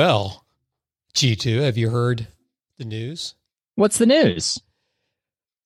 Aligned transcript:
Well, 0.00 0.46
G2, 1.12 1.60
have 1.60 1.76
you 1.76 1.90
heard 1.90 2.26
the 2.78 2.86
news? 2.86 3.34
What's 3.74 3.98
the 3.98 4.06
news? 4.06 4.58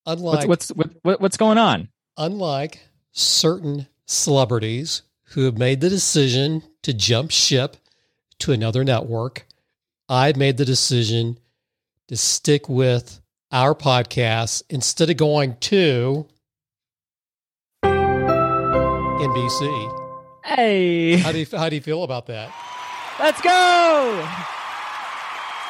Unlike 0.05 0.49
what's 0.49 0.67
what's 0.73 0.93
what, 1.03 1.21
what's 1.21 1.37
going 1.37 1.57
on? 1.57 1.87
Unlike 2.17 2.81
certain 3.13 3.87
celebrities 4.05 5.03
who 5.27 5.45
have 5.45 5.57
made 5.57 5.79
the 5.79 5.87
decision 5.87 6.63
to 6.81 6.93
jump 6.93 7.31
ship 7.31 7.77
to 8.39 8.51
another 8.51 8.83
network, 8.83 9.47
I've 10.09 10.35
made 10.35 10.57
the 10.57 10.65
decision 10.65 11.39
to 12.09 12.17
stick 12.17 12.67
with 12.67 13.21
our 13.53 13.73
podcast 13.73 14.63
instead 14.69 15.09
of 15.09 15.15
going 15.15 15.55
to 15.61 16.27
NBC. 17.85 20.01
Hey, 20.43 21.19
How 21.19 21.31
do 21.31 21.39
you 21.39 21.45
how 21.49 21.69
do 21.69 21.75
you 21.77 21.81
feel 21.81 22.03
about 22.03 22.25
that? 22.25 22.51
Let's 23.17 23.39
go! 23.39 23.49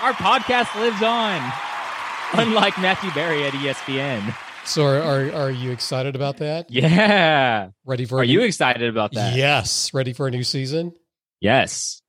Our 0.01 0.13
podcast 0.13 0.73
lives 0.81 1.03
on, 1.03 1.39
unlike 2.33 2.75
Matthew 2.79 3.11
Berry 3.13 3.45
at 3.45 3.53
ESPN. 3.53 4.35
So 4.65 4.83
are 4.83 4.99
are, 4.99 5.31
are 5.33 5.51
you 5.51 5.69
excited 5.71 6.15
about 6.15 6.37
that? 6.37 6.71
Yeah, 6.71 7.69
Ready 7.85 8.05
for 8.05 8.19
are 8.19 8.23
a 8.23 8.25
you 8.25 8.41
excited 8.41 8.89
about 8.89 9.13
that? 9.13 9.35
Yes, 9.35 9.93
ready 9.93 10.13
for 10.13 10.25
a 10.27 10.31
new 10.31 10.43
season? 10.43 10.93
Yes. 11.39 12.01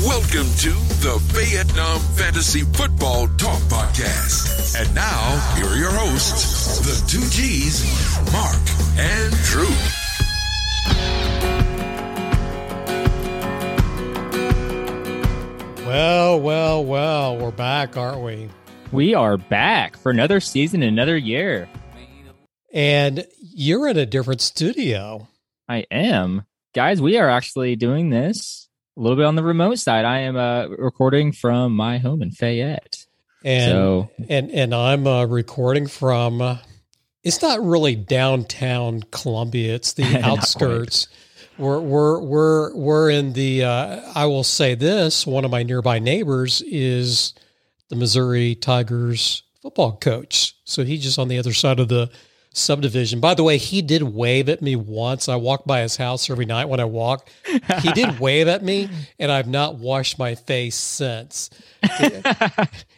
Welcome 0.00 0.48
to 0.64 0.72
the 1.04 1.20
Vietnam 1.26 2.00
Fantasy 2.00 2.62
Football 2.62 3.28
Talk 3.36 3.60
Podcast. 3.68 4.80
And 4.80 4.94
now, 4.94 5.54
here 5.56 5.66
are 5.66 5.76
your 5.76 5.92
hosts, 5.92 6.78
the 6.80 7.06
two 7.06 7.28
G's, 7.28 7.84
Mark 8.32 8.62
and 8.98 9.32
Drew. 9.44 11.21
Well, 15.96 16.40
well, 16.40 16.84
well, 16.86 17.36
we're 17.36 17.50
back, 17.50 17.98
aren't 17.98 18.22
we? 18.22 18.48
We 18.92 19.14
are 19.14 19.36
back 19.36 19.98
for 19.98 20.10
another 20.10 20.40
season, 20.40 20.82
another 20.82 21.18
year. 21.18 21.68
And 22.72 23.26
you're 23.38 23.86
in 23.88 23.98
a 23.98 24.06
different 24.06 24.40
studio. 24.40 25.28
I 25.68 25.84
am. 25.90 26.46
Guys, 26.74 27.02
we 27.02 27.18
are 27.18 27.28
actually 27.28 27.76
doing 27.76 28.08
this 28.08 28.70
a 28.96 29.02
little 29.02 29.18
bit 29.18 29.26
on 29.26 29.36
the 29.36 29.42
remote 29.42 29.80
side. 29.80 30.06
I 30.06 30.20
am 30.20 30.34
uh, 30.34 30.68
recording 30.68 31.30
from 31.30 31.76
my 31.76 31.98
home 31.98 32.22
in 32.22 32.30
Fayette. 32.30 33.04
And 33.44 33.70
So- 33.70 34.10
and 34.30 34.50
and 34.50 34.74
I'm 34.74 35.06
uh, 35.06 35.26
recording 35.26 35.88
from 35.88 36.40
uh, 36.40 36.56
it's 37.22 37.42
not 37.42 37.62
really 37.62 37.96
downtown 37.96 39.02
Columbia, 39.10 39.74
it's 39.74 39.92
the 39.92 40.20
outskirts. 40.24 41.08
We're 41.58 41.80
we're 41.80 42.18
we're 42.20 42.74
we're 42.74 43.10
in 43.10 43.34
the 43.34 43.64
uh, 43.64 44.12
I 44.14 44.26
will 44.26 44.44
say 44.44 44.74
this, 44.74 45.26
one 45.26 45.44
of 45.44 45.50
my 45.50 45.62
nearby 45.62 45.98
neighbors 45.98 46.62
is 46.62 47.34
the 47.90 47.96
Missouri 47.96 48.54
Tigers 48.54 49.42
football 49.60 49.96
coach. 49.98 50.54
So 50.64 50.82
he's 50.82 51.02
just 51.02 51.18
on 51.18 51.28
the 51.28 51.38
other 51.38 51.52
side 51.52 51.78
of 51.78 51.88
the 51.88 52.10
subdivision. 52.54 53.20
By 53.20 53.34
the 53.34 53.42
way, 53.42 53.56
he 53.58 53.82
did 53.82 54.02
wave 54.02 54.48
at 54.48 54.62
me 54.62 54.76
once. 54.76 55.28
I 55.28 55.36
walk 55.36 55.64
by 55.64 55.80
his 55.80 55.96
house 55.96 56.28
every 56.30 56.44
night 56.44 56.66
when 56.68 56.80
I 56.80 56.84
walk. 56.84 57.28
He 57.80 57.92
did 57.92 58.18
wave 58.20 58.48
at 58.48 58.62
me, 58.62 58.88
and 59.18 59.30
I've 59.32 59.48
not 59.48 59.76
washed 59.76 60.18
my 60.18 60.34
face 60.34 60.76
since. 60.76 61.50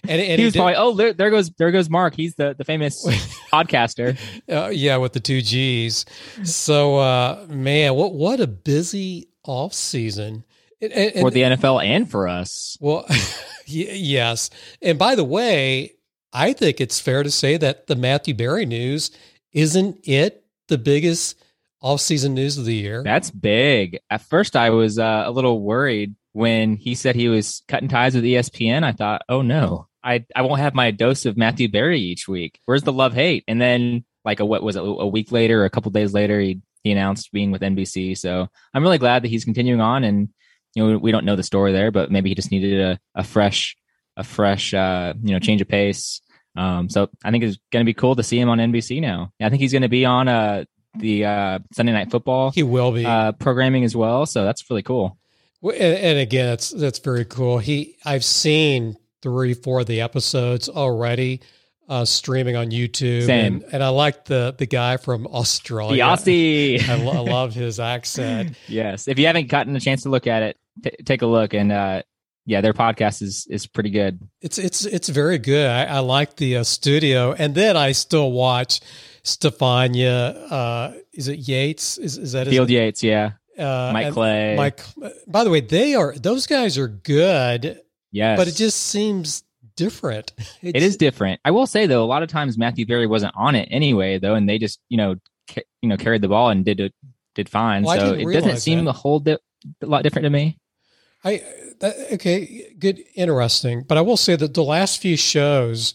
And, 0.07 0.21
and 0.21 0.39
he 0.39 0.45
was 0.45 0.53
did- 0.53 0.59
probably, 0.59 0.75
oh, 0.77 0.93
there, 0.93 1.15
there 1.15 1.31
goes 1.31 1.49
there 1.53 1.71
goes 1.71 1.89
Mark. 1.89 2.15
He's 2.15 2.35
the, 2.35 2.55
the 2.55 2.63
famous 2.65 3.07
podcaster. 3.51 4.19
uh, 4.53 4.69
yeah, 4.69 4.99
with 4.99 5.15
the 5.15 5.21
two 5.21 5.41
G's. 5.41 6.05
So, 6.43 6.97
uh, 6.99 7.47
man, 7.49 7.95
what 7.95 8.13
what 8.13 8.39
a 8.39 8.47
busy 8.47 9.29
off 9.45 9.73
season. 9.73 10.45
And- 10.83 10.93
and- 10.93 11.21
for 11.21 11.31
the 11.31 11.41
NFL 11.41 11.83
and 11.83 12.11
for 12.11 12.29
us. 12.29 12.77
Well, 12.83 13.07
yes. 13.67 14.51
And 14.83 14.99
by 14.99 15.15
the 15.15 15.25
way, 15.25 15.93
I 16.35 16.53
think 16.53 16.83
it's 16.83 17.01
fair 17.01 17.23
to 17.23 17.31
say 17.31 17.57
that 17.57 17.87
the 17.87 17.97
Matthew 17.97 18.35
Berry 18.35 18.67
news 18.67 19.11
isn't 19.55 20.01
it 20.05 20.45
the 20.69 20.79
biggest 20.79 21.43
off-season 21.85 22.33
news 22.33 22.57
of 22.57 22.65
the 22.65 22.75
year. 22.75 23.03
That's 23.05 23.31
big. 23.31 24.01
At 24.09 24.23
first, 24.23 24.57
I 24.57 24.71
was 24.71 24.99
uh, 24.99 25.25
a 25.27 25.31
little 25.31 25.61
worried 25.61 26.17
when 26.33 26.77
he 26.77 26.95
said 26.95 27.15
he 27.15 27.29
was 27.29 27.63
cutting 27.69 27.89
ties 27.89 28.15
with 28.15 28.25
ESPN. 28.25 28.83
I 28.83 28.93
thought, 28.93 29.23
oh 29.29 29.43
no, 29.43 29.87
I 30.03 30.25
I 30.35 30.43
won't 30.43 30.61
have 30.61 30.75
my 30.75 30.91
dose 30.91 31.27
of 31.27 31.37
Matthew 31.37 31.71
Berry 31.71 32.01
each 32.01 32.27
week. 32.27 32.59
Where's 32.65 32.83
the 32.83 32.93
love 32.93 33.13
hate? 33.13 33.45
And 33.47 33.61
then, 33.61 34.05
like 34.25 34.41
a 34.41 34.47
what 34.47 34.63
was 34.63 34.77
it, 34.77 34.83
a 34.83 35.07
week 35.07 35.31
later, 35.31 35.61
or 35.61 35.65
a 35.67 35.71
couple 35.71 35.91
days 35.91 36.15
later, 36.15 36.41
he 36.41 36.61
he 36.83 36.91
announced 36.91 37.31
being 37.33 37.51
with 37.51 37.61
NBC. 37.61 38.17
So 38.17 38.49
I'm 38.73 38.83
really 38.83 38.99
glad 38.99 39.23
that 39.23 39.29
he's 39.29 39.45
continuing 39.45 39.83
on. 39.83 40.05
And 40.05 40.31
you 40.75 40.87
know, 40.87 40.99
we 40.99 41.13
don't 41.13 41.27
know 41.27 41.37
the 41.37 41.43
story 41.43 41.73
there, 41.73 41.91
but 41.91 42.11
maybe 42.11 42.31
he 42.31 42.35
just 42.35 42.51
needed 42.51 42.81
a, 42.81 42.99
a 43.15 43.25
fresh 43.25 43.77
a 44.17 44.25
fresh 44.25 44.73
uh, 44.73 45.13
you 45.23 45.33
know 45.33 45.39
change 45.39 45.61
of 45.61 45.69
pace. 45.69 46.23
Um, 46.57 46.89
so 46.89 47.09
I 47.25 47.31
think 47.31 47.45
it's 47.45 47.59
going 47.73 47.85
to 47.85 47.89
be 47.89 47.95
cool 47.95 48.15
to 48.17 48.23
see 48.23 48.39
him 48.39 48.49
on 48.49 48.59
NBC 48.59 49.01
now. 49.01 49.33
I 49.41 49.49
think 49.49 49.61
he's 49.61 49.73
going 49.73 49.83
to 49.83 49.89
be 49.89 50.05
on 50.05 50.29
uh, 50.29 50.65
the 50.97 51.25
uh, 51.25 51.59
Sunday 51.73 51.93
Night 51.93 52.11
Football 52.11 52.51
he 52.53 52.63
will 52.63 52.93
be. 52.93 53.05
uh, 53.05 53.33
programming 53.33 53.85
as 53.85 53.97
well. 53.97 54.27
So 54.27 54.45
that's 54.45 54.69
really 54.71 54.83
cool. 54.83 55.19
And, 55.63 55.75
and 55.75 56.19
again, 56.19 56.47
that's 56.47 56.71
that's 56.71 56.99
very 56.99 57.25
cool. 57.25 57.59
He 57.59 57.97
I've 58.05 58.25
seen 58.25 58.97
three, 59.23 59.55
four 59.55 59.81
of 59.81 59.87
the 59.87 60.03
episodes 60.03 60.69
already 60.69 61.41
uh, 61.89 62.05
streaming 62.05 62.55
on 62.57 62.71
YouTube. 62.71 63.25
Same. 63.27 63.55
And, 63.57 63.65
and 63.73 63.83
I 63.83 63.89
like 63.89 64.27
the 64.27 64.55
the 64.57 64.67
guy 64.67 64.99
from 64.99 65.27
Australia. 65.27 65.95
The 65.95 66.01
Aussie. 66.01 66.89
I, 66.89 66.95
lo- 67.03 67.13
I 67.13 67.19
love 67.31 67.55
his 67.55 67.81
accent. 67.81 68.57
yes. 68.69 69.09
If 69.09 69.19
you 69.19 69.27
haven't 69.27 69.49
gotten 69.49 69.75
a 69.75 69.81
chance 69.81 70.03
to 70.03 70.11
look 70.11 70.27
at 70.27 70.43
it, 70.43 70.57
t- 70.83 71.03
take 71.05 71.23
a 71.23 71.27
look. 71.27 71.55
And 71.55 71.73
uh, 71.73 72.03
yeah, 72.47 72.61
their 72.61 72.73
podcast 72.75 73.23
is 73.23 73.47
is 73.49 73.67
pretty 73.67 73.91
good. 73.91 74.21
It's 74.41 74.59
it's 74.59 74.85
it's 74.85 75.09
very 75.09 75.39
good. 75.39 75.69
I, 75.69 75.85
I 75.85 75.99
like 76.01 76.37
the 76.37 76.59
uh, 76.59 76.65
studio, 76.65 77.33
and 77.33 77.55
then 77.55 77.77
I 77.77 77.93
still 77.93 78.33
watch 78.33 78.81
Stephania. 79.23 80.31
Uh, 80.51 80.93
is 81.13 81.29
it 81.29 81.39
Yates? 81.49 81.99
Is 81.99 82.19
is 82.19 82.33
that 82.33 82.47
Field 82.49 82.71
Yates, 82.71 83.03
yeah. 83.03 83.33
uh, 83.59 83.91
Mike 83.93 84.13
Clay. 84.13 84.55
Mike. 84.57 84.81
By 85.27 85.45
the 85.45 85.51
way, 85.51 85.61
they 85.61 85.95
are 85.95 86.15
those 86.15 86.47
guys 86.47 86.79
are 86.79 86.89
good, 86.89 87.81
Yes. 88.13 88.39
but 88.39 88.49
it 88.49 88.55
just 88.55 88.79
seems 88.79 89.43
different. 89.77 90.33
it 90.63 90.77
is 90.77 90.97
different. 90.97 91.41
I 91.45 91.51
will 91.51 91.67
say 91.67 91.87
though, 91.87 92.05
a 92.05 92.07
lot 92.07 92.23
of 92.23 92.29
times 92.29 92.59
Matthew 92.59 92.87
Berry 92.87 93.07
wasn't 93.07 93.35
on 93.37 93.55
it 93.55 93.69
anyway, 93.71 94.19
though, 94.19 94.35
and 94.35 94.49
they 94.49 94.59
just 94.59 94.81
you 94.89 94.97
know 94.97 95.17
ca- 95.49 95.65
you 95.83 95.89
know 95.89 95.97
carried 95.97 96.23
the 96.23 96.29
ball 96.29 96.51
and 96.51 96.65
did 96.65 96.81
it 96.81 96.95
did 97.35 97.49
fine. 97.49 97.83
Well, 97.83 97.99
so 97.99 98.13
it 98.15 98.33
doesn't 98.33 98.59
seem 98.59 98.85
that. 98.85 98.91
a 98.91 98.93
whole 98.93 99.21
di- 99.21 99.39
a 99.83 99.87
lot 99.87 100.03
different 100.03 100.25
to 100.25 100.31
me. 100.31 100.59
I 101.25 101.43
that, 101.81 102.13
okay, 102.15 102.73
good, 102.79 103.01
interesting. 103.15 103.83
But 103.83 103.99
I 103.99 104.01
will 104.03 104.17
say 104.17 104.37
that 104.37 104.55
the 104.55 104.63
last 104.65 105.01
few 105.01 105.17
shows, 105.17 105.95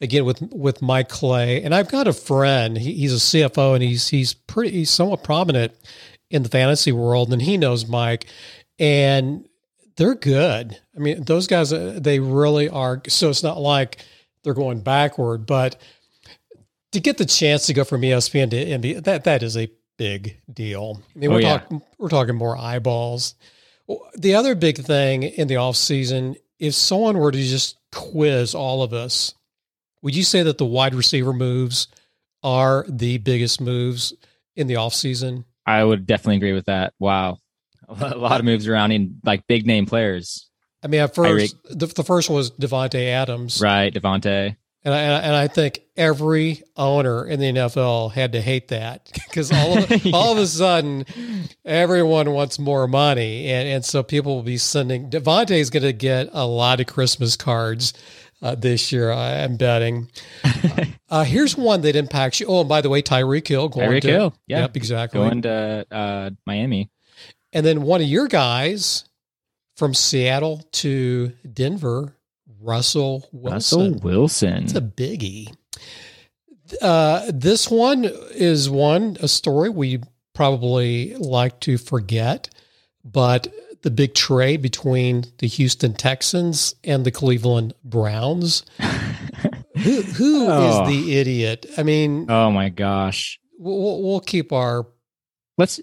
again 0.00 0.24
with 0.24 0.40
with 0.52 0.80
Mike 0.82 1.08
Clay, 1.08 1.62
and 1.62 1.74
I've 1.74 1.90
got 1.90 2.06
a 2.08 2.12
friend. 2.12 2.76
He, 2.78 2.94
he's 2.94 3.12
a 3.12 3.16
CFO, 3.16 3.74
and 3.74 3.82
he's 3.82 4.08
he's 4.08 4.34
pretty 4.34 4.70
he's 4.70 4.90
somewhat 4.90 5.22
prominent 5.24 5.72
in 6.30 6.42
the 6.42 6.48
fantasy 6.48 6.92
world, 6.92 7.32
and 7.32 7.42
he 7.42 7.56
knows 7.56 7.86
Mike, 7.86 8.26
and 8.78 9.46
they're 9.96 10.14
good. 10.14 10.78
I 10.96 10.98
mean, 11.00 11.24
those 11.24 11.46
guys 11.46 11.72
uh, 11.72 11.98
they 12.00 12.20
really 12.20 12.68
are. 12.68 13.02
So 13.08 13.30
it's 13.30 13.42
not 13.42 13.58
like 13.58 14.04
they're 14.44 14.54
going 14.54 14.80
backward, 14.80 15.46
but 15.46 15.80
to 16.92 17.00
get 17.00 17.18
the 17.18 17.26
chance 17.26 17.66
to 17.66 17.74
go 17.74 17.84
from 17.84 18.00
ESPN 18.02 18.50
to 18.50 18.56
NBA, 18.56 19.04
that 19.04 19.24
that 19.24 19.42
is 19.42 19.56
a 19.56 19.70
big 19.98 20.40
deal. 20.52 21.02
I 21.14 21.18
mean, 21.18 21.30
Oh, 21.30 21.34
we're 21.34 21.40
yeah. 21.42 21.58
talking 21.58 21.82
we're 21.98 22.08
talking 22.08 22.34
more 22.36 22.56
eyeballs. 22.56 23.34
The 24.14 24.34
other 24.34 24.54
big 24.54 24.78
thing 24.78 25.22
in 25.22 25.48
the 25.48 25.56
off 25.56 25.76
season, 25.76 26.36
if 26.58 26.74
someone 26.74 27.18
were 27.18 27.32
to 27.32 27.38
just 27.38 27.76
quiz 27.92 28.54
all 28.54 28.82
of 28.82 28.92
us, 28.92 29.34
would 30.02 30.14
you 30.14 30.24
say 30.24 30.42
that 30.42 30.58
the 30.58 30.66
wide 30.66 30.94
receiver 30.94 31.32
moves 31.32 31.88
are 32.42 32.84
the 32.88 33.18
biggest 33.18 33.60
moves 33.60 34.12
in 34.56 34.66
the 34.66 34.76
off 34.76 34.94
season? 34.94 35.44
I 35.66 35.82
would 35.84 36.06
definitely 36.06 36.36
agree 36.36 36.52
with 36.52 36.66
that. 36.66 36.94
Wow, 36.98 37.38
a 37.88 38.16
lot 38.16 38.40
of 38.40 38.44
moves 38.44 38.68
around 38.68 38.92
in 38.92 39.20
like 39.24 39.46
big 39.46 39.66
name 39.66 39.86
players, 39.86 40.48
I 40.82 40.86
mean, 40.86 41.00
at 41.00 41.14
first, 41.14 41.56
the, 41.64 41.86
the 41.86 42.04
first 42.04 42.28
one 42.28 42.36
was 42.36 42.50
Davante 42.52 43.08
Adams, 43.08 43.60
right? 43.60 43.92
Davante. 43.92 44.56
And 44.84 44.94
I, 44.94 45.00
and 45.00 45.34
I 45.34 45.48
think 45.48 45.80
every 45.96 46.62
owner 46.76 47.26
in 47.26 47.40
the 47.40 47.46
NFL 47.46 48.12
had 48.12 48.32
to 48.32 48.40
hate 48.40 48.68
that 48.68 49.10
because 49.28 49.50
all 49.52 49.76
of, 49.76 50.06
all 50.14 50.32
of 50.32 50.38
a 50.38 50.46
sudden, 50.46 51.04
everyone 51.64 52.30
wants 52.30 52.58
more 52.58 52.86
money, 52.86 53.48
and 53.48 53.68
and 53.68 53.84
so 53.84 54.02
people 54.02 54.36
will 54.36 54.42
be 54.42 54.56
sending. 54.56 55.10
Davante 55.10 55.58
is 55.58 55.70
going 55.70 55.82
to 55.82 55.92
get 55.92 56.28
a 56.32 56.46
lot 56.46 56.80
of 56.80 56.86
Christmas 56.86 57.36
cards 57.36 57.92
uh, 58.42 58.54
this 58.54 58.92
year. 58.92 59.10
I, 59.10 59.30
am 59.38 59.56
betting. 59.56 60.10
uh, 61.08 61.24
here's 61.24 61.56
one 61.56 61.82
that 61.82 61.96
impacts 61.96 62.40
you. 62.40 62.46
Oh, 62.46 62.60
and 62.60 62.68
by 62.68 62.80
the 62.80 62.88
way, 62.88 63.02
Tyreek 63.02 63.46
Hill 63.46 63.68
going 63.68 63.90
Tyreek 63.90 64.02
to 64.02 64.08
Hill, 64.08 64.34
yeah. 64.46 64.60
yep, 64.60 64.76
exactly. 64.76 65.20
Going 65.20 65.42
to 65.42 65.86
uh, 65.90 66.30
Miami. 66.46 66.90
And 67.52 67.64
then 67.64 67.82
one 67.82 68.00
of 68.00 68.06
your 68.06 68.28
guys 68.28 69.04
from 69.76 69.94
Seattle 69.94 70.62
to 70.72 71.32
Denver, 71.50 72.14
Russell 72.60 73.28
Wilson. 73.32 73.92
Russell 73.92 74.00
Wilson. 74.02 74.64
It's 74.64 74.74
a 74.74 74.80
biggie. 74.80 75.54
Uh, 76.82 77.30
this 77.32 77.70
one 77.70 78.04
is 78.32 78.68
one 78.68 79.16
a 79.20 79.28
story 79.28 79.70
we 79.70 80.00
probably 80.34 81.14
like 81.16 81.60
to 81.60 81.78
forget, 81.78 82.48
but 83.04 83.48
the 83.82 83.90
big 83.90 84.14
trade 84.14 84.60
between 84.60 85.24
the 85.38 85.46
Houston 85.46 85.94
Texans 85.94 86.74
and 86.84 87.04
the 87.04 87.10
Cleveland 87.10 87.74
Browns. 87.84 88.64
who 88.78 90.02
who 90.02 90.46
Oh. 90.48 90.82
is 90.82 90.88
the 90.90 91.16
idiot? 91.16 91.66
I 91.78 91.82
mean, 91.84 92.26
Oh 92.28 92.50
my 92.50 92.68
gosh. 92.68 93.38
we'll, 93.58 94.02
we'll 94.02 94.20
keep 94.20 94.52
our 94.52 94.86
Let's 95.56 95.80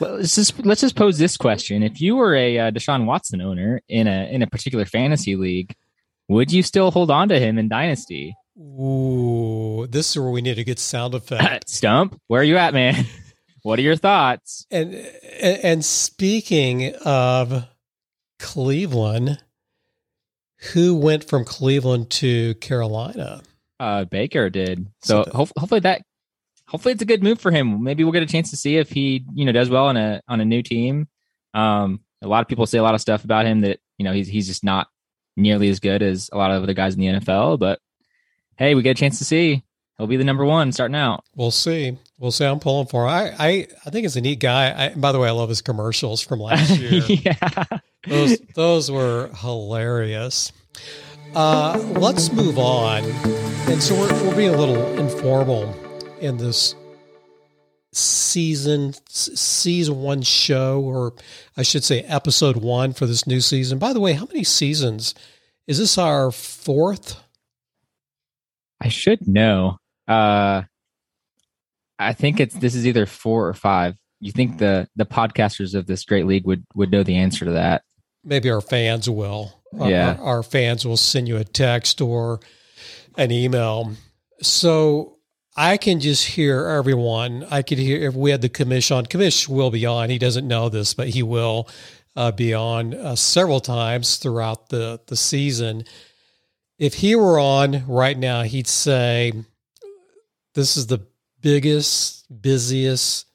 let's 0.00 0.34
just 0.34 0.64
let's 0.64 0.80
just 0.80 0.96
pose 0.96 1.18
this 1.18 1.36
question: 1.36 1.82
If 1.82 2.00
you 2.00 2.16
were 2.16 2.34
a 2.34 2.58
uh, 2.58 2.70
Deshaun 2.70 3.04
Watson 3.04 3.42
owner 3.42 3.82
in 3.86 4.06
a 4.06 4.32
in 4.32 4.40
a 4.40 4.46
particular 4.46 4.86
fantasy 4.86 5.36
league, 5.36 5.74
would 6.30 6.52
you 6.52 6.62
still 6.62 6.90
hold 6.90 7.10
on 7.10 7.28
to 7.28 7.38
him 7.38 7.58
in 7.58 7.68
Dynasty? 7.68 8.34
Ooh, 8.58 9.86
this 9.88 10.10
is 10.10 10.18
where 10.18 10.30
we 10.30 10.42
need 10.42 10.58
a 10.58 10.64
good 10.64 10.78
sound 10.78 11.14
effect. 11.14 11.68
Stump, 11.68 12.20
where 12.28 12.40
are 12.40 12.44
you 12.44 12.56
at, 12.56 12.72
man? 12.74 13.04
What 13.62 13.78
are 13.78 13.82
your 13.82 13.96
thoughts? 13.96 14.64
and 14.70 14.94
and 14.94 15.84
speaking 15.84 16.94
of 17.04 17.66
Cleveland, 18.38 19.38
who 20.72 20.96
went 20.96 21.24
from 21.24 21.44
Cleveland 21.44 22.08
to 22.10 22.54
Carolina? 22.54 23.42
Uh, 23.78 24.04
Baker 24.04 24.48
did. 24.48 24.86
So, 25.02 25.24
So- 25.24 25.30
hope, 25.32 25.50
hopefully 25.58 25.80
that 25.80 26.02
hopefully 26.68 26.92
it's 26.92 27.02
a 27.02 27.06
good 27.06 27.22
move 27.22 27.38
for 27.38 27.50
him. 27.50 27.82
Maybe 27.82 28.02
we'll 28.02 28.14
get 28.14 28.22
a 28.22 28.26
chance 28.26 28.48
to 28.50 28.56
see 28.56 28.76
if 28.78 28.90
he 28.90 29.26
you 29.34 29.44
know 29.44 29.52
does 29.52 29.68
well 29.68 29.86
on 29.86 29.98
a 29.98 30.22
on 30.26 30.40
a 30.40 30.44
new 30.46 30.62
team. 30.62 31.08
Um, 31.52 32.00
a 32.22 32.28
lot 32.28 32.40
of 32.40 32.48
people 32.48 32.64
say 32.66 32.78
a 32.78 32.82
lot 32.82 32.94
of 32.94 33.00
stuff 33.02 33.24
about 33.24 33.44
him 33.44 33.60
that 33.60 33.78
you 33.98 34.04
know 34.04 34.12
he's 34.12 34.28
he's 34.28 34.46
just 34.46 34.64
not 34.64 34.88
nearly 35.36 35.68
as 35.68 35.80
good 35.80 36.02
as 36.02 36.30
a 36.32 36.38
lot 36.38 36.50
of 36.50 36.62
other 36.62 36.74
guys 36.74 36.94
in 36.94 37.00
the 37.00 37.06
NFL. 37.06 37.58
But 37.58 37.80
hey, 38.56 38.74
we 38.74 38.82
get 38.82 38.92
a 38.92 39.00
chance 39.00 39.18
to 39.18 39.24
see. 39.24 39.64
He'll 39.98 40.06
be 40.06 40.16
the 40.16 40.24
number 40.24 40.44
one 40.46 40.72
starting 40.72 40.94
out. 40.94 41.24
We'll 41.36 41.50
see. 41.50 41.98
We'll 42.18 42.30
see. 42.30 42.46
I'm 42.46 42.58
pulling 42.60 42.86
for. 42.86 43.04
him. 43.04 43.10
I 43.10 43.34
I 43.38 43.66
I 43.84 43.90
think 43.90 44.06
it's 44.06 44.16
a 44.16 44.20
neat 44.20 44.40
guy. 44.40 44.86
I, 44.86 44.94
by 44.94 45.12
the 45.12 45.18
way, 45.18 45.28
I 45.28 45.32
love 45.32 45.48
his 45.50 45.60
commercials 45.62 46.22
from 46.22 46.40
last 46.40 46.70
year. 46.78 47.02
yeah. 47.06 47.64
those 48.06 48.38
those 48.54 48.90
were 48.90 49.28
hilarious. 49.40 50.52
Uh, 51.34 51.78
let's 51.98 52.32
move 52.32 52.58
on. 52.58 53.04
And 53.68 53.82
so 53.82 53.94
we're, 53.94 54.12
we're 54.24 54.34
being 54.36 54.54
a 54.54 54.56
little 54.56 54.82
informal 54.98 55.72
in 56.20 56.36
this 56.38 56.74
season 57.92 58.94
season 59.08 60.00
one 60.00 60.22
show, 60.22 60.80
or 60.80 61.14
I 61.56 61.62
should 61.62 61.84
say 61.84 62.02
episode 62.02 62.56
one 62.56 62.92
for 62.92 63.06
this 63.06 63.26
new 63.26 63.40
season. 63.40 63.78
By 63.78 63.92
the 63.92 64.00
way, 64.00 64.12
how 64.12 64.26
many 64.26 64.44
seasons 64.44 65.14
is 65.66 65.78
this? 65.78 65.98
Our 65.98 66.30
fourth? 66.30 67.20
I 68.80 68.88
should 68.88 69.26
know. 69.26 69.78
Uh, 70.08 70.62
I 71.98 72.12
think 72.14 72.40
it's 72.40 72.54
this 72.54 72.74
is 72.74 72.86
either 72.86 73.06
four 73.06 73.48
or 73.48 73.54
five. 73.54 73.96
You 74.20 74.32
think 74.32 74.58
the 74.58 74.88
the 74.96 75.06
podcasters 75.06 75.74
of 75.74 75.86
this 75.86 76.04
great 76.04 76.26
league 76.26 76.46
would 76.46 76.64
would 76.74 76.90
know 76.90 77.02
the 77.02 77.16
answer 77.16 77.44
to 77.44 77.52
that? 77.52 77.82
Maybe 78.24 78.50
our 78.50 78.60
fans 78.60 79.08
will. 79.08 79.62
Yeah. 79.72 80.16
our, 80.18 80.24
our 80.24 80.42
fans 80.42 80.84
will 80.84 80.96
send 80.96 81.28
you 81.28 81.36
a 81.36 81.44
text 81.44 82.00
or 82.00 82.40
an 83.16 83.30
email. 83.30 83.92
So 84.42 85.18
I 85.60 85.76
can 85.76 86.00
just 86.00 86.26
hear 86.26 86.66
everyone. 86.68 87.46
I 87.50 87.60
could 87.60 87.76
hear 87.76 88.08
if 88.08 88.14
we 88.14 88.30
had 88.30 88.40
the 88.40 88.48
commission 88.48 88.96
on. 88.96 89.04
Commish 89.04 89.46
will 89.46 89.70
be 89.70 89.84
on. 89.84 90.08
He 90.08 90.16
doesn't 90.16 90.48
know 90.48 90.70
this, 90.70 90.94
but 90.94 91.10
he 91.10 91.22
will 91.22 91.68
uh, 92.16 92.32
be 92.32 92.54
on 92.54 92.94
uh, 92.94 93.14
several 93.14 93.60
times 93.60 94.16
throughout 94.16 94.70
the 94.70 95.02
the 95.06 95.16
season. 95.16 95.84
If 96.78 96.94
he 96.94 97.14
were 97.14 97.38
on 97.38 97.86
right 97.86 98.16
now, 98.16 98.40
he'd 98.40 98.68
say, 98.68 99.34
"This 100.54 100.78
is 100.78 100.86
the 100.86 101.06
biggest, 101.42 102.24
busiest 102.40 103.26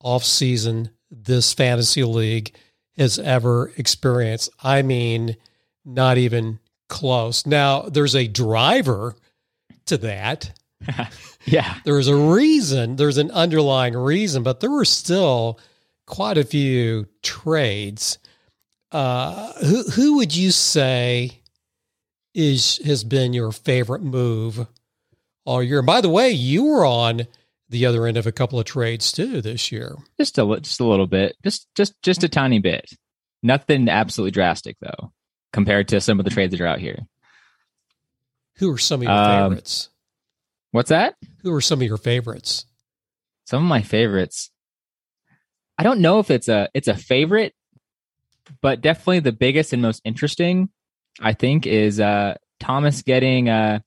off 0.00 0.24
season 0.24 0.90
this 1.12 1.52
fantasy 1.52 2.02
league 2.02 2.56
has 2.98 3.20
ever 3.20 3.70
experienced." 3.76 4.50
I 4.64 4.82
mean, 4.82 5.36
not 5.84 6.18
even 6.18 6.58
close. 6.88 7.46
Now, 7.46 7.82
there's 7.82 8.16
a 8.16 8.26
driver 8.26 9.14
to 9.86 9.96
that 9.98 10.58
Yeah. 11.44 11.76
there 11.84 11.94
was 11.94 12.08
a 12.08 12.16
reason, 12.16 12.96
there's 12.96 13.18
an 13.18 13.30
underlying 13.32 13.94
reason, 13.94 14.42
but 14.42 14.60
there 14.60 14.70
were 14.70 14.84
still 14.84 15.58
quite 16.06 16.38
a 16.38 16.44
few 16.44 17.06
trades. 17.22 18.18
Uh, 18.90 19.52
who 19.64 19.82
who 19.90 20.16
would 20.16 20.34
you 20.36 20.50
say 20.50 21.40
is 22.34 22.78
has 22.84 23.04
been 23.04 23.32
your 23.32 23.50
favorite 23.52 24.02
move 24.02 24.66
all 25.44 25.62
year? 25.62 25.78
And 25.78 25.86
by 25.86 26.00
the 26.00 26.10
way, 26.10 26.30
you 26.30 26.64
were 26.64 26.84
on 26.84 27.26
the 27.68 27.86
other 27.86 28.06
end 28.06 28.18
of 28.18 28.26
a 28.26 28.32
couple 28.32 28.58
of 28.58 28.66
trades 28.66 29.10
too 29.12 29.40
this 29.40 29.72
year. 29.72 29.96
Just 30.20 30.38
a 30.38 30.58
just 30.60 30.80
a 30.80 30.84
little 30.84 31.06
bit. 31.06 31.36
Just 31.42 31.66
just 31.74 31.94
just 32.02 32.22
a 32.22 32.28
tiny 32.28 32.58
bit. 32.58 32.90
Nothing 33.42 33.88
absolutely 33.88 34.30
drastic 34.32 34.76
though, 34.80 35.10
compared 35.52 35.88
to 35.88 36.00
some 36.00 36.18
of 36.20 36.24
the 36.24 36.30
trades 36.30 36.50
that 36.52 36.60
are 36.60 36.66
out 36.66 36.78
here. 36.78 36.98
Who 38.56 38.70
are 38.72 38.78
some 38.78 39.00
of 39.00 39.04
your 39.04 39.12
Um, 39.12 39.50
favorites? 39.52 39.88
What's 40.72 40.88
that? 40.88 41.16
Who 41.42 41.52
are 41.54 41.60
some 41.60 41.80
of 41.80 41.86
your 41.86 41.98
favorites? 41.98 42.64
Some 43.44 43.62
of 43.62 43.68
my 43.68 43.82
favorites. 43.82 44.50
I 45.78 45.82
don't 45.82 46.00
know 46.00 46.18
if 46.18 46.30
it's 46.30 46.48
a 46.48 46.68
it's 46.74 46.88
a 46.88 46.96
favorite, 46.96 47.54
but 48.62 48.80
definitely 48.80 49.20
the 49.20 49.32
biggest 49.32 49.72
and 49.72 49.82
most 49.82 50.00
interesting. 50.04 50.70
I 51.20 51.34
think 51.34 51.66
is 51.66 52.00
uh 52.00 52.36
Thomas 52.58 53.02
getting 53.02 53.50
uh 53.50 53.80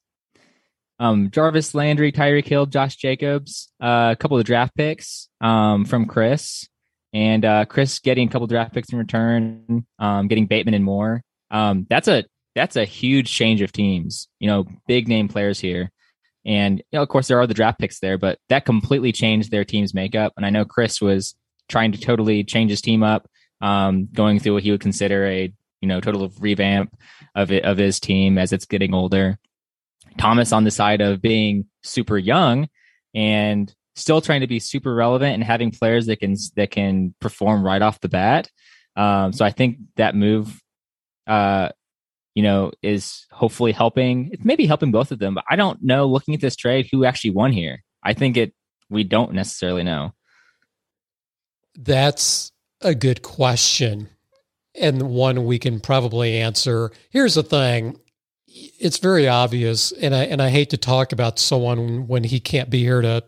um 0.99 1.31
Jarvis 1.31 1.73
Landry, 1.73 2.11
Tyreek 2.11 2.45
Hill, 2.45 2.67
Josh 2.67 2.95
Jacobs, 2.97 3.71
uh, 3.81 4.13
a 4.13 4.15
couple 4.15 4.37
of 4.37 4.45
draft 4.45 4.75
picks 4.75 5.27
um 5.41 5.85
from 5.85 6.05
Chris, 6.05 6.67
and 7.13 7.43
uh 7.43 7.65
Chris 7.65 7.97
getting 7.99 8.27
a 8.27 8.31
couple 8.31 8.45
of 8.45 8.51
draft 8.51 8.75
picks 8.75 8.89
in 8.91 8.99
return, 8.99 9.87
um 9.97 10.27
getting 10.27 10.45
Bateman 10.45 10.75
and 10.75 10.85
more. 10.85 11.23
Um 11.49 11.87
that's 11.89 12.07
a 12.07 12.25
that's 12.53 12.75
a 12.75 12.85
huge 12.85 13.31
change 13.33 13.61
of 13.61 13.71
teams. 13.71 14.27
You 14.39 14.47
know, 14.47 14.65
big 14.87 15.07
name 15.07 15.27
players 15.27 15.59
here. 15.59 15.91
And 16.45 16.79
you 16.79 16.97
know, 16.97 17.01
of 17.01 17.09
course, 17.09 17.27
there 17.27 17.39
are 17.39 17.47
the 17.47 17.53
draft 17.53 17.79
picks 17.79 17.99
there, 17.99 18.17
but 18.17 18.39
that 18.49 18.65
completely 18.65 19.11
changed 19.11 19.51
their 19.51 19.65
team's 19.65 19.93
makeup. 19.93 20.33
And 20.37 20.45
I 20.45 20.49
know 20.49 20.65
Chris 20.65 21.01
was 21.01 21.35
trying 21.67 21.91
to 21.93 21.99
totally 21.99 22.43
change 22.43 22.69
his 22.69 22.81
team 22.81 23.01
up, 23.03 23.27
um, 23.61 24.07
going 24.13 24.39
through 24.39 24.53
what 24.53 24.63
he 24.63 24.71
would 24.71 24.81
consider 24.81 25.25
a 25.25 25.53
you 25.81 25.87
know 25.87 25.99
total 25.99 26.31
revamp 26.39 26.95
of 27.35 27.51
it 27.51 27.63
of 27.65 27.77
his 27.77 27.99
team 27.99 28.37
as 28.37 28.53
it's 28.53 28.65
getting 28.65 28.93
older. 28.93 29.39
Thomas 30.17 30.51
on 30.51 30.63
the 30.63 30.71
side 30.71 31.01
of 31.01 31.21
being 31.21 31.65
super 31.83 32.17
young 32.17 32.69
and 33.13 33.73
still 33.95 34.21
trying 34.21 34.41
to 34.41 34.47
be 34.47 34.59
super 34.59 34.93
relevant 34.93 35.33
and 35.33 35.43
having 35.43 35.71
players 35.71 36.05
that 36.05 36.19
can 36.19 36.35
that 36.55 36.71
can 36.71 37.13
perform 37.19 37.63
right 37.63 37.81
off 37.81 38.01
the 38.01 38.09
bat. 38.09 38.49
Um, 38.95 39.33
so 39.33 39.43
I 39.43 39.51
think 39.51 39.77
that 39.97 40.15
move, 40.15 40.61
uh, 41.27 41.69
you 42.35 42.43
know, 42.43 42.71
is 42.83 43.25
hopefully 43.31 43.71
helping. 43.71 44.29
It's 44.31 44.45
maybe 44.45 44.67
helping 44.67 44.91
both 44.91 45.11
of 45.11 45.19
them, 45.19 45.33
but 45.33 45.45
I 45.49 45.55
don't 45.55 45.81
know. 45.81 46.05
Looking 46.05 46.35
at 46.35 46.41
this 46.41 46.55
trade, 46.55 46.87
who 46.91 47.05
actually 47.05 47.31
won 47.31 47.51
here? 47.51 47.83
I 48.03 48.13
think 48.13 48.37
it. 48.37 48.53
We 48.89 49.03
don't 49.03 49.33
necessarily 49.33 49.83
know. 49.83 50.13
That's 51.75 52.51
a 52.81 52.93
good 52.93 53.23
question, 53.23 54.09
and 54.75 55.09
one 55.09 55.45
we 55.45 55.57
can 55.57 55.79
probably 55.79 56.37
answer. 56.37 56.91
Here's 57.09 57.35
the 57.35 57.43
thing: 57.43 57.99
it's 58.47 58.99
very 58.99 59.27
obvious, 59.27 59.91
and 59.93 60.13
I 60.13 60.25
and 60.25 60.41
I 60.41 60.49
hate 60.49 60.69
to 60.71 60.77
talk 60.77 61.13
about 61.13 61.39
someone 61.39 62.07
when 62.07 62.25
he 62.25 62.39
can't 62.39 62.69
be 62.69 62.83
here 62.83 63.01
to 63.01 63.23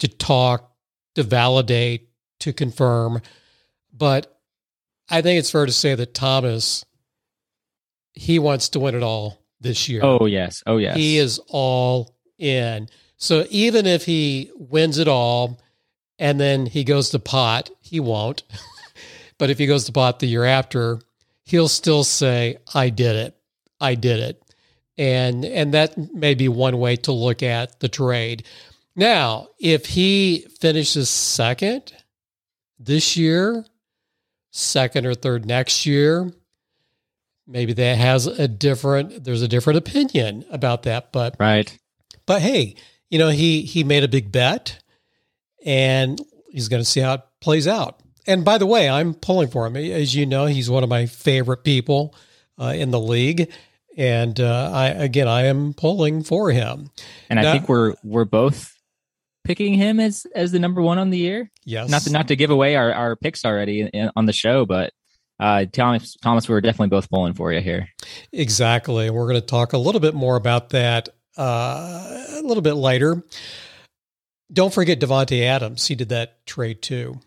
to 0.00 0.08
talk, 0.08 0.72
to 1.14 1.22
validate, 1.22 2.08
to 2.40 2.52
confirm, 2.52 3.20
but 3.92 4.40
I 5.10 5.22
think 5.22 5.38
it's 5.38 5.50
fair 5.50 5.66
to 5.66 5.72
say 5.72 5.94
that 5.94 6.14
Thomas 6.14 6.84
he 8.18 8.40
wants 8.40 8.70
to 8.70 8.80
win 8.80 8.96
it 8.96 9.02
all 9.04 9.38
this 9.60 9.88
year. 9.88 10.00
Oh 10.02 10.26
yes. 10.26 10.64
Oh 10.66 10.78
yes. 10.78 10.96
He 10.96 11.18
is 11.18 11.40
all 11.46 12.16
in. 12.36 12.88
So 13.16 13.46
even 13.48 13.86
if 13.86 14.04
he 14.04 14.50
wins 14.56 14.98
it 14.98 15.06
all 15.06 15.60
and 16.18 16.40
then 16.40 16.66
he 16.66 16.82
goes 16.82 17.10
to 17.10 17.20
pot, 17.20 17.70
he 17.80 18.00
won't. 18.00 18.42
but 19.38 19.50
if 19.50 19.58
he 19.58 19.66
goes 19.66 19.84
to 19.84 19.92
pot 19.92 20.18
the 20.18 20.26
year 20.26 20.44
after, 20.44 20.98
he'll 21.44 21.68
still 21.68 22.02
say, 22.02 22.58
I 22.74 22.90
did 22.90 23.14
it. 23.14 23.36
I 23.80 23.94
did 23.94 24.18
it. 24.18 24.42
And 24.96 25.44
and 25.44 25.74
that 25.74 25.96
may 26.12 26.34
be 26.34 26.48
one 26.48 26.78
way 26.78 26.96
to 26.96 27.12
look 27.12 27.44
at 27.44 27.78
the 27.78 27.88
trade. 27.88 28.44
Now, 28.96 29.46
if 29.60 29.86
he 29.86 30.44
finishes 30.58 31.08
second 31.08 31.92
this 32.80 33.16
year, 33.16 33.64
second 34.50 35.06
or 35.06 35.14
third 35.14 35.46
next 35.46 35.86
year, 35.86 36.32
maybe 37.48 37.72
that 37.72 37.96
has 37.96 38.26
a 38.26 38.46
different 38.46 39.24
there's 39.24 39.42
a 39.42 39.48
different 39.48 39.78
opinion 39.78 40.44
about 40.50 40.82
that 40.84 41.10
but 41.10 41.34
right. 41.40 41.76
but 42.26 42.42
hey 42.42 42.76
you 43.08 43.18
know 43.18 43.30
he 43.30 43.62
he 43.62 43.82
made 43.82 44.04
a 44.04 44.08
big 44.08 44.30
bet 44.30 44.80
and 45.64 46.20
he's 46.50 46.68
going 46.68 46.82
to 46.82 46.88
see 46.88 47.00
how 47.00 47.14
it 47.14 47.22
plays 47.40 47.66
out. 47.66 48.00
And 48.26 48.44
by 48.44 48.58
the 48.58 48.66
way 48.66 48.88
i'm 48.88 49.14
pulling 49.14 49.48
for 49.48 49.66
him. 49.66 49.76
As 49.76 50.14
you 50.14 50.26
know 50.26 50.46
he's 50.46 50.70
one 50.70 50.82
of 50.82 50.88
my 50.88 51.06
favorite 51.06 51.64
people 51.64 52.14
uh, 52.60 52.74
in 52.76 52.90
the 52.90 53.00
league. 53.00 53.50
And 53.96 54.38
uh, 54.38 54.70
i 54.72 54.88
again 54.88 55.26
i 55.26 55.46
am 55.46 55.72
pulling 55.72 56.22
for 56.22 56.50
him. 56.50 56.90
And 57.30 57.40
I 57.40 57.52
think 57.52 57.68
we're 57.68 57.94
we're 58.04 58.26
both 58.26 58.74
picking 59.44 59.74
him 59.74 59.98
as 59.98 60.26
as 60.34 60.52
the 60.52 60.58
number 60.58 60.82
one 60.82 60.98
on 60.98 61.10
the 61.10 61.18
year. 61.18 61.50
yes. 61.64 61.88
Not 61.88 62.02
to 62.02 62.12
not 62.12 62.28
to 62.28 62.36
give 62.36 62.50
away 62.50 62.76
our 62.76 62.92
our 62.92 63.16
picks 63.16 63.44
already 63.44 63.80
in, 63.80 64.10
on 64.14 64.26
the 64.26 64.32
show, 64.32 64.66
but 64.66 64.92
uh, 65.40 65.64
Thomas, 65.72 66.16
Thomas, 66.16 66.48
we 66.48 66.54
were 66.54 66.60
definitely 66.60 66.88
both 66.88 67.10
pulling 67.10 67.34
for 67.34 67.52
you 67.52 67.60
here. 67.60 67.88
Exactly. 68.32 69.10
We're 69.10 69.28
going 69.28 69.40
to 69.40 69.46
talk 69.46 69.72
a 69.72 69.78
little 69.78 70.00
bit 70.00 70.14
more 70.14 70.36
about 70.36 70.70
that 70.70 71.08
uh, 71.36 72.24
a 72.30 72.42
little 72.42 72.62
bit 72.62 72.74
later. 72.74 73.22
Don't 74.52 74.72
forget 74.72 74.98
Davante 74.98 75.42
Adams. 75.42 75.86
He 75.86 75.94
did 75.94 76.08
that 76.08 76.44
trade 76.46 76.82
too. 76.82 77.20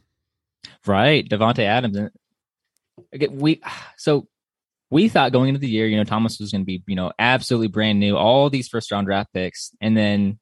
Right. 0.86 1.27
Davante 1.27 1.60
Adams. 1.60 2.10
Again, 3.13 3.38
we, 3.38 3.62
so 3.98 4.27
we 4.89 5.08
thought 5.08 5.32
going 5.32 5.50
into 5.50 5.62
the 5.62 5.70
year, 5.70 5.88
you 5.88 5.98
know, 5.98 6.03
Thomas 6.03 6.39
was 6.39 6.51
going 6.51 6.62
to 6.62 6.65
be, 6.65 6.84
you 6.88 6.96
know, 6.96 7.12
absolutely 7.18 7.68
brand 7.68 8.00
new, 8.00 8.18
all 8.18 8.50
these 8.50 8.68
first 8.68 8.91
round 8.91 9.08
draft 9.08 9.32
picks. 9.34 9.72
And 9.80 9.96
then 9.96 10.39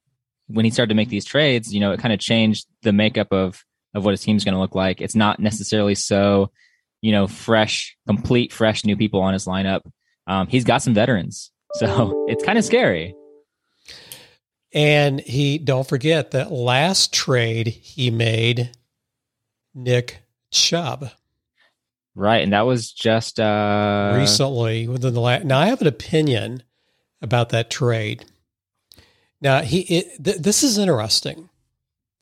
when 0.48 0.66
he 0.66 0.72
started 0.72 0.90
to 0.90 0.96
make 0.96 1.10
these 1.10 1.26
trades, 1.26 1.72
you 1.72 1.80
know, 1.80 1.92
it 1.92 2.00
kind 2.00 2.14
of 2.14 2.20
changed 2.20 2.66
the 2.82 2.94
makeup 2.94 3.32
of, 3.32 3.64
of 3.94 4.04
what 4.06 4.12
his 4.12 4.22
team's 4.22 4.44
going 4.44 4.56
to 4.56 4.60
look 4.60 4.74
like. 4.74 5.02
It's 5.02 5.16
not 5.16 5.40
necessarily 5.40 5.96
so, 5.96 6.52
you 7.02 7.12
know, 7.12 7.28
fresh, 7.28 7.98
complete, 8.08 8.52
fresh 8.52 8.86
new 8.86 8.98
people 8.98 9.22
on 9.22 9.34
his 9.34 9.46
lineup. 9.46 9.82
Um, 10.28 10.48
he's 10.48 10.64
got 10.64 10.82
some 10.82 10.94
veterans. 10.94 11.52
So 11.74 12.26
it's 12.30 12.44
kind 12.44 12.58
of 12.58 12.66
scary. 12.66 13.16
And 14.74 15.20
he, 15.22 15.58
don't 15.58 15.88
forget 15.88 16.32
that 16.32 16.52
last 16.52 17.14
trade 17.14 17.68
he 17.68 18.12
made, 18.12 18.72
Nick 19.74 20.22
Chubb. 20.52 21.10
Right. 22.16 22.44
And 22.44 22.54
that 22.54 22.66
was 22.66 22.92
just 22.92 23.40
uh 23.40 24.14
recently 24.16 24.88
within 24.88 25.14
the 25.14 25.22
last. 25.22 25.46
Now, 25.46 25.60
I 25.60 25.68
have 25.68 25.82
an 25.82 25.88
opinion 25.88 26.64
about 27.22 27.50
that 27.50 27.70
trade. 27.70 28.26
Now, 29.42 29.62
he, 29.62 29.82
it, 29.82 30.24
th- 30.24 30.38
this 30.38 30.64
is 30.64 30.78
interesting. 30.78 31.50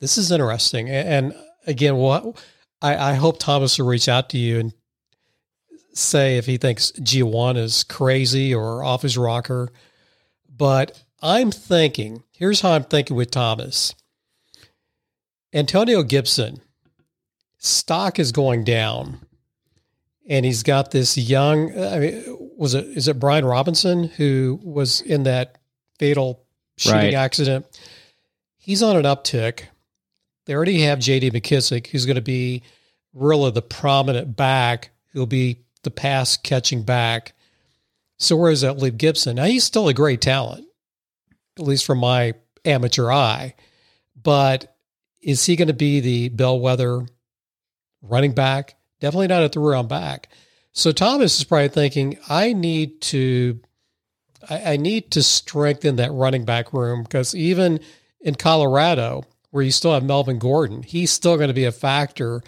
This 0.00 0.16
is 0.16 0.30
interesting. 0.30 0.88
And 0.88 1.34
again, 1.66 1.96
what 1.96 2.36
I, 2.80 3.10
I 3.10 3.14
hope 3.14 3.38
Thomas 3.38 3.78
will 3.78 3.86
reach 3.86 4.08
out 4.08 4.30
to 4.30 4.38
you 4.38 4.60
and 4.60 4.72
say 5.92 6.38
if 6.38 6.46
he 6.46 6.56
thinks 6.56 6.92
G1 6.92 7.56
is 7.56 7.82
crazy 7.82 8.54
or 8.54 8.84
off 8.84 9.02
his 9.02 9.18
rocker. 9.18 9.68
But 10.54 11.02
I'm 11.20 11.50
thinking, 11.50 12.22
here's 12.32 12.60
how 12.60 12.72
I'm 12.72 12.84
thinking 12.84 13.16
with 13.16 13.30
Thomas. 13.30 13.94
Antonio 15.52 16.02
Gibson, 16.02 16.60
stock 17.58 18.18
is 18.18 18.32
going 18.32 18.64
down. 18.64 19.20
And 20.30 20.44
he's 20.44 20.62
got 20.62 20.90
this 20.90 21.16
young, 21.16 21.70
I 21.78 21.98
mean, 21.98 22.50
was 22.58 22.74
it, 22.74 22.84
is 22.86 23.08
it 23.08 23.18
Brian 23.18 23.46
Robinson 23.46 24.04
who 24.04 24.60
was 24.62 25.00
in 25.00 25.22
that 25.22 25.56
fatal 25.98 26.44
shooting 26.76 26.98
right. 26.98 27.14
accident? 27.14 27.64
He's 28.58 28.82
on 28.82 28.96
an 28.96 29.04
uptick. 29.04 29.62
They 30.48 30.54
already 30.54 30.80
have 30.80 30.98
JD 30.98 31.32
McKissic, 31.32 31.88
who's 31.88 32.06
going 32.06 32.16
to 32.16 32.22
be 32.22 32.62
really 33.12 33.50
the 33.50 33.60
prominent 33.60 34.34
back 34.34 34.92
who'll 35.12 35.26
be 35.26 35.66
the 35.82 35.90
pass 35.90 36.38
catching 36.38 36.84
back. 36.84 37.34
So 38.16 38.34
where 38.34 38.50
does 38.50 38.62
that 38.62 38.78
leave 38.78 38.96
Gibson? 38.96 39.36
Now 39.36 39.44
he's 39.44 39.64
still 39.64 39.88
a 39.88 39.94
great 39.94 40.22
talent 40.22 40.64
at 41.58 41.66
least 41.66 41.84
from 41.84 41.98
my 41.98 42.32
amateur 42.64 43.10
eye. 43.10 43.54
But 44.20 44.74
is 45.20 45.44
he 45.44 45.54
going 45.54 45.68
to 45.68 45.74
be 45.74 46.00
the 46.00 46.28
bellwether 46.30 47.06
running 48.00 48.32
back? 48.32 48.76
Definitely 49.00 49.26
not 49.26 49.42
at 49.42 49.52
the 49.52 49.60
round 49.60 49.90
back. 49.90 50.28
So 50.72 50.92
Thomas 50.92 51.38
is 51.38 51.44
probably 51.44 51.68
thinking, 51.68 52.18
I 52.30 52.54
need 52.54 53.02
to, 53.02 53.60
I, 54.48 54.72
I 54.72 54.76
need 54.78 55.10
to 55.10 55.22
strengthen 55.22 55.96
that 55.96 56.12
running 56.12 56.46
back 56.46 56.72
room 56.72 57.02
because 57.02 57.34
even 57.34 57.80
in 58.20 58.34
Colorado, 58.34 59.24
where 59.50 59.64
you 59.64 59.70
still 59.70 59.94
have 59.94 60.04
Melvin 60.04 60.38
Gordon, 60.38 60.82
he's 60.82 61.10
still 61.10 61.36
going 61.36 61.48
to 61.48 61.54
be 61.54 61.64
a 61.64 61.72
factor 61.72 62.42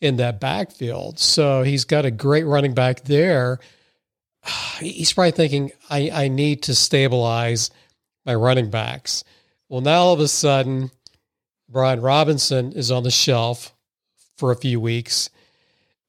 in 0.00 0.16
that 0.16 0.40
backfield. 0.40 1.18
So 1.18 1.62
he's 1.62 1.84
got 1.84 2.04
a 2.04 2.10
great 2.10 2.44
running 2.44 2.74
back 2.74 3.04
there. 3.04 3.58
He's 4.80 5.12
probably 5.12 5.30
thinking, 5.30 5.72
I, 5.88 6.10
I 6.12 6.28
need 6.28 6.64
to 6.64 6.74
stabilize 6.74 7.70
my 8.26 8.34
running 8.34 8.70
backs. 8.70 9.24
Well, 9.68 9.80
now 9.80 10.02
all 10.02 10.12
of 10.12 10.20
a 10.20 10.28
sudden, 10.28 10.90
Brian 11.68 12.00
Robinson 12.00 12.72
is 12.72 12.90
on 12.90 13.02
the 13.02 13.10
shelf 13.10 13.74
for 14.36 14.50
a 14.50 14.56
few 14.56 14.80
weeks, 14.80 15.30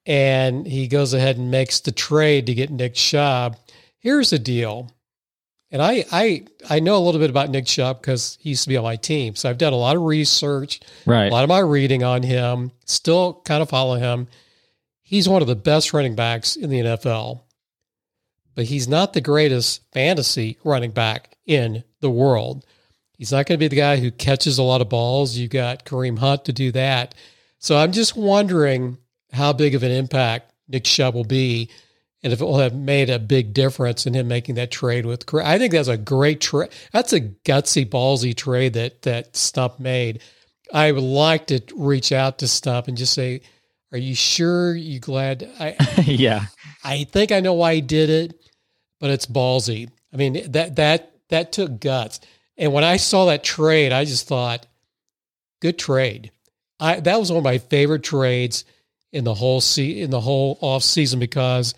and 0.06 0.68
he 0.68 0.88
goes 0.88 1.14
ahead 1.14 1.38
and 1.38 1.50
makes 1.50 1.80
the 1.80 1.92
trade 1.92 2.48
to 2.48 2.54
get 2.54 2.70
Nick 2.70 2.96
Chubb. 2.96 3.58
Here's 3.98 4.32
the 4.32 4.40
deal. 4.40 4.92
And 5.76 5.82
I, 5.82 6.06
I, 6.10 6.46
I 6.70 6.80
know 6.80 6.96
a 6.96 7.04
little 7.04 7.20
bit 7.20 7.30
about 7.30 7.50
Nick 7.50 7.66
Chubb 7.66 8.00
because 8.00 8.38
he 8.40 8.52
used 8.52 8.64
to 8.64 8.70
be 8.70 8.78
on 8.78 8.86
my 8.86 8.96
team. 8.96 9.36
So 9.36 9.50
I've 9.50 9.58
done 9.58 9.74
a 9.74 9.76
lot 9.76 9.98
of 9.98 10.04
research, 10.04 10.80
right. 11.06 11.28
a 11.28 11.30
lot 11.30 11.44
of 11.44 11.50
my 11.50 11.60
reading 11.60 12.02
on 12.02 12.24
him, 12.24 12.72
still 12.86 13.42
kind 13.44 13.62
of 13.62 13.68
follow 13.68 13.96
him. 13.96 14.30
He's 15.02 15.28
one 15.28 15.42
of 15.42 15.50
the 15.50 15.56
best 15.58 15.92
running 15.92 16.16
backs 16.16 16.56
in 16.56 16.70
the 16.70 16.80
NFL, 16.80 17.42
but 18.54 18.64
he's 18.64 18.88
not 18.88 19.12
the 19.12 19.20
greatest 19.20 19.82
fantasy 19.92 20.58
running 20.64 20.92
back 20.92 21.36
in 21.46 21.84
the 22.00 22.10
world. 22.10 22.66
He's 23.18 23.34
not 23.34 23.46
going 23.46 23.60
to 23.60 23.62
be 23.62 23.68
the 23.68 23.76
guy 23.76 23.98
who 23.98 24.12
catches 24.12 24.58
a 24.58 24.64
lot 24.64 24.80
of 24.80 24.88
balls. 24.88 25.36
You've 25.36 25.52
got 25.52 25.84
Kareem 25.84 26.20
Hunt 26.20 26.46
to 26.46 26.54
do 26.54 26.72
that. 26.72 27.16
So 27.60 27.76
I'm 27.76 27.92
just 27.92 28.16
wondering 28.16 28.98
how 29.34 29.52
big 29.52 29.76
of 29.76 29.84
an 29.84 29.92
impact 29.92 30.54
Nick 30.70 30.86
Chubb 30.86 31.16
will 31.16 31.26
be 31.26 31.70
and 32.26 32.34
if 32.34 32.42
it 32.42 32.46
will 32.46 32.58
have 32.58 32.74
made 32.74 33.12
a 33.12 33.20
big 33.20 33.54
difference 33.54 34.08
in 34.08 34.16
him 34.16 34.28
making 34.28 34.56
that 34.56 34.72
trade 34.72 35.06
with 35.06 35.32
I 35.36 35.60
think 35.60 35.72
that's 35.72 35.88
a 35.88 35.96
great 35.96 36.42
trade. 36.42 36.72
That's 36.92 37.14
a 37.14 37.22
gutsy, 37.22 37.88
ballsy 37.88 38.36
trade 38.36 38.74
that 38.74 39.04
that 39.04 39.36
Stump 39.36 39.80
made. 39.80 40.24
I 40.74 40.92
would 40.92 41.04
like 41.04 41.46
to 41.48 41.62
reach 41.76 42.12
out 42.12 42.40
to 42.40 42.48
Stump 42.48 42.88
and 42.88 42.98
just 42.98 43.14
say, 43.14 43.42
"Are 43.92 44.00
you 44.00 44.16
sure? 44.16 44.76
You 44.76 45.00
glad?" 45.00 45.48
I 45.60 45.76
yeah. 46.08 46.46
I 46.84 47.04
think 47.04 47.32
I 47.32 47.42
know 47.42 47.54
why 47.54 47.76
he 47.76 47.82
did 47.82 48.10
it, 48.10 48.42
but 49.00 49.12
it's 49.12 49.28
ballsy. 49.28 49.92
I 50.12 50.18
mean 50.18 50.52
that 50.52 50.78
that 50.78 51.12
that 51.30 51.52
took 51.52 51.80
guts. 51.80 52.22
And 52.58 52.74
when 52.74 52.84
I 52.84 52.98
saw 52.98 53.26
that 53.26 53.44
trade, 53.44 53.92
I 53.92 54.04
just 54.04 54.28
thought, 54.28 54.66
good 55.62 55.78
trade. 55.78 56.32
I 56.80 57.02
that 57.02 57.20
was 57.20 57.30
one 57.30 57.38
of 57.38 57.44
my 57.44 57.60
favorite 57.60 58.02
trades 58.02 58.66
in 59.14 59.26
the 59.26 59.36
whole 59.36 59.62
se- 59.62 60.02
in 60.02 60.10
the 60.10 60.22
whole 60.22 60.58
off 60.62 60.82
season 60.82 61.20
because 61.20 61.76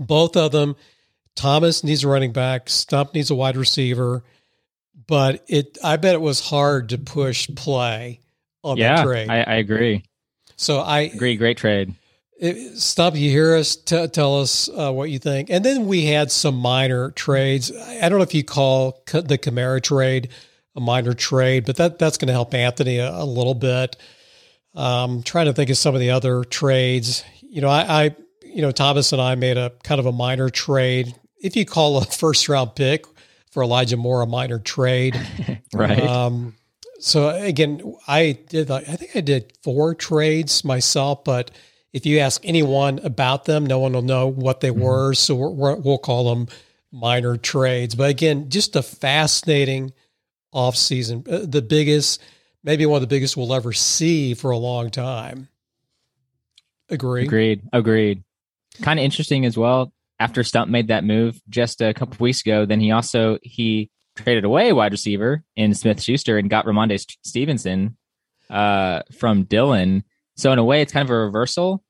both 0.00 0.36
of 0.36 0.52
them, 0.52 0.74
Thomas 1.36 1.84
needs 1.84 2.02
a 2.02 2.08
running 2.08 2.32
back, 2.32 2.68
Stump 2.68 3.14
needs 3.14 3.30
a 3.30 3.34
wide 3.34 3.56
receiver, 3.56 4.24
but 5.06 5.44
it 5.48 5.78
I 5.84 5.96
bet 5.96 6.14
it 6.14 6.20
was 6.20 6.40
hard 6.40 6.88
to 6.90 6.98
push 6.98 7.48
play 7.54 8.20
on 8.64 8.76
yeah, 8.76 8.96
that 8.96 9.04
trade. 9.04 9.30
I, 9.30 9.42
I 9.42 9.54
agree. 9.56 10.04
So 10.56 10.80
I 10.80 11.00
agree. 11.00 11.36
Great 11.36 11.56
trade. 11.56 11.94
Stop! 12.74 13.16
You 13.16 13.30
hear 13.30 13.54
us? 13.54 13.76
T- 13.76 14.08
tell 14.08 14.40
us 14.40 14.68
uh, 14.70 14.90
what 14.90 15.10
you 15.10 15.18
think. 15.18 15.50
And 15.50 15.62
then 15.62 15.86
we 15.86 16.06
had 16.06 16.32
some 16.32 16.56
minor 16.56 17.10
trades. 17.10 17.70
I 17.70 18.08
don't 18.08 18.18
know 18.18 18.24
if 18.24 18.34
you 18.34 18.42
call 18.42 19.02
the 19.06 19.38
Kamara 19.38 19.82
trade 19.82 20.30
a 20.74 20.80
minor 20.80 21.12
trade, 21.12 21.66
but 21.66 21.76
that 21.76 21.98
that's 21.98 22.16
going 22.16 22.28
to 22.28 22.32
help 22.32 22.54
Anthony 22.54 22.98
a, 22.98 23.10
a 23.10 23.24
little 23.24 23.54
bit. 23.54 23.96
Um, 24.74 25.22
trying 25.22 25.46
to 25.46 25.52
think 25.52 25.70
of 25.70 25.76
some 25.76 25.94
of 25.94 26.00
the 26.00 26.10
other 26.10 26.44
trades. 26.44 27.24
You 27.42 27.60
know, 27.60 27.68
I, 27.68 28.04
I, 28.04 28.16
you 28.52 28.62
know, 28.62 28.72
Thomas 28.72 29.12
and 29.12 29.20
I 29.20 29.34
made 29.34 29.56
a 29.56 29.72
kind 29.82 29.98
of 29.98 30.06
a 30.06 30.12
minor 30.12 30.50
trade. 30.50 31.14
If 31.42 31.56
you 31.56 31.64
call 31.64 31.98
a 31.98 32.04
first 32.06 32.48
round 32.48 32.74
pick 32.74 33.04
for 33.50 33.62
Elijah 33.62 33.96
Moore 33.96 34.22
a 34.22 34.26
minor 34.26 34.58
trade, 34.58 35.20
right? 35.74 36.00
Um, 36.00 36.54
so 37.00 37.30
again, 37.30 37.96
I 38.06 38.38
did. 38.48 38.70
I 38.70 38.80
think 38.80 39.16
I 39.16 39.20
did 39.20 39.52
four 39.62 39.94
trades 39.94 40.64
myself, 40.64 41.24
but 41.24 41.50
if 41.92 42.06
you 42.06 42.18
ask 42.18 42.42
anyone 42.44 43.00
about 43.00 43.46
them, 43.46 43.66
no 43.66 43.78
one 43.78 43.92
will 43.92 44.02
know 44.02 44.26
what 44.26 44.60
they 44.60 44.70
mm-hmm. 44.70 44.80
were. 44.80 45.14
So 45.14 45.34
we 45.34 45.74
will 45.80 45.98
call 45.98 46.34
them 46.34 46.48
minor 46.92 47.36
trades. 47.36 47.94
But 47.94 48.10
again, 48.10 48.50
just 48.50 48.76
a 48.76 48.82
fascinating 48.82 49.92
off 50.52 50.76
season, 50.76 51.24
uh, 51.30 51.40
the 51.44 51.62
biggest, 51.62 52.20
maybe 52.62 52.84
one 52.86 52.96
of 52.96 53.08
the 53.08 53.14
biggest 53.14 53.36
we'll 53.36 53.54
ever 53.54 53.72
see 53.72 54.34
for 54.34 54.50
a 54.50 54.58
long 54.58 54.90
time. 54.90 55.48
Agree. 56.88 57.24
Agreed. 57.24 57.62
Agreed. 57.72 58.24
Kind 58.82 58.98
of 58.98 59.04
interesting 59.04 59.44
as 59.44 59.56
well. 59.56 59.92
After 60.18 60.44
Stump 60.44 60.70
made 60.70 60.88
that 60.88 61.04
move 61.04 61.40
just 61.48 61.80
a 61.80 61.94
couple 61.94 62.22
weeks 62.22 62.42
ago, 62.42 62.66
then 62.66 62.80
he 62.80 62.90
also 62.90 63.38
he 63.42 63.90
traded 64.16 64.44
away 64.44 64.72
wide 64.72 64.92
receiver 64.92 65.42
in 65.56 65.74
Smith 65.74 66.02
Schuster 66.02 66.36
and 66.36 66.50
got 66.50 66.66
Rhamondre 66.66 67.04
Stevenson 67.24 67.96
uh, 68.50 69.02
from 69.12 69.44
Dylan. 69.44 70.02
So 70.36 70.52
in 70.52 70.58
a 70.58 70.64
way, 70.64 70.82
it's 70.82 70.92
kind 70.92 71.06
of 71.06 71.10
a 71.10 71.18
reversal. 71.18 71.82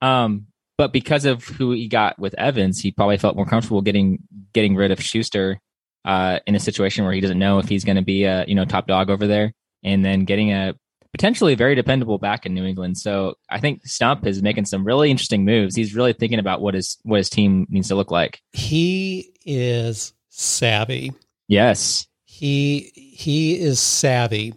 Um, 0.00 0.46
but 0.78 0.92
because 0.92 1.26
of 1.26 1.44
who 1.44 1.72
he 1.72 1.88
got 1.88 2.18
with 2.18 2.34
Evans, 2.38 2.80
he 2.80 2.90
probably 2.90 3.18
felt 3.18 3.36
more 3.36 3.44
comfortable 3.44 3.82
getting 3.82 4.20
getting 4.54 4.76
rid 4.76 4.90
of 4.90 5.02
Schuster 5.02 5.60
uh, 6.06 6.38
in 6.46 6.54
a 6.54 6.60
situation 6.60 7.04
where 7.04 7.12
he 7.12 7.20
doesn't 7.20 7.38
know 7.38 7.58
if 7.58 7.68
he's 7.68 7.84
going 7.84 7.96
to 7.96 8.02
be 8.02 8.24
a 8.24 8.44
you 8.46 8.54
know 8.54 8.64
top 8.64 8.86
dog 8.86 9.10
over 9.10 9.26
there, 9.26 9.52
and 9.84 10.02
then 10.02 10.24
getting 10.24 10.52
a 10.52 10.74
potentially 11.12 11.54
very 11.54 11.74
dependable 11.74 12.18
back 12.18 12.46
in 12.46 12.54
New 12.54 12.64
England. 12.64 12.98
So 12.98 13.34
I 13.48 13.60
think 13.60 13.86
Stump 13.86 14.26
is 14.26 14.42
making 14.42 14.66
some 14.66 14.84
really 14.84 15.10
interesting 15.10 15.44
moves. 15.44 15.74
He's 15.74 15.94
really 15.94 16.12
thinking 16.12 16.38
about 16.38 16.60
what 16.60 16.74
his 16.74 16.98
what 17.02 17.18
his 17.18 17.30
team 17.30 17.66
needs 17.70 17.88
to 17.88 17.94
look 17.94 18.10
like. 18.10 18.40
He 18.52 19.32
is 19.44 20.12
savvy. 20.28 21.12
Yes. 21.48 22.06
He 22.24 22.92
he 22.94 23.60
is 23.60 23.80
savvy. 23.80 24.54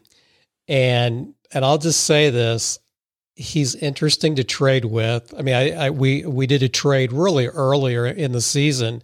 And 0.68 1.34
and 1.52 1.66
I'll 1.66 1.78
just 1.78 2.06
say 2.06 2.30
this, 2.30 2.80
he's 3.36 3.76
interesting 3.76 4.36
to 4.36 4.44
trade 4.44 4.86
with. 4.86 5.34
I 5.38 5.42
mean, 5.42 5.56
I, 5.56 5.72
I 5.72 5.90
we 5.90 6.26
we 6.26 6.48
did 6.48 6.64
a 6.64 6.70
trade 6.70 7.12
really 7.12 7.48
earlier 7.48 8.06
in 8.06 8.32
the 8.32 8.42
season, 8.42 9.02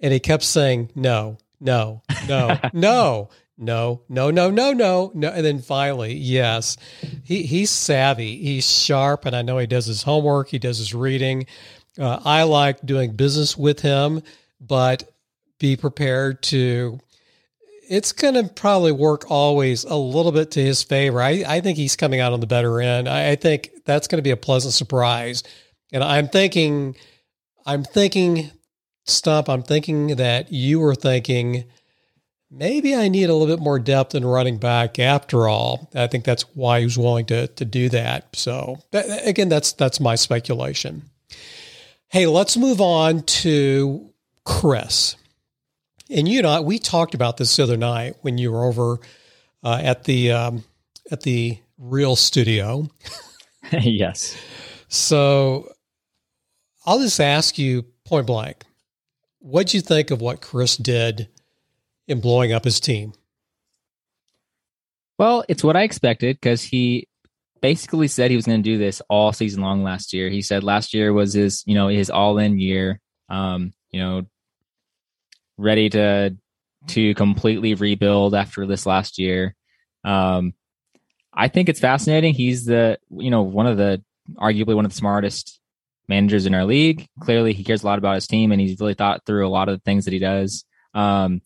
and 0.00 0.12
he 0.12 0.20
kept 0.20 0.42
saying 0.42 0.90
no, 0.94 1.38
no, 1.60 2.02
no, 2.26 2.58
no, 2.72 3.28
no, 3.58 4.02
no, 4.08 4.30
no, 4.30 4.50
no, 4.50 4.72
no, 4.72 5.10
no, 5.14 5.28
and 5.30 5.44
then 5.44 5.60
finally, 5.60 6.14
yes, 6.14 6.76
he 7.24 7.42
he's 7.42 7.70
savvy, 7.70 8.36
he's 8.36 8.70
sharp, 8.70 9.24
and 9.26 9.34
I 9.34 9.42
know 9.42 9.58
he 9.58 9.66
does 9.66 9.86
his 9.86 10.02
homework, 10.04 10.48
he 10.48 10.58
does 10.58 10.78
his 10.78 10.94
reading. 10.94 11.46
Uh, 11.98 12.20
I 12.24 12.44
like 12.44 12.80
doing 12.86 13.16
business 13.16 13.58
with 13.58 13.80
him, 13.80 14.22
but 14.60 15.02
be 15.58 15.76
prepared 15.76 16.42
to 16.44 17.00
it's 17.88 18.12
going 18.12 18.34
to 18.34 18.44
probably 18.44 18.92
work 18.92 19.30
always 19.30 19.84
a 19.84 19.96
little 19.96 20.30
bit 20.30 20.50
to 20.52 20.62
his 20.62 20.82
favor. 20.82 21.22
I, 21.22 21.42
I 21.46 21.60
think 21.60 21.78
he's 21.78 21.96
coming 21.96 22.20
out 22.20 22.32
on 22.34 22.40
the 22.40 22.46
better 22.46 22.80
end. 22.80 23.08
I, 23.08 23.30
I 23.30 23.36
think 23.36 23.70
that's 23.86 24.06
going 24.06 24.18
to 24.18 24.22
be 24.22 24.30
a 24.30 24.36
pleasant 24.36 24.74
surprise. 24.74 25.42
And 25.90 26.04
I'm 26.04 26.28
thinking, 26.28 26.96
I'm 27.64 27.84
thinking, 27.84 28.50
Stump, 29.06 29.48
I'm 29.48 29.62
thinking 29.62 30.16
that 30.16 30.52
you 30.52 30.80
were 30.80 30.94
thinking 30.94 31.64
maybe 32.50 32.94
I 32.94 33.08
need 33.08 33.28
a 33.28 33.34
little 33.34 33.54
bit 33.54 33.62
more 33.62 33.78
depth 33.78 34.14
in 34.14 34.24
running 34.24 34.58
back 34.58 34.98
after 34.98 35.48
all. 35.48 35.90
I 35.94 36.06
think 36.06 36.24
that's 36.24 36.42
why 36.54 36.80
he 36.80 36.84
was 36.84 36.98
willing 36.98 37.26
to, 37.26 37.46
to 37.48 37.64
do 37.64 37.88
that. 37.90 38.34
So 38.34 38.78
that, 38.92 39.26
again, 39.26 39.48
that's, 39.48 39.72
that's 39.72 40.00
my 40.00 40.14
speculation. 40.14 41.02
Hey, 42.08 42.26
let's 42.26 42.56
move 42.56 42.80
on 42.80 43.22
to 43.22 44.10
Chris. 44.44 45.16
And 46.10 46.26
you 46.26 46.42
know, 46.42 46.62
we 46.62 46.78
talked 46.78 47.14
about 47.14 47.36
this 47.36 47.54
the 47.56 47.64
other 47.64 47.76
night 47.76 48.16
when 48.22 48.38
you 48.38 48.50
were 48.50 48.64
over 48.64 48.98
uh, 49.62 49.80
at 49.82 50.04
the 50.04 50.32
um, 50.32 50.64
at 51.10 51.20
the 51.20 51.58
real 51.76 52.16
studio. 52.16 52.88
yes. 53.72 54.36
So 54.88 55.70
I'll 56.86 57.00
just 57.00 57.20
ask 57.20 57.58
you 57.58 57.84
point 58.04 58.26
blank, 58.26 58.64
what'd 59.40 59.74
you 59.74 59.82
think 59.82 60.10
of 60.10 60.22
what 60.22 60.40
Chris 60.40 60.76
did 60.76 61.28
in 62.08 62.20
blowing 62.20 62.52
up 62.52 62.64
his 62.64 62.80
team? 62.80 63.12
Well, 65.18 65.44
it's 65.48 65.62
what 65.62 65.76
I 65.76 65.82
expected 65.82 66.36
because 66.40 66.62
he 66.62 67.06
basically 67.60 68.08
said 68.08 68.30
he 68.30 68.36
was 68.36 68.46
going 68.46 68.62
to 68.62 68.70
do 68.70 68.78
this 68.78 69.02
all 69.08 69.32
season 69.32 69.62
long 69.62 69.82
last 69.82 70.12
year. 70.12 70.28
He 70.28 70.42
said 70.42 70.62
last 70.64 70.94
year 70.94 71.12
was 71.12 71.34
his, 71.34 71.62
you 71.66 71.74
know, 71.74 71.88
his 71.88 72.10
all 72.10 72.38
in 72.38 72.58
year. 72.58 73.00
Um, 73.28 73.72
you 73.90 74.00
know, 74.00 74.22
ready 75.56 75.90
to 75.90 76.36
to 76.88 77.14
completely 77.14 77.74
rebuild 77.74 78.34
after 78.34 78.64
this 78.66 78.86
last 78.86 79.18
year. 79.18 79.54
Um, 80.04 80.54
I 81.34 81.48
think 81.48 81.68
it's 81.68 81.80
fascinating. 81.80 82.34
He's 82.34 82.64
the 82.64 82.98
you 83.10 83.30
know 83.30 83.42
one 83.42 83.66
of 83.66 83.76
the 83.76 84.02
arguably 84.36 84.74
one 84.74 84.84
of 84.84 84.92
the 84.92 84.96
smartest 84.96 85.60
managers 86.08 86.46
in 86.46 86.54
our 86.54 86.64
league. 86.64 87.06
Clearly, 87.20 87.52
he 87.52 87.64
cares 87.64 87.82
a 87.82 87.86
lot 87.86 87.98
about 87.98 88.14
his 88.14 88.26
team, 88.26 88.52
and 88.52 88.60
he's 88.60 88.80
really 88.80 88.94
thought 88.94 89.26
through 89.26 89.46
a 89.46 89.50
lot 89.50 89.68
of 89.68 89.78
the 89.78 89.82
things 89.82 90.04
that 90.04 90.14
he 90.14 90.20
does. 90.20 90.64
Um, 90.94 91.42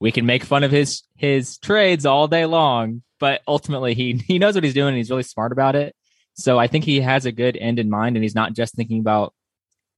we 0.00 0.12
can 0.12 0.26
make 0.26 0.44
fun 0.44 0.64
of 0.64 0.70
his 0.70 1.02
his 1.16 1.58
trades 1.58 2.06
all 2.06 2.28
day 2.28 2.46
long, 2.46 3.02
but 3.18 3.42
ultimately 3.46 3.94
he 3.94 4.14
he 4.26 4.38
knows 4.38 4.54
what 4.54 4.64
he's 4.64 4.74
doing. 4.74 4.88
and 4.88 4.96
He's 4.96 5.10
really 5.10 5.22
smart 5.22 5.52
about 5.52 5.76
it. 5.76 5.94
So 6.34 6.58
I 6.58 6.66
think 6.66 6.84
he 6.84 7.00
has 7.00 7.24
a 7.24 7.32
good 7.32 7.56
end 7.56 7.78
in 7.78 7.88
mind, 7.88 8.16
and 8.16 8.22
he's 8.22 8.34
not 8.34 8.52
just 8.52 8.74
thinking 8.74 9.00
about 9.00 9.32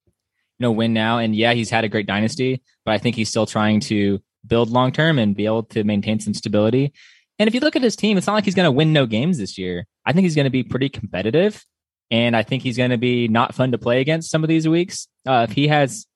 you 0.06 0.64
know 0.64 0.72
win 0.72 0.92
now. 0.92 1.18
And 1.18 1.34
yeah, 1.34 1.52
he's 1.52 1.70
had 1.70 1.84
a 1.84 1.88
great 1.88 2.06
dynasty, 2.06 2.62
but 2.84 2.92
I 2.92 2.98
think 2.98 3.16
he's 3.16 3.28
still 3.28 3.46
trying 3.46 3.80
to 3.80 4.20
build 4.46 4.70
long 4.70 4.92
term 4.92 5.18
and 5.18 5.36
be 5.36 5.46
able 5.46 5.64
to 5.64 5.84
maintain 5.84 6.20
some 6.20 6.34
stability. 6.34 6.92
And 7.40 7.46
if 7.46 7.54
you 7.54 7.60
look 7.60 7.76
at 7.76 7.82
his 7.82 7.96
team, 7.96 8.18
it's 8.18 8.26
not 8.26 8.34
like 8.34 8.44
he's 8.44 8.54
going 8.56 8.66
to 8.66 8.72
win 8.72 8.92
no 8.92 9.06
games 9.06 9.38
this 9.38 9.58
year. 9.58 9.86
I 10.04 10.12
think 10.12 10.24
he's 10.24 10.34
going 10.34 10.46
to 10.46 10.50
be 10.50 10.64
pretty 10.64 10.88
competitive, 10.88 11.64
and 12.10 12.36
I 12.36 12.42
think 12.42 12.62
he's 12.62 12.76
going 12.76 12.90
to 12.90 12.98
be 12.98 13.28
not 13.28 13.54
fun 13.54 13.72
to 13.72 13.78
play 13.78 14.00
against 14.00 14.30
some 14.30 14.42
of 14.42 14.48
these 14.48 14.66
weeks. 14.66 15.08
Uh, 15.26 15.46
if 15.48 15.54
he 15.54 15.68
has, 15.68 16.06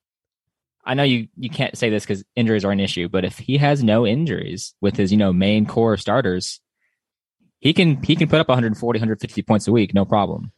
I 0.85 0.93
know 0.93 1.03
you 1.03 1.27
you 1.37 1.49
can't 1.49 1.77
say 1.77 1.89
this 1.89 2.03
because 2.03 2.23
injuries 2.35 2.65
are 2.65 2.71
an 2.71 2.79
issue, 2.79 3.07
but 3.07 3.25
if 3.25 3.37
he 3.37 3.57
has 3.57 3.83
no 3.83 4.05
injuries 4.05 4.73
with 4.81 4.97
his 4.97 5.11
you 5.11 5.17
know 5.17 5.31
main 5.31 5.65
core 5.65 5.97
starters, 5.97 6.59
he 7.59 7.73
can 7.73 8.01
he 8.03 8.15
can 8.15 8.27
put 8.27 8.39
up 8.39 8.49
140 8.49 8.97
150 8.97 9.41
points 9.43 9.67
a 9.67 9.71
week, 9.71 9.93
no 9.93 10.05
problem. 10.05 10.51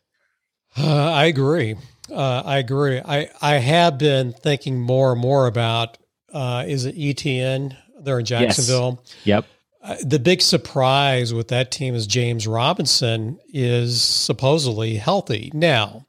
Uh, 0.78 1.12
I 1.12 1.26
agree. 1.26 1.76
Uh, 2.12 2.44
I 2.46 2.58
agree. 2.58 3.00
I, 3.04 3.30
I 3.42 3.56
have 3.56 3.98
been 3.98 4.34
thinking 4.34 4.80
more 4.80 5.14
and 5.14 5.22
more 5.22 5.48
about 5.48 5.98
uh, 6.34 6.66
is 6.68 6.86
it 6.86 6.96
Etienne 6.98 7.78
there 8.00 8.20
in 8.20 8.26
Jacksonville? 8.26 9.02
Yes. 9.04 9.26
Yep. 9.26 9.46
Uh, 9.82 9.96
the 10.04 10.20
big 10.20 10.42
surprise 10.42 11.34
with 11.34 11.50
that 11.50 11.72
team 11.72 11.94
is 11.94 12.08
James 12.08 12.48
Robinson 12.48 13.40
is 13.54 14.02
supposedly 14.02 14.96
healthy. 14.96 15.52
Now, 15.54 16.08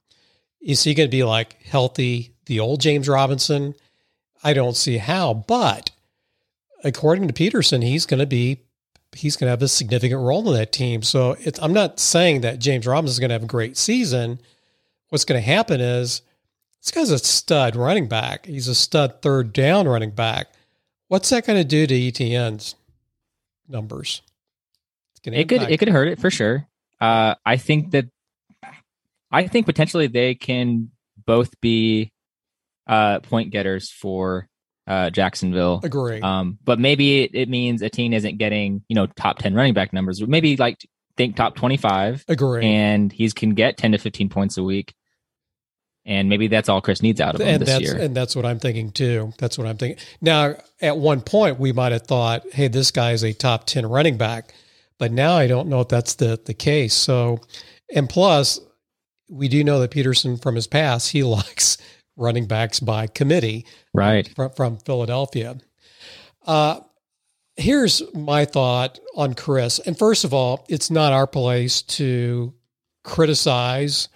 is 0.62 0.83
he 0.83 0.95
going 0.95 1.09
to 1.09 1.14
be 1.14 1.25
like 1.25 1.62
healthy, 1.62 2.35
the 2.47 2.61
old 2.61 2.81
James 2.81 3.09
Robinson? 3.09 3.75
I 4.47 4.53
don't 4.53 4.77
see 4.77 4.99
how, 4.99 5.35
but 5.35 5.91
according 6.85 7.29
to 7.29 7.35
Pederson, 7.35 7.83
he's 7.83 8.07
going 8.07 8.21
to 8.21 8.27
be 8.27 8.61
he's 9.15 9.37
going 9.37 9.47
to 9.47 9.51
have 9.51 9.63
a 9.63 9.69
significant 9.69 10.21
role 10.21 10.47
in 10.51 10.59
that 10.59 10.73
team. 10.73 11.03
So 11.03 11.37
I'm 11.63 11.73
not 11.73 11.99
saying 11.99 12.43
that 12.43 12.59
James 12.59 12.87
Robinson 12.87 13.13
is 13.13 13.19
going 13.19 13.31
to 13.31 13.35
have 13.35 13.43
a 13.43 13.47
great 13.47 13.77
season 13.77 14.41
what's 15.09 15.25
going 15.25 15.41
to 15.41 15.47
happen 15.47 15.81
is 15.81 16.23
this 16.83 16.91
guy's 16.91 17.11
a 17.11 17.19
stud 17.19 17.77
running 17.77 18.09
back. 18.09 18.47
He's 18.47 18.69
a 18.69 18.75
stud 18.75 19.23
third 19.23 19.53
down 19.53 19.89
running 19.89 20.11
back. 20.11 20.49
What's 21.09 21.31
that 21.31 21.47
going 21.47 21.59
to 21.59 21.65
do 21.65 21.87
to 21.87 21.95
Etienne's 21.95 22.75
numbers? 23.69 24.23
It 25.25 25.49
could 25.49 25.63
it 25.63 25.79
could 25.79 25.89
hurt 25.89 26.09
it 26.09 26.21
for 26.21 26.31
sure. 26.31 26.69
Uh, 27.01 27.35
I 27.45 27.57
think 27.57 27.91
that 27.91 28.07
I 29.33 29.49
think 29.49 29.67
potentially 29.67 30.07
they 30.07 30.37
can 30.37 30.91
both 31.25 31.61
be 31.61 32.13
uh, 32.87 33.20
point 33.20 33.51
getters 33.51 33.90
for 33.90 34.49
uh, 34.87 35.11
Jacksonville. 35.11 35.81
Agree. 35.83 36.20
Um, 36.20 36.59
but 36.64 36.79
maybe 36.79 37.22
it, 37.25 37.31
it, 37.35 37.49
means 37.49 37.83
a 37.83 37.90
team 37.90 38.12
isn't 38.12 38.38
getting 38.38 38.85
you 38.88 38.94
know 38.94 39.07
top 39.07 39.38
ten 39.38 39.55
running 39.55 39.75
back 39.75 39.92
numbers. 39.92 40.25
Maybe 40.27 40.57
like 40.57 40.79
think 41.16 41.37
top 41.37 41.57
25. 41.57 42.25
Agree. 42.29 42.64
And 42.64 43.12
he 43.12 43.31
can 43.31 43.51
get 43.51 43.77
10 43.77 43.92
to 43.92 43.99
15 43.99 44.29
points 44.29 44.57
a 44.57 44.62
week. 44.62 44.94
And 46.05 46.29
maybe 46.29 46.46
that's 46.46 46.68
all 46.68 46.81
Chris 46.81 47.03
needs 47.03 47.20
out 47.20 47.35
of 47.35 47.40
him 47.40 47.49
and 47.49 47.62
this 47.62 47.68
that's, 47.68 47.83
year. 47.83 47.96
And 47.96 48.16
that's 48.16 48.37
what 48.37 48.46
I'm 48.46 48.61
thinking 48.61 48.92
too. 48.92 49.33
That's 49.38 49.59
what 49.59 49.66
I'm 49.66 49.77
thinking. 49.77 50.05
Now, 50.20 50.55
at 50.81 50.96
one 50.96 51.20
point, 51.20 51.59
we 51.59 51.72
might 51.72 51.90
have 51.90 52.07
thought, 52.07 52.44
hey, 52.53 52.68
this 52.68 52.92
guy 52.92 53.11
is 53.11 53.25
a 53.25 53.33
top 53.33 53.66
10 53.66 53.87
running 53.87 54.16
back. 54.16 54.55
But 54.99 55.11
now 55.11 55.37
I 55.37 55.49
don't 55.49 55.68
know 55.68 55.81
if 55.81 55.88
that's 55.88 56.14
the, 56.14 56.40
the 56.44 56.55
case. 56.55 56.94
So, 56.94 57.40
and 57.92 58.09
plus, 58.09 58.61
we 59.29 59.49
do 59.49 59.64
know 59.64 59.81
that 59.81 59.90
Pederson 59.90 60.40
from 60.40 60.55
his 60.55 60.68
past, 60.68 61.11
he 61.11 61.22
likes 61.25 61.77
running 62.16 62.46
backs 62.46 62.81
by 62.81 63.07
committee. 63.07 63.66
Right. 63.94 64.29
From, 64.35 64.50
from 64.50 64.79
Philadelphia. 64.79 65.57
Uh, 66.46 66.81
here's 67.57 68.02
my 68.14 68.44
thought 68.44 68.98
on 69.14 69.35
Chris. 69.35 69.79
And 69.81 69.98
first 69.98 70.24
of 70.24 70.33
all, 70.33 70.64
it's 70.68 70.90
not 70.90 71.12
our 71.12 71.26
place 71.26 71.83
to 71.83 72.55
criticize, 73.02 74.09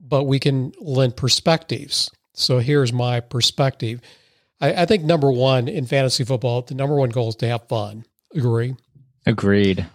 but 0.00 0.24
we 0.24 0.38
can 0.38 0.72
lend 0.80 1.16
perspectives. 1.16 2.10
So 2.34 2.58
here's 2.58 2.92
my 2.92 3.20
perspective. 3.20 4.00
I, 4.60 4.82
I, 4.82 4.86
think 4.86 5.04
number 5.04 5.30
one 5.30 5.68
in 5.68 5.86
fantasy 5.86 6.24
football, 6.24 6.62
the 6.62 6.74
number 6.74 6.94
one 6.96 7.10
goal 7.10 7.28
is 7.28 7.36
to 7.36 7.48
have 7.48 7.68
fun. 7.68 8.04
Agree? 8.34 8.74
Agreed. 9.26 9.86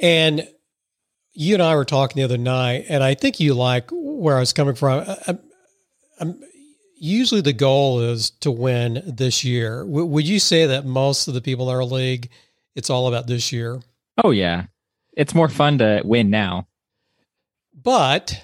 And 0.00 0.46
you 1.32 1.54
and 1.54 1.62
I 1.62 1.74
were 1.74 1.84
talking 1.84 2.16
the 2.16 2.24
other 2.24 2.38
night, 2.38 2.86
and 2.88 3.02
I 3.02 3.14
think 3.14 3.40
you 3.40 3.54
like 3.54 3.90
where 3.92 4.36
I 4.36 4.40
was 4.40 4.52
coming 4.52 4.74
from. 4.74 5.04
I, 5.06 5.38
I'm, 6.18 6.42
usually 7.00 7.40
the 7.40 7.52
goal 7.52 8.00
is 8.00 8.30
to 8.30 8.50
win 8.50 9.02
this 9.06 9.42
year. 9.42 9.80
W- 9.80 10.04
would 10.04 10.28
you 10.28 10.38
say 10.38 10.66
that 10.66 10.84
most 10.84 11.26
of 11.26 11.34
the 11.34 11.40
people 11.40 11.68
in 11.68 11.76
our 11.76 11.84
league, 11.84 12.28
it's 12.76 12.90
all 12.90 13.08
about 13.08 13.26
this 13.26 13.50
year? 13.50 13.80
Oh 14.22 14.30
yeah, 14.30 14.66
it's 15.16 15.34
more 15.34 15.48
fun 15.48 15.78
to 15.78 16.02
win 16.04 16.30
now. 16.30 16.68
But 17.74 18.40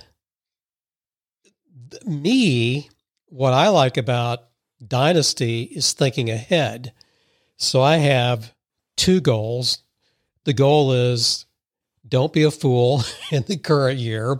me, 2.04 2.88
what 3.26 3.52
I 3.52 3.68
like 3.68 3.96
about 3.96 4.44
Dynasty 4.86 5.62
is 5.62 5.92
thinking 5.92 6.30
ahead. 6.30 6.92
So 7.56 7.82
I 7.82 7.96
have 7.96 8.54
two 8.96 9.20
goals. 9.20 9.82
The 10.44 10.52
goal 10.52 10.92
is 10.92 11.44
don't 12.08 12.32
be 12.32 12.44
a 12.44 12.50
fool 12.50 13.02
in 13.30 13.42
the 13.42 13.56
current 13.56 13.98
year 13.98 14.38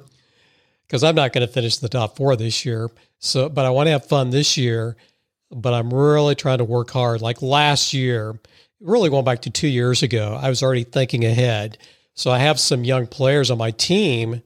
because 0.87 1.02
I'm 1.02 1.14
not 1.14 1.33
going 1.33 1.46
to 1.46 1.52
finish 1.52 1.76
the 1.76 1.88
top 1.88 2.16
four 2.16 2.37
this 2.37 2.64
year. 2.64 2.88
So, 3.18 3.48
but 3.48 3.64
I 3.64 3.70
want 3.70 3.87
to 3.87 3.92
have 3.92 4.07
fun 4.07 4.31
this 4.31 4.57
year. 4.57 4.96
But 5.50 5.74
I'm 5.74 5.94
really 5.94 6.35
trying 6.35 6.59
to 6.59 6.64
work 6.64 6.90
hard. 6.90 7.22
Like 7.22 7.40
last 7.40 7.94
year, 7.94 8.40
really 8.81 9.11
going 9.11 9.24
back 9.24 9.42
to 9.42 9.50
two 9.50 9.68
years 9.68 10.02
ago, 10.02 10.37
I 10.40 10.48
was 10.48 10.62
already 10.62 10.83
thinking 10.83 11.24
ahead. 11.24 11.79
So 12.14 12.31
I 12.31 12.38
have 12.38 12.59
some 12.59 12.83
young 12.83 13.07
players 13.07 13.50
on 13.50 13.59
my 13.59 13.70
team. 13.70 14.42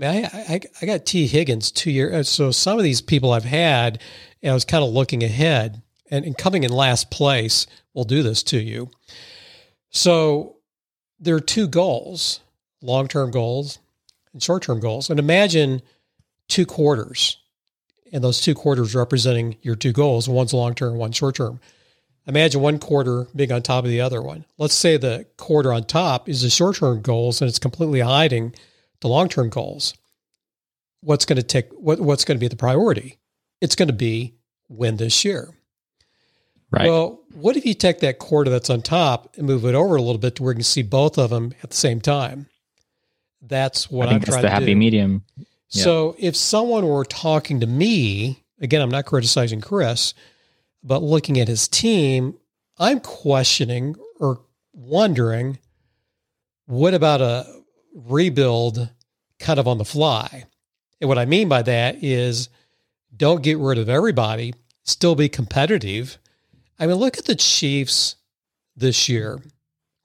mean, 0.00 0.24
I, 0.24 0.28
I, 0.32 0.60
I 0.80 0.86
got 0.86 1.04
Tee 1.04 1.26
Higgins 1.26 1.70
two 1.70 1.90
years. 1.90 2.14
Uh, 2.14 2.22
so 2.22 2.50
some 2.50 2.78
of 2.78 2.84
these 2.84 3.02
people 3.02 3.32
I've 3.32 3.44
had, 3.44 4.00
and 4.42 4.52
I 4.52 4.54
was 4.54 4.64
kind 4.64 4.84
of 4.84 4.90
looking 4.90 5.22
ahead 5.22 5.82
and, 6.10 6.24
and 6.24 6.38
coming 6.38 6.62
in 6.62 6.70
last 6.70 7.10
place 7.10 7.66
will 7.92 8.04
do 8.04 8.22
this 8.22 8.42
to 8.44 8.58
you. 8.58 8.90
So 9.90 10.56
there 11.20 11.34
are 11.34 11.40
two 11.40 11.68
goals, 11.68 12.40
long 12.80 13.08
term 13.08 13.30
goals 13.30 13.78
and 14.32 14.42
short 14.42 14.62
term 14.62 14.80
goals. 14.80 15.10
And 15.10 15.18
imagine 15.18 15.82
two 16.48 16.64
quarters, 16.64 17.36
and 18.12 18.22
those 18.22 18.40
two 18.40 18.54
quarters 18.54 18.94
representing 18.94 19.56
your 19.62 19.76
two 19.76 19.92
goals. 19.92 20.28
One's 20.28 20.54
long 20.54 20.74
term, 20.74 20.96
one 20.96 21.12
short 21.12 21.36
term. 21.36 21.60
Imagine 22.26 22.60
one 22.60 22.78
quarter 22.78 23.26
being 23.34 23.52
on 23.52 23.62
top 23.62 23.84
of 23.84 23.90
the 23.90 24.02
other 24.02 24.20
one. 24.20 24.44
Let's 24.58 24.74
say 24.74 24.98
the 24.98 25.26
quarter 25.38 25.72
on 25.72 25.84
top 25.84 26.28
is 26.28 26.42
the 26.42 26.50
short 26.50 26.76
term 26.76 27.00
goals 27.00 27.40
and 27.40 27.48
it's 27.48 27.58
completely 27.58 28.00
hiding 28.00 28.54
the 29.00 29.08
long 29.08 29.28
term 29.28 29.48
goals. 29.48 29.94
What's 31.00 31.24
going 31.24 31.36
to 31.36 31.42
take 31.42 31.70
what, 31.72 32.00
what's 32.00 32.24
going 32.24 32.36
to 32.36 32.40
be 32.40 32.48
the 32.48 32.56
priority? 32.56 33.18
It's 33.60 33.74
going 33.74 33.88
to 33.88 33.94
be 33.94 34.34
win 34.68 34.96
this 34.96 35.24
year. 35.24 35.54
Right. 36.70 36.86
Well, 36.86 37.20
what 37.32 37.56
if 37.56 37.64
you 37.64 37.72
take 37.72 38.00
that 38.00 38.18
quarter 38.18 38.50
that's 38.50 38.68
on 38.68 38.82
top 38.82 39.34
and 39.38 39.46
move 39.46 39.64
it 39.64 39.74
over 39.74 39.96
a 39.96 40.02
little 40.02 40.18
bit 40.18 40.36
to 40.36 40.42
where 40.42 40.52
you 40.52 40.56
can 40.56 40.64
see 40.64 40.82
both 40.82 41.16
of 41.16 41.30
them 41.30 41.54
at 41.62 41.70
the 41.70 41.76
same 41.76 42.00
time? 42.00 42.46
That's 43.40 43.90
what 43.90 44.08
I 44.08 44.10
think 44.10 44.14
am 44.14 44.20
that's 44.20 44.30
trying 44.30 44.42
the 44.42 44.48
to 44.48 44.54
happy 44.54 44.66
do. 44.66 44.76
medium. 44.76 45.24
So 45.68 46.16
if 46.18 46.34
someone 46.34 46.86
were 46.86 47.04
talking 47.04 47.60
to 47.60 47.66
me, 47.66 48.42
again, 48.60 48.80
I'm 48.80 48.90
not 48.90 49.04
criticizing 49.04 49.60
Chris, 49.60 50.14
but 50.82 51.02
looking 51.02 51.38
at 51.38 51.48
his 51.48 51.68
team, 51.68 52.38
I'm 52.78 53.00
questioning 53.00 53.96
or 54.18 54.40
wondering 54.72 55.58
what 56.66 56.94
about 56.94 57.20
a 57.20 57.46
rebuild 57.94 58.90
kind 59.38 59.58
of 59.58 59.66
on 59.66 59.78
the 59.78 59.84
fly? 59.84 60.44
And 61.00 61.08
what 61.08 61.18
I 61.18 61.24
mean 61.24 61.48
by 61.48 61.62
that 61.62 62.02
is 62.02 62.48
don't 63.16 63.42
get 63.42 63.58
rid 63.58 63.78
of 63.78 63.88
everybody, 63.88 64.54
still 64.84 65.14
be 65.14 65.28
competitive. 65.28 66.18
I 66.78 66.86
mean, 66.86 66.96
look 66.96 67.18
at 67.18 67.24
the 67.24 67.34
Chiefs 67.34 68.16
this 68.76 69.08
year 69.08 69.40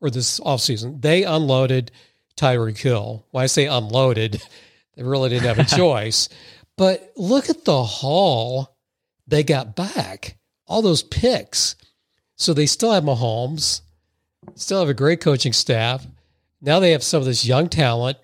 or 0.01 0.09
this 0.09 0.39
offseason. 0.39 1.01
They 1.01 1.23
unloaded 1.23 1.91
Tyreek 2.37 2.77
Hill. 2.77 3.25
When 3.31 3.43
I 3.43 3.47
say 3.47 3.65
unloaded, 3.65 4.41
they 4.95 5.03
really 5.03 5.29
didn't 5.29 5.45
have 5.45 5.59
a 5.59 5.63
choice. 5.77 6.29
But 6.77 7.11
look 7.15 7.49
at 7.49 7.65
the 7.65 7.83
haul 7.83 8.73
they 9.27 9.43
got 9.43 9.75
back, 9.75 10.37
all 10.67 10.81
those 10.81 11.03
picks. 11.03 11.75
So 12.35 12.53
they 12.53 12.65
still 12.65 12.91
have 12.91 13.03
Mahomes, 13.03 13.81
still 14.55 14.79
have 14.79 14.89
a 14.89 14.93
great 14.93 15.21
coaching 15.21 15.53
staff. 15.53 16.05
Now 16.61 16.79
they 16.79 16.91
have 16.91 17.03
some 17.03 17.19
of 17.19 17.25
this 17.25 17.45
young 17.45 17.69
talent. 17.69 18.17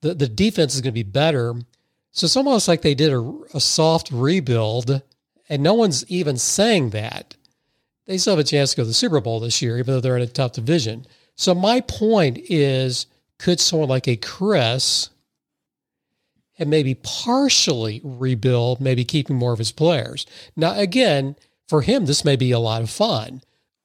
The, 0.00 0.14
the 0.14 0.28
defense 0.28 0.74
is 0.74 0.80
going 0.80 0.92
to 0.92 0.94
be 0.94 1.02
better. 1.02 1.54
So 2.12 2.24
it's 2.24 2.36
almost 2.36 2.68
like 2.68 2.82
they 2.82 2.94
did 2.94 3.12
a, 3.12 3.40
a 3.54 3.60
soft 3.60 4.10
rebuild, 4.10 5.02
and 5.48 5.62
no 5.62 5.74
one's 5.74 6.08
even 6.10 6.36
saying 6.36 6.90
that. 6.90 7.36
They 8.06 8.18
still 8.18 8.36
have 8.36 8.44
a 8.44 8.48
chance 8.48 8.70
to 8.70 8.78
go 8.78 8.82
to 8.84 8.88
the 8.88 8.94
Super 8.94 9.20
Bowl 9.20 9.40
this 9.40 9.60
year, 9.60 9.78
even 9.78 9.94
though 9.94 10.00
they're 10.00 10.16
in 10.16 10.22
a 10.22 10.26
tough 10.26 10.52
division. 10.52 11.06
So 11.34 11.54
my 11.54 11.80
point 11.80 12.38
is, 12.48 13.06
could 13.38 13.60
someone 13.60 13.88
like 13.88 14.08
a 14.08 14.16
Chris 14.16 15.10
and 16.58 16.68
maybe 16.70 16.94
partially 16.94 18.00
rebuild, 18.02 18.80
maybe 18.80 19.04
keeping 19.04 19.36
more 19.36 19.52
of 19.52 19.58
his 19.58 19.72
players? 19.72 20.26
Now, 20.56 20.78
again, 20.78 21.36
for 21.68 21.82
him, 21.82 22.06
this 22.06 22.24
may 22.24 22.36
be 22.36 22.50
a 22.50 22.58
lot 22.58 22.82
of 22.82 22.90
fun, 22.90 23.42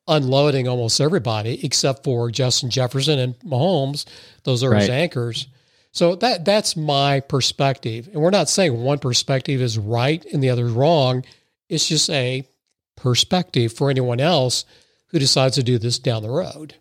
unloading 0.07 0.67
almost 0.67 1.01
everybody 1.01 1.63
except 1.65 2.03
for 2.03 2.31
Justin 2.31 2.69
Jefferson 2.69 3.19
and 3.19 3.39
Mahomes. 3.39 4.05
Those 4.43 4.63
are 4.63 4.73
his 4.73 4.89
anchors. 4.89 5.47
So 5.91 6.15
that 6.15 6.43
that's 6.43 6.75
my 6.75 7.19
perspective. 7.19 8.09
And 8.11 8.21
we're 8.21 8.31
not 8.31 8.49
saying 8.49 8.81
one 8.81 8.97
perspective 8.97 9.61
is 9.61 9.77
right 9.77 10.25
and 10.33 10.43
the 10.43 10.49
other 10.49 10.65
is 10.65 10.71
wrong. 10.71 11.23
It's 11.69 11.87
just 11.87 12.09
a 12.09 12.47
perspective 12.95 13.73
for 13.73 13.89
anyone 13.89 14.19
else 14.19 14.65
who 15.07 15.19
decides 15.19 15.55
to 15.55 15.63
do 15.63 15.77
this 15.77 15.99
down 15.99 16.23
the 16.23 16.31
road. 16.31 16.75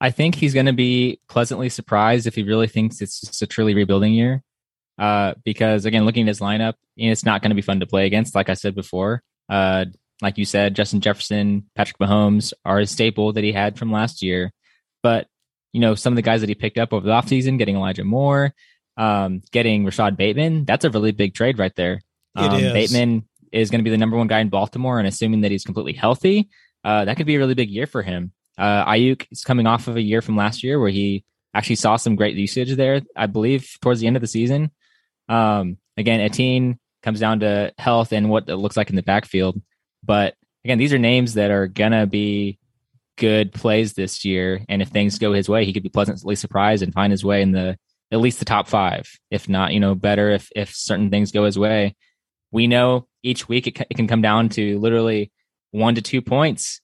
I 0.00 0.10
think 0.10 0.34
he's 0.34 0.54
going 0.54 0.66
to 0.66 0.72
be 0.72 1.20
pleasantly 1.28 1.68
surprised 1.68 2.26
if 2.26 2.34
he 2.34 2.42
really 2.42 2.68
thinks 2.68 3.00
it's 3.00 3.20
just 3.20 3.42
a 3.42 3.46
truly 3.46 3.74
rebuilding 3.74 4.14
year. 4.14 4.42
Uh, 4.98 5.34
because 5.44 5.84
again, 5.84 6.04
looking 6.04 6.22
at 6.22 6.28
his 6.28 6.40
lineup, 6.40 6.74
you 6.96 7.06
know, 7.06 7.12
it's 7.12 7.24
not 7.24 7.42
going 7.42 7.50
to 7.50 7.56
be 7.56 7.62
fun 7.62 7.80
to 7.80 7.86
play 7.86 8.06
against. 8.06 8.34
Like 8.34 8.48
I 8.48 8.54
said 8.54 8.74
before, 8.74 9.22
uh, 9.48 9.86
like 10.20 10.38
you 10.38 10.44
said, 10.44 10.74
Justin 10.74 11.00
Jefferson, 11.00 11.68
Patrick 11.76 11.98
Mahomes 11.98 12.52
are 12.64 12.80
a 12.80 12.86
staple 12.86 13.32
that 13.32 13.44
he 13.44 13.52
had 13.52 13.78
from 13.78 13.92
last 13.92 14.22
year. 14.22 14.52
But 15.02 15.28
you 15.72 15.80
know, 15.80 15.94
some 15.94 16.12
of 16.12 16.16
the 16.16 16.22
guys 16.22 16.40
that 16.40 16.48
he 16.48 16.54
picked 16.54 16.78
up 16.78 16.92
over 16.92 17.06
the 17.06 17.12
offseason, 17.12 17.58
getting 17.58 17.76
Elijah 17.76 18.04
Moore, 18.04 18.54
um, 18.96 19.42
getting 19.52 19.84
Rashad 19.84 20.16
Bateman, 20.16 20.64
that's 20.64 20.84
a 20.84 20.90
really 20.90 21.12
big 21.12 21.34
trade 21.34 21.58
right 21.58 21.74
there. 21.76 22.00
Um, 22.34 22.58
is. 22.58 22.72
Bateman 22.72 23.28
is 23.52 23.70
going 23.70 23.80
to 23.80 23.84
be 23.84 23.90
the 23.90 23.98
number 23.98 24.16
one 24.16 24.26
guy 24.26 24.40
in 24.40 24.48
Baltimore, 24.48 24.98
and 24.98 25.06
assuming 25.06 25.42
that 25.42 25.50
he's 25.50 25.64
completely 25.64 25.92
healthy, 25.92 26.48
uh, 26.84 27.04
that 27.04 27.16
could 27.16 27.26
be 27.26 27.36
a 27.36 27.38
really 27.38 27.54
big 27.54 27.70
year 27.70 27.86
for 27.86 28.02
him. 28.02 28.32
Uh, 28.58 28.84
Aiyuk 28.84 29.26
is 29.30 29.44
coming 29.44 29.66
off 29.66 29.88
of 29.88 29.96
a 29.96 30.02
year 30.02 30.20
from 30.20 30.36
last 30.36 30.64
year 30.64 30.80
where 30.80 30.90
he 30.90 31.24
actually 31.54 31.76
saw 31.76 31.96
some 31.96 32.16
great 32.16 32.36
usage 32.36 32.74
there, 32.74 33.02
I 33.16 33.26
believe, 33.26 33.76
towards 33.80 34.00
the 34.00 34.06
end 34.06 34.16
of 34.16 34.20
the 34.20 34.26
season. 34.26 34.70
Um, 35.28 35.78
again, 35.96 36.20
Etienne 36.20 36.78
comes 37.02 37.20
down 37.20 37.40
to 37.40 37.72
health 37.78 38.12
and 38.12 38.28
what 38.28 38.48
it 38.48 38.56
looks 38.56 38.76
like 38.76 38.90
in 38.90 38.96
the 38.96 39.02
backfield. 39.02 39.60
But 40.04 40.34
again, 40.64 40.78
these 40.78 40.92
are 40.92 40.98
names 40.98 41.34
that 41.34 41.50
are 41.50 41.66
going 41.66 41.92
to 41.92 42.06
be 42.06 42.58
good 43.16 43.52
plays 43.52 43.92
this 43.92 44.24
year. 44.24 44.64
And 44.68 44.82
if 44.82 44.88
things 44.88 45.18
go 45.18 45.32
his 45.32 45.48
way, 45.48 45.64
he 45.64 45.72
could 45.72 45.82
be 45.82 45.88
pleasantly 45.88 46.34
surprised 46.34 46.82
and 46.82 46.94
find 46.94 47.10
his 47.10 47.24
way 47.24 47.42
in 47.42 47.52
the 47.52 47.78
at 48.10 48.20
least 48.20 48.38
the 48.38 48.44
top 48.44 48.68
five, 48.68 49.06
if 49.30 49.48
not, 49.48 49.74
you 49.74 49.80
know, 49.80 49.94
better 49.94 50.30
if 50.30 50.50
if 50.56 50.74
certain 50.74 51.10
things 51.10 51.32
go 51.32 51.44
his 51.44 51.58
way. 51.58 51.94
We 52.50 52.66
know 52.66 53.06
each 53.22 53.48
week 53.48 53.66
it, 53.66 53.80
it 53.90 53.94
can 53.94 54.08
come 54.08 54.22
down 54.22 54.48
to 54.50 54.78
literally 54.78 55.30
one 55.72 55.94
to 55.96 56.02
two 56.02 56.22
points, 56.22 56.80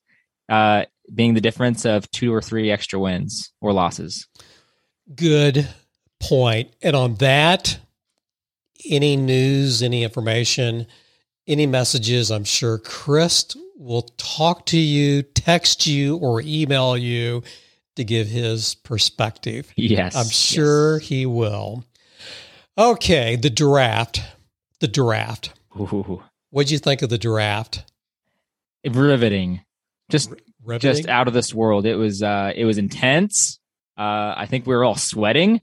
uh, 0.51 0.85
being 1.13 1.35
the 1.35 1.41
difference 1.41 1.85
of 1.85 2.11
two 2.11 2.33
or 2.33 2.41
three 2.41 2.71
extra 2.71 2.99
wins 2.99 3.53
or 3.61 3.73
losses. 3.73 4.27
Good 5.15 5.69
point. 6.21 6.73
And 6.83 6.97
on 6.97 7.17
that, 7.17 7.79
any 8.89 9.17
news, 9.17 9.83
any 9.83 10.03
information, 10.03 10.87
any 11.47 11.67
messages, 11.67 12.31
I'm 12.31 12.45
sure 12.45 12.79
Chris 12.79 13.57
will 13.77 14.03
talk 14.17 14.67
to 14.67 14.79
you, 14.79 15.23
text 15.23 15.87
you, 15.87 16.17
or 16.17 16.41
email 16.43 16.97
you 16.97 17.43
to 17.97 18.05
give 18.05 18.29
his 18.29 18.75
perspective. 18.75 19.73
Yes, 19.77 20.17
I'm 20.17 20.29
sure 20.29 20.99
he 20.99 21.27
will. 21.27 21.85
Okay, 22.77 23.37
the 23.37 23.51
draft. 23.51 24.21
The 24.81 24.89
draft. 24.89 25.53
Ooh, 25.79 26.23
What'd 26.51 26.71
you 26.71 26.79
think 26.79 27.03
of 27.03 27.09
the 27.11 27.19
draft? 27.19 27.85
riveting. 28.85 29.63
Just 30.11 30.33
Riveting? 30.65 30.97
just 30.97 31.09
out 31.09 31.29
of 31.29 31.35
this 31.35 31.55
world. 31.55 31.87
It 31.87 31.97
was 31.97 32.23
uh, 32.23 32.53
it 32.55 32.65
was 32.65 32.79
intense. 32.79 33.59
Uh, 33.97 34.35
I 34.37 34.47
think 34.49 34.67
we 34.67 34.75
were 34.75 34.85
all 34.85 34.97
sweating. 34.97 35.61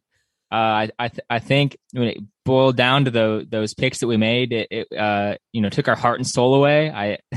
Uh, 0.51 0.55
I 0.55 0.89
I, 0.99 1.07
th- 1.07 1.25
I 1.29 1.39
think 1.39 1.77
when 1.91 2.07
it 2.09 2.17
boiled 2.45 2.75
down 2.75 3.05
to 3.05 3.11
the, 3.11 3.47
those 3.49 3.73
picks 3.73 3.99
that 3.99 4.07
we 4.07 4.17
made, 4.17 4.51
it, 4.53 4.67
it 4.71 4.97
uh, 4.97 5.35
you 5.53 5.61
know 5.61 5.69
took 5.69 5.87
our 5.87 5.95
heart 5.95 6.19
and 6.19 6.27
soul 6.27 6.55
away. 6.55 6.91
I 6.91 7.17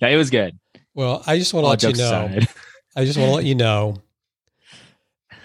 yeah, 0.00 0.08
it 0.08 0.16
was 0.16 0.30
good. 0.30 0.58
well, 0.94 1.22
I 1.26 1.38
just 1.38 1.54
want 1.54 1.64
to 1.64 1.68
let 1.68 1.82
you 1.82 2.02
know. 2.02 2.26
aside. 2.26 2.48
I 2.96 3.04
just 3.06 3.18
want 3.18 3.30
to 3.30 3.34
let 3.36 3.44
you 3.44 3.54
know 3.54 3.96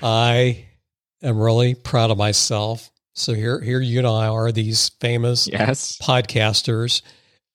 I 0.02 0.65
am 1.21 1.39
really 1.39 1.76
proud 1.76 2.12
of 2.12 2.17
myself. 2.17 2.91
So 3.13 3.34
here, 3.34 3.60
here 3.60 3.82
you 3.82 4.00
and 4.00 4.08
I 4.08 4.28
are 4.28 4.52
these 4.52 4.89
famous 5.02 5.47
yes, 5.47 5.97
podcasters. 6.02 7.02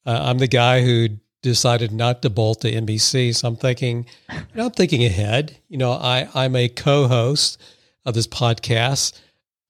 Uh, 0.04 0.18
I'm 0.22 0.38
the 0.38 0.48
guy 0.48 0.82
who 0.82 1.08
decided 1.42 1.92
not 1.92 2.22
to 2.22 2.30
bolt 2.30 2.60
to 2.62 2.72
NBC. 2.72 3.34
So 3.34 3.48
I'm 3.48 3.56
thinking, 3.56 4.06
you 4.30 4.38
know, 4.54 4.66
I'm 4.66 4.70
thinking 4.72 5.04
ahead. 5.04 5.58
You 5.68 5.78
know, 5.78 5.92
I, 5.92 6.28
I'm 6.34 6.56
a 6.56 6.68
co-host 6.68 7.60
of 8.04 8.14
this 8.14 8.26
podcast. 8.26 9.18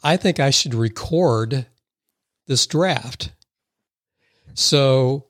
I 0.02 0.16
think 0.16 0.38
I 0.38 0.50
should 0.50 0.74
record 0.74 1.66
this 2.46 2.66
draft. 2.66 3.32
So 4.54 5.26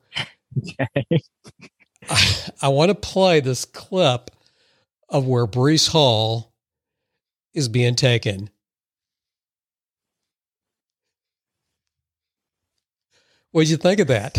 I, 2.10 2.36
I 2.60 2.68
want 2.68 2.90
to 2.90 2.94
play 2.94 3.40
this 3.40 3.64
clip 3.64 4.30
of 5.08 5.26
where 5.26 5.46
Breece 5.46 5.90
Hall 5.90 6.52
is 7.54 7.68
being 7.68 7.94
taken. 7.94 8.50
What'd 13.52 13.68
you 13.68 13.76
think 13.76 14.00
of 14.00 14.08
that? 14.08 14.38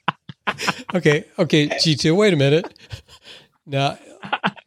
okay, 0.94 1.24
okay, 1.38 1.68
G2, 1.68 2.16
wait 2.16 2.32
a 2.32 2.36
minute. 2.36 2.72
Now, 3.66 3.98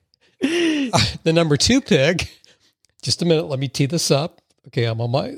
the 0.41 1.31
number 1.33 1.57
two 1.57 1.81
pick, 1.81 2.31
just 3.01 3.21
a 3.21 3.25
minute, 3.25 3.47
let 3.47 3.59
me 3.59 3.67
tee 3.67 3.85
this 3.85 4.11
up. 4.11 4.41
Okay, 4.67 4.85
I'm 4.85 5.01
on 5.01 5.11
my. 5.11 5.33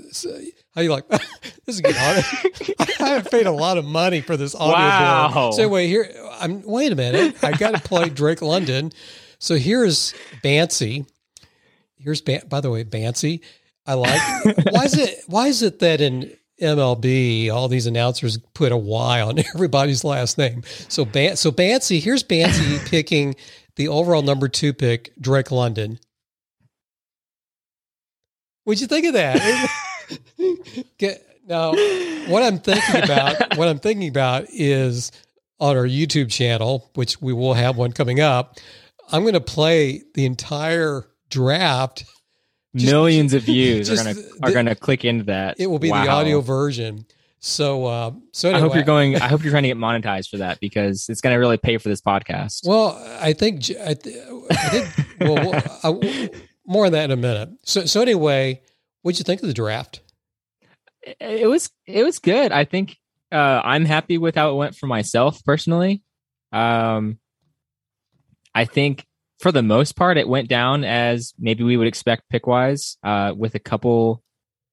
How 0.76 0.82
you 0.82 0.90
like? 0.92 1.08
this 1.66 1.76
is 1.76 1.82
good. 1.82 1.96
I 1.96 3.08
have 3.10 3.30
paid 3.32 3.46
a 3.46 3.52
lot 3.52 3.78
of 3.78 3.86
money 3.86 4.22
for 4.22 4.36
this 4.36 4.54
audio 4.56 4.74
Wow. 4.74 5.32
board. 5.34 5.54
So 5.56 5.68
wait 5.70 5.88
here. 5.88 6.10
I'm 6.40 6.62
wait 6.64 6.92
a 6.92 6.96
minute. 6.96 7.42
I 7.44 7.52
got 7.54 7.74
to 7.76 7.82
play 7.82 8.10
Drake 8.10 8.42
London. 8.42 8.92
So 9.40 9.56
here's 9.56 10.14
Bancy. 10.44 11.06
Here's 11.98 12.22
Ban- 12.22 12.48
by 12.50 12.60
the 12.60 12.70
way 12.70 12.84
Bancy. 12.84 13.42
I 13.86 13.94
like. 13.94 14.22
why 14.72 14.86
is 14.86 14.98
it? 14.98 15.20
Why 15.28 15.48
is 15.48 15.62
it 15.62 15.80
that 15.80 16.02
in 16.02 16.36
MLB 16.62 17.52
all 17.52 17.68
these 17.68 17.88
announcers 17.88 18.38
put 18.54 18.72
a 18.72 18.78
Y 18.78 19.22
on 19.22 19.40
everybody's 19.56 20.04
last 20.04 20.38
name? 20.38 20.64
So 20.90 21.06
Ban- 21.06 21.36
so 21.36 21.52
Bancy. 21.52 22.00
Here's 22.00 22.24
Bancy 22.24 22.80
picking 22.90 23.36
the 23.76 23.88
overall 23.88 24.22
number 24.22 24.48
two 24.48 24.74
pick, 24.74 25.12
Drake 25.20 25.52
London. 25.52 26.00
What'd 28.64 28.82
you 28.82 28.88
think 28.88 29.08
of 29.08 29.14
that? 29.14 29.70
Now, 31.46 31.74
what 32.28 32.42
I'm 32.42 32.58
thinking 32.60 33.04
about, 33.04 33.58
what 33.58 33.68
I'm 33.68 33.80
thinking 33.80 34.08
about 34.08 34.46
is 34.50 35.12
on 35.60 35.76
our 35.76 35.86
YouTube 35.86 36.32
channel, 36.32 36.90
which 36.96 37.22
we 37.22 37.34
will 37.34 37.54
have 37.54 37.76
one 37.76 37.92
coming 37.92 38.22
up. 38.22 38.60
I'm 39.12 39.24
going 39.24 39.34
to 39.34 39.42
play 39.42 40.04
the 40.14 40.26
entire 40.26 41.04
draft. 41.30 42.06
Just, 42.76 42.92
Millions 42.92 43.34
of 43.34 43.44
views 43.44 43.90
are 43.90 44.04
going 44.04 44.16
to 44.16 44.22
are 44.42 44.50
the- 44.50 44.54
going 44.54 44.66
to 44.66 44.76
click 44.76 45.06
into 45.06 45.26
that. 45.26 45.60
It 45.60 45.68
will 45.68 45.80
be 45.80 45.90
the 45.90 46.08
audio 46.08 46.42
version. 46.42 47.06
So, 47.40 47.86
uh, 47.86 48.12
so 48.32 48.54
I 48.54 48.60
hope 48.60 48.74
you're 48.74 48.84
going. 48.84 49.18
I 49.18 49.28
hope 49.28 49.44
you're 49.44 49.52
trying 49.52 49.64
to 49.64 49.70
get 49.70 49.78
monetized 49.78 50.30
for 50.30 50.38
that 50.38 50.60
because 50.60 51.08
it's 51.10 51.20
going 51.22 51.34
to 51.36 51.40
really 51.40 51.58
pay 51.58 51.78
for 51.78 51.90
this 51.90 52.02
podcast. 52.02 52.66
Well, 52.66 52.98
I 53.20 53.34
think 53.34 53.58
I, 53.86 53.94
th- 53.94 54.18
I 54.50 54.70
think 54.70 55.08
well, 55.20 55.52
we'll 55.84 56.02
I, 56.02 56.30
more 56.66 56.86
on 56.86 56.94
that 56.94 57.04
in 57.06 57.12
a 57.12 57.18
minute. 57.18 57.50
So, 57.64 57.86
so 57.86 58.02
anyway, 58.02 58.62
what'd 59.02 59.20
you 59.20 59.24
think 59.24 59.42
of 59.42 59.48
the 59.48 59.54
draft? 59.54 60.00
it, 61.04 61.18
it 61.20 61.48
was 61.48 61.70
it 61.86 62.04
was 62.04 62.20
good. 62.20 62.52
I 62.52 62.66
think 62.66 62.98
uh, 63.32 63.62
I'm 63.64 63.86
happy 63.86 64.18
with 64.18 64.36
how 64.36 64.52
it 64.52 64.56
went 64.56 64.76
for 64.76 64.88
myself 64.88 65.44
personally. 65.44 66.02
Um, 66.52 67.20
I 68.56 68.66
think 68.66 69.06
for 69.44 69.52
the 69.52 69.62
most 69.62 69.98
part, 69.98 70.18
it 70.18 70.30
went 70.30 70.48
down 70.48 70.86
as 70.86 71.34
maybe 71.38 71.66
we 71.66 71.76
would 71.76 71.86
expect 71.86 72.30
pick 72.30 72.48
wise, 72.48 72.98
uh, 73.04 73.34
with 73.36 73.56
a 73.56 73.60
couple, 73.60 74.24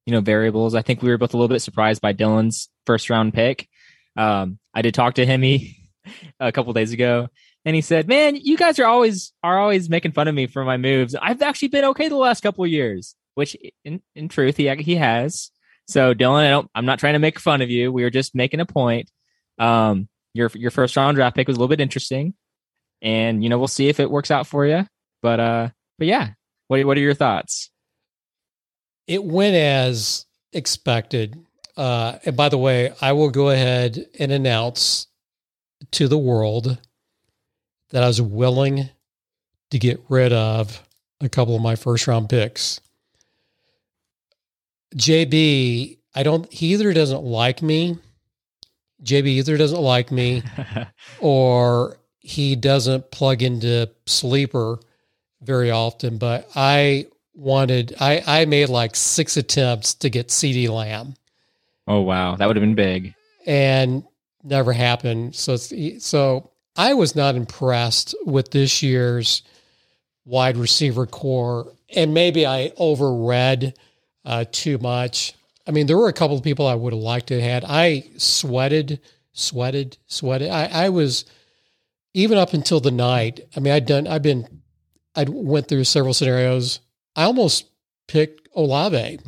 you 0.06 0.12
know, 0.12 0.20
variables. 0.20 0.76
I 0.76 0.82
think 0.82 1.02
we 1.02 1.10
were 1.10 1.18
both 1.18 1.34
a 1.34 1.36
little 1.36 1.48
bit 1.48 1.58
surprised 1.58 2.00
by 2.00 2.12
Dylan's 2.12 2.68
first 2.86 3.10
round 3.10 3.34
pick. 3.34 3.68
Um, 4.16 4.60
I 4.72 4.82
did 4.82 4.94
talk 4.94 5.14
to 5.14 5.26
him 5.26 5.42
he, 5.42 5.76
a 6.40 6.52
couple 6.52 6.72
days 6.72 6.92
ago, 6.92 7.26
and 7.64 7.74
he 7.74 7.82
said, 7.82 8.06
"Man, 8.06 8.36
you 8.36 8.56
guys 8.56 8.78
are 8.78 8.86
always 8.86 9.32
are 9.42 9.58
always 9.58 9.90
making 9.90 10.12
fun 10.12 10.28
of 10.28 10.36
me 10.36 10.46
for 10.46 10.64
my 10.64 10.76
moves. 10.76 11.16
I've 11.16 11.42
actually 11.42 11.68
been 11.68 11.86
okay 11.86 12.08
the 12.08 12.14
last 12.14 12.40
couple 12.40 12.64
of 12.64 12.70
years." 12.70 13.16
Which, 13.34 13.56
in 13.84 14.00
in 14.14 14.28
truth, 14.28 14.56
he 14.56 14.72
he 14.76 14.94
has. 14.96 15.50
So 15.88 16.14
Dylan, 16.14 16.46
I 16.46 16.50
don't, 16.50 16.70
I'm 16.76 16.86
not 16.86 17.00
trying 17.00 17.14
to 17.14 17.18
make 17.18 17.40
fun 17.40 17.60
of 17.60 17.70
you. 17.70 17.90
We 17.90 18.04
were 18.04 18.10
just 18.10 18.36
making 18.36 18.60
a 18.60 18.66
point. 18.66 19.10
Um, 19.58 20.08
your 20.32 20.48
your 20.54 20.70
first 20.70 20.96
round 20.96 21.16
draft 21.16 21.34
pick 21.34 21.48
was 21.48 21.56
a 21.56 21.58
little 21.58 21.68
bit 21.68 21.80
interesting, 21.80 22.34
and 23.02 23.42
you 23.42 23.48
know 23.48 23.58
we'll 23.58 23.68
see 23.68 23.88
if 23.88 24.00
it 24.00 24.10
works 24.10 24.30
out 24.30 24.46
for 24.46 24.66
you. 24.66 24.86
But 25.22 25.40
uh, 25.40 25.68
but 25.98 26.06
yeah, 26.06 26.30
what 26.68 26.84
what 26.84 26.96
are 26.96 27.00
your 27.00 27.14
thoughts? 27.14 27.70
It 29.06 29.24
went 29.24 29.56
as 29.56 30.26
expected. 30.52 31.36
Uh, 31.76 32.18
and 32.24 32.36
by 32.36 32.48
the 32.48 32.58
way, 32.58 32.92
I 33.00 33.12
will 33.12 33.30
go 33.30 33.50
ahead 33.50 34.06
and 34.18 34.30
announce 34.32 35.06
to 35.92 36.08
the 36.08 36.18
world 36.18 36.78
that 37.90 38.02
I 38.02 38.06
was 38.06 38.20
willing 38.20 38.88
to 39.70 39.78
get 39.78 40.00
rid 40.08 40.32
of 40.32 40.82
a 41.20 41.28
couple 41.28 41.56
of 41.56 41.62
my 41.62 41.76
first 41.76 42.06
round 42.06 42.28
picks. 42.28 42.80
JB, 44.96 45.98
I 46.14 46.22
don't, 46.22 46.52
he 46.52 46.72
either 46.72 46.92
doesn't 46.92 47.22
like 47.22 47.62
me, 47.62 47.98
JB 49.04 49.26
either 49.26 49.56
doesn't 49.56 49.80
like 49.80 50.10
me, 50.10 50.42
or 51.20 51.96
he 52.20 52.54
doesn't 52.54 53.10
plug 53.10 53.42
into 53.42 53.90
sleeper 54.06 54.78
very 55.42 55.70
often 55.70 56.18
but 56.18 56.48
i 56.54 57.06
wanted 57.34 57.94
i 58.00 58.22
i 58.26 58.44
made 58.44 58.68
like 58.68 58.94
six 58.94 59.36
attempts 59.36 59.94
to 59.94 60.10
get 60.10 60.28
CeeDee 60.28 60.68
Lamb. 60.68 61.14
Oh 61.88 62.00
wow, 62.00 62.36
that 62.36 62.46
would 62.46 62.56
have 62.56 62.62
been 62.62 62.74
big. 62.74 63.14
and 63.46 64.04
never 64.44 64.72
happened. 64.72 65.34
So 65.34 65.54
it's, 65.54 66.04
so 66.04 66.50
i 66.76 66.94
was 66.94 67.16
not 67.16 67.34
impressed 67.34 68.14
with 68.26 68.50
this 68.50 68.82
year's 68.82 69.42
wide 70.24 70.56
receiver 70.56 71.06
core 71.06 71.72
and 71.96 72.14
maybe 72.14 72.46
i 72.46 72.70
overread 72.78 73.74
uh, 74.24 74.44
too 74.52 74.76
much. 74.78 75.34
I 75.66 75.70
mean 75.70 75.86
there 75.86 75.96
were 75.96 76.08
a 76.08 76.12
couple 76.12 76.36
of 76.36 76.42
people 76.42 76.66
i 76.66 76.74
would 76.74 76.92
have 76.92 77.02
liked 77.02 77.28
to 77.28 77.40
have 77.40 77.62
had. 77.62 77.64
I 77.66 78.04
sweated 78.18 79.00
sweated 79.32 79.96
sweated. 80.06 80.50
I 80.50 80.66
i 80.66 80.88
was 80.90 81.24
even 82.14 82.38
up 82.38 82.52
until 82.52 82.80
the 82.80 82.90
night 82.90 83.40
i 83.56 83.60
mean 83.60 83.72
i'd 83.72 83.86
done 83.86 84.06
i've 84.06 84.22
been 84.22 84.60
I 85.14 85.24
went 85.28 85.68
through 85.68 85.84
several 85.84 86.14
scenarios. 86.14 86.80
I 87.16 87.24
almost 87.24 87.66
picked 88.06 88.48
Olave, 88.54 89.18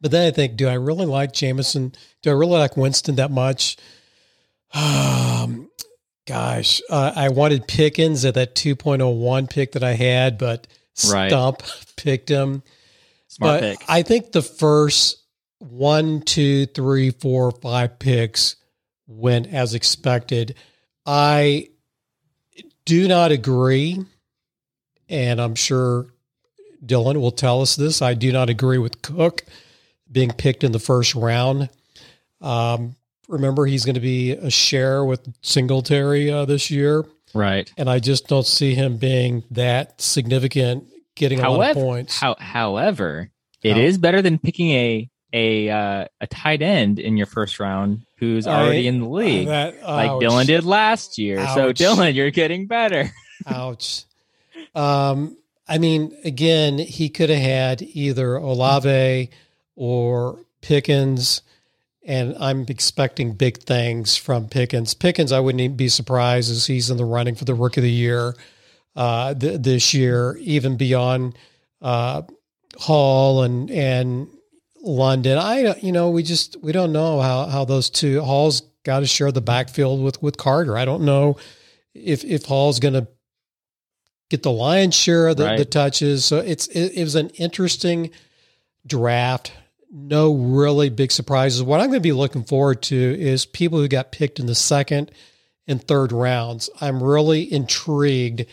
but 0.00 0.10
then 0.10 0.26
I 0.26 0.30
think, 0.30 0.56
do 0.56 0.68
I 0.68 0.74
really 0.74 1.06
like 1.06 1.32
Jameson? 1.32 1.92
Do 2.22 2.30
I 2.30 2.34
really 2.34 2.58
like 2.58 2.76
Winston 2.76 3.16
that 3.16 3.30
much? 3.30 3.76
Um, 4.74 5.68
gosh, 6.26 6.80
uh, 6.88 7.12
I 7.14 7.28
wanted 7.28 7.68
Pickens 7.68 8.24
at 8.24 8.34
that 8.34 8.54
2.01 8.54 9.50
pick 9.50 9.72
that 9.72 9.84
I 9.84 9.92
had, 9.92 10.38
but 10.38 10.66
Right. 11.10 11.28
Stump 11.28 11.62
picked 11.96 12.30
him. 12.30 12.62
Smart 13.28 13.60
but 13.60 13.78
pick. 13.78 13.84
I 13.86 14.02
think 14.02 14.32
the 14.32 14.40
first 14.40 15.22
one, 15.58 16.22
two, 16.22 16.64
three, 16.66 17.10
four, 17.10 17.50
five 17.50 17.98
picks 17.98 18.56
went 19.06 19.48
as 19.48 19.74
expected. 19.74 20.54
I 21.04 21.68
do 22.84 23.08
not 23.08 23.32
agree, 23.32 23.98
and 25.08 25.40
I'm 25.40 25.54
sure 25.54 26.06
Dylan 26.84 27.20
will 27.20 27.30
tell 27.30 27.60
us 27.62 27.76
this. 27.76 28.02
I 28.02 28.14
do 28.14 28.32
not 28.32 28.50
agree 28.50 28.78
with 28.78 29.02
Cook 29.02 29.44
being 30.10 30.30
picked 30.30 30.64
in 30.64 30.72
the 30.72 30.78
first 30.78 31.14
round. 31.14 31.70
Um, 32.40 32.96
remember, 33.28 33.66
he's 33.66 33.84
going 33.84 33.94
to 33.94 34.00
be 34.00 34.32
a 34.32 34.50
share 34.50 35.04
with 35.04 35.20
Singletary 35.42 36.30
uh, 36.30 36.44
this 36.44 36.70
year, 36.70 37.04
right. 37.34 37.72
and 37.76 37.88
I 37.88 37.98
just 37.98 38.26
don't 38.26 38.46
see 38.46 38.74
him 38.74 38.96
being 38.96 39.44
that 39.52 40.00
significant, 40.00 40.84
getting 41.14 41.38
a 41.40 41.42
lot 41.42 41.54
of 41.54 41.56
However, 41.76 41.80
points. 41.80 42.18
how, 42.18 42.34
however, 42.38 43.30
it 43.62 43.74
How- 43.74 43.80
is 43.80 43.96
better 43.98 44.20
than 44.22 44.38
picking 44.38 44.70
a 44.72 45.08
a 45.32 45.68
uh, 45.70 46.04
a 46.20 46.26
tight 46.26 46.62
end 46.62 46.98
in 46.98 47.16
your 47.16 47.26
first 47.26 47.58
round 47.60 48.02
who's 48.18 48.46
already 48.46 48.86
in 48.86 49.00
the 49.00 49.08
league, 49.08 49.48
That- 49.48 49.82
like 49.82 50.10
ouch. 50.10 50.22
Dylan 50.22 50.46
did 50.46 50.64
last 50.64 51.18
year. 51.18 51.38
So 51.54 51.72
Dylan, 51.72 52.14
you're 52.14 52.30
getting 52.30 52.66
better. 52.66 53.10
Ouch. 53.46 54.04
Um, 54.74 55.36
I 55.68 55.78
mean, 55.78 56.16
again, 56.24 56.78
he 56.78 57.08
could 57.08 57.30
have 57.30 57.40
had 57.42 57.82
either 57.82 58.36
Olave 58.36 59.30
or 59.74 60.38
Pickens, 60.60 61.42
and 62.04 62.36
I'm 62.38 62.66
expecting 62.68 63.32
big 63.32 63.58
things 63.58 64.16
from 64.16 64.48
Pickens. 64.48 64.94
Pickens, 64.94 65.32
I 65.32 65.40
wouldn't 65.40 65.60
even 65.60 65.76
be 65.76 65.88
surprised 65.88 66.50
as 66.50 66.66
he's 66.66 66.90
in 66.90 66.96
the 66.96 67.04
running 67.04 67.34
for 67.34 67.44
the 67.44 67.54
Rookie 67.54 67.80
of 67.80 67.84
the 67.84 67.90
Year 67.90 68.34
uh, 68.94 69.34
th- 69.34 69.60
this 69.62 69.94
year, 69.94 70.36
even 70.40 70.76
beyond 70.76 71.36
uh, 71.80 72.22
Hall 72.76 73.42
and 73.42 73.70
and 73.70 74.28
London. 74.82 75.38
I 75.38 75.76
you 75.76 75.92
know 75.92 76.10
we 76.10 76.22
just 76.22 76.56
we 76.62 76.72
don't 76.72 76.92
know 76.92 77.20
how 77.20 77.46
how 77.46 77.64
those 77.64 77.88
two 77.88 78.20
Hall's 78.20 78.62
got 78.84 79.00
to 79.00 79.06
share 79.06 79.32
the 79.32 79.40
backfield 79.40 80.02
with 80.02 80.20
with 80.22 80.36
Carter. 80.36 80.76
I 80.76 80.84
don't 80.84 81.04
know 81.04 81.36
if 81.94 82.24
if 82.24 82.44
Hall's 82.46 82.80
going 82.80 82.94
to 82.94 83.06
get 84.30 84.42
the 84.42 84.50
lion's 84.50 84.94
share 84.94 85.28
of 85.28 85.36
the, 85.36 85.44
Right. 85.44 85.58
the 85.58 85.64
touches. 85.64 86.24
So 86.24 86.38
it's 86.38 86.66
it, 86.68 86.92
it 86.96 87.04
was 87.04 87.14
an 87.14 87.28
interesting 87.30 88.10
draft. 88.86 89.52
No 89.90 90.34
really 90.34 90.88
big 90.88 91.12
surprises. 91.12 91.62
What 91.62 91.80
I'm 91.80 91.88
going 91.88 91.98
to 91.98 92.00
be 92.00 92.12
looking 92.12 92.44
forward 92.44 92.82
to 92.84 92.96
is 92.96 93.44
people 93.44 93.78
who 93.78 93.88
got 93.88 94.10
picked 94.10 94.40
in 94.40 94.46
the 94.46 94.54
second 94.54 95.10
and 95.66 95.86
third 95.86 96.12
rounds. 96.12 96.70
I'm 96.80 97.02
really 97.02 97.52
intrigued 97.52 98.46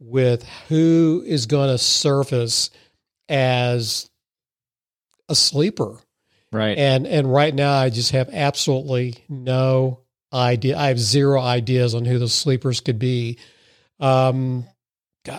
with 0.00 0.44
who 0.68 1.22
is 1.26 1.44
going 1.46 1.68
to 1.68 1.78
surface 1.78 2.70
as 3.28 4.08
a 5.28 5.34
sleeper. 5.34 5.98
Right. 6.52 6.78
And 6.78 7.06
and 7.06 7.30
right 7.32 7.54
now 7.54 7.72
I 7.78 7.90
just 7.90 8.12
have 8.12 8.30
absolutely 8.32 9.14
no 9.28 10.00
idea. 10.32 10.78
I 10.78 10.88
have 10.88 10.98
zero 10.98 11.40
ideas 11.40 11.94
on 11.94 12.04
who 12.04 12.18
the 12.18 12.28
sleepers 12.28 12.80
could 12.80 12.98
be. 12.98 13.38
Um 14.00 14.64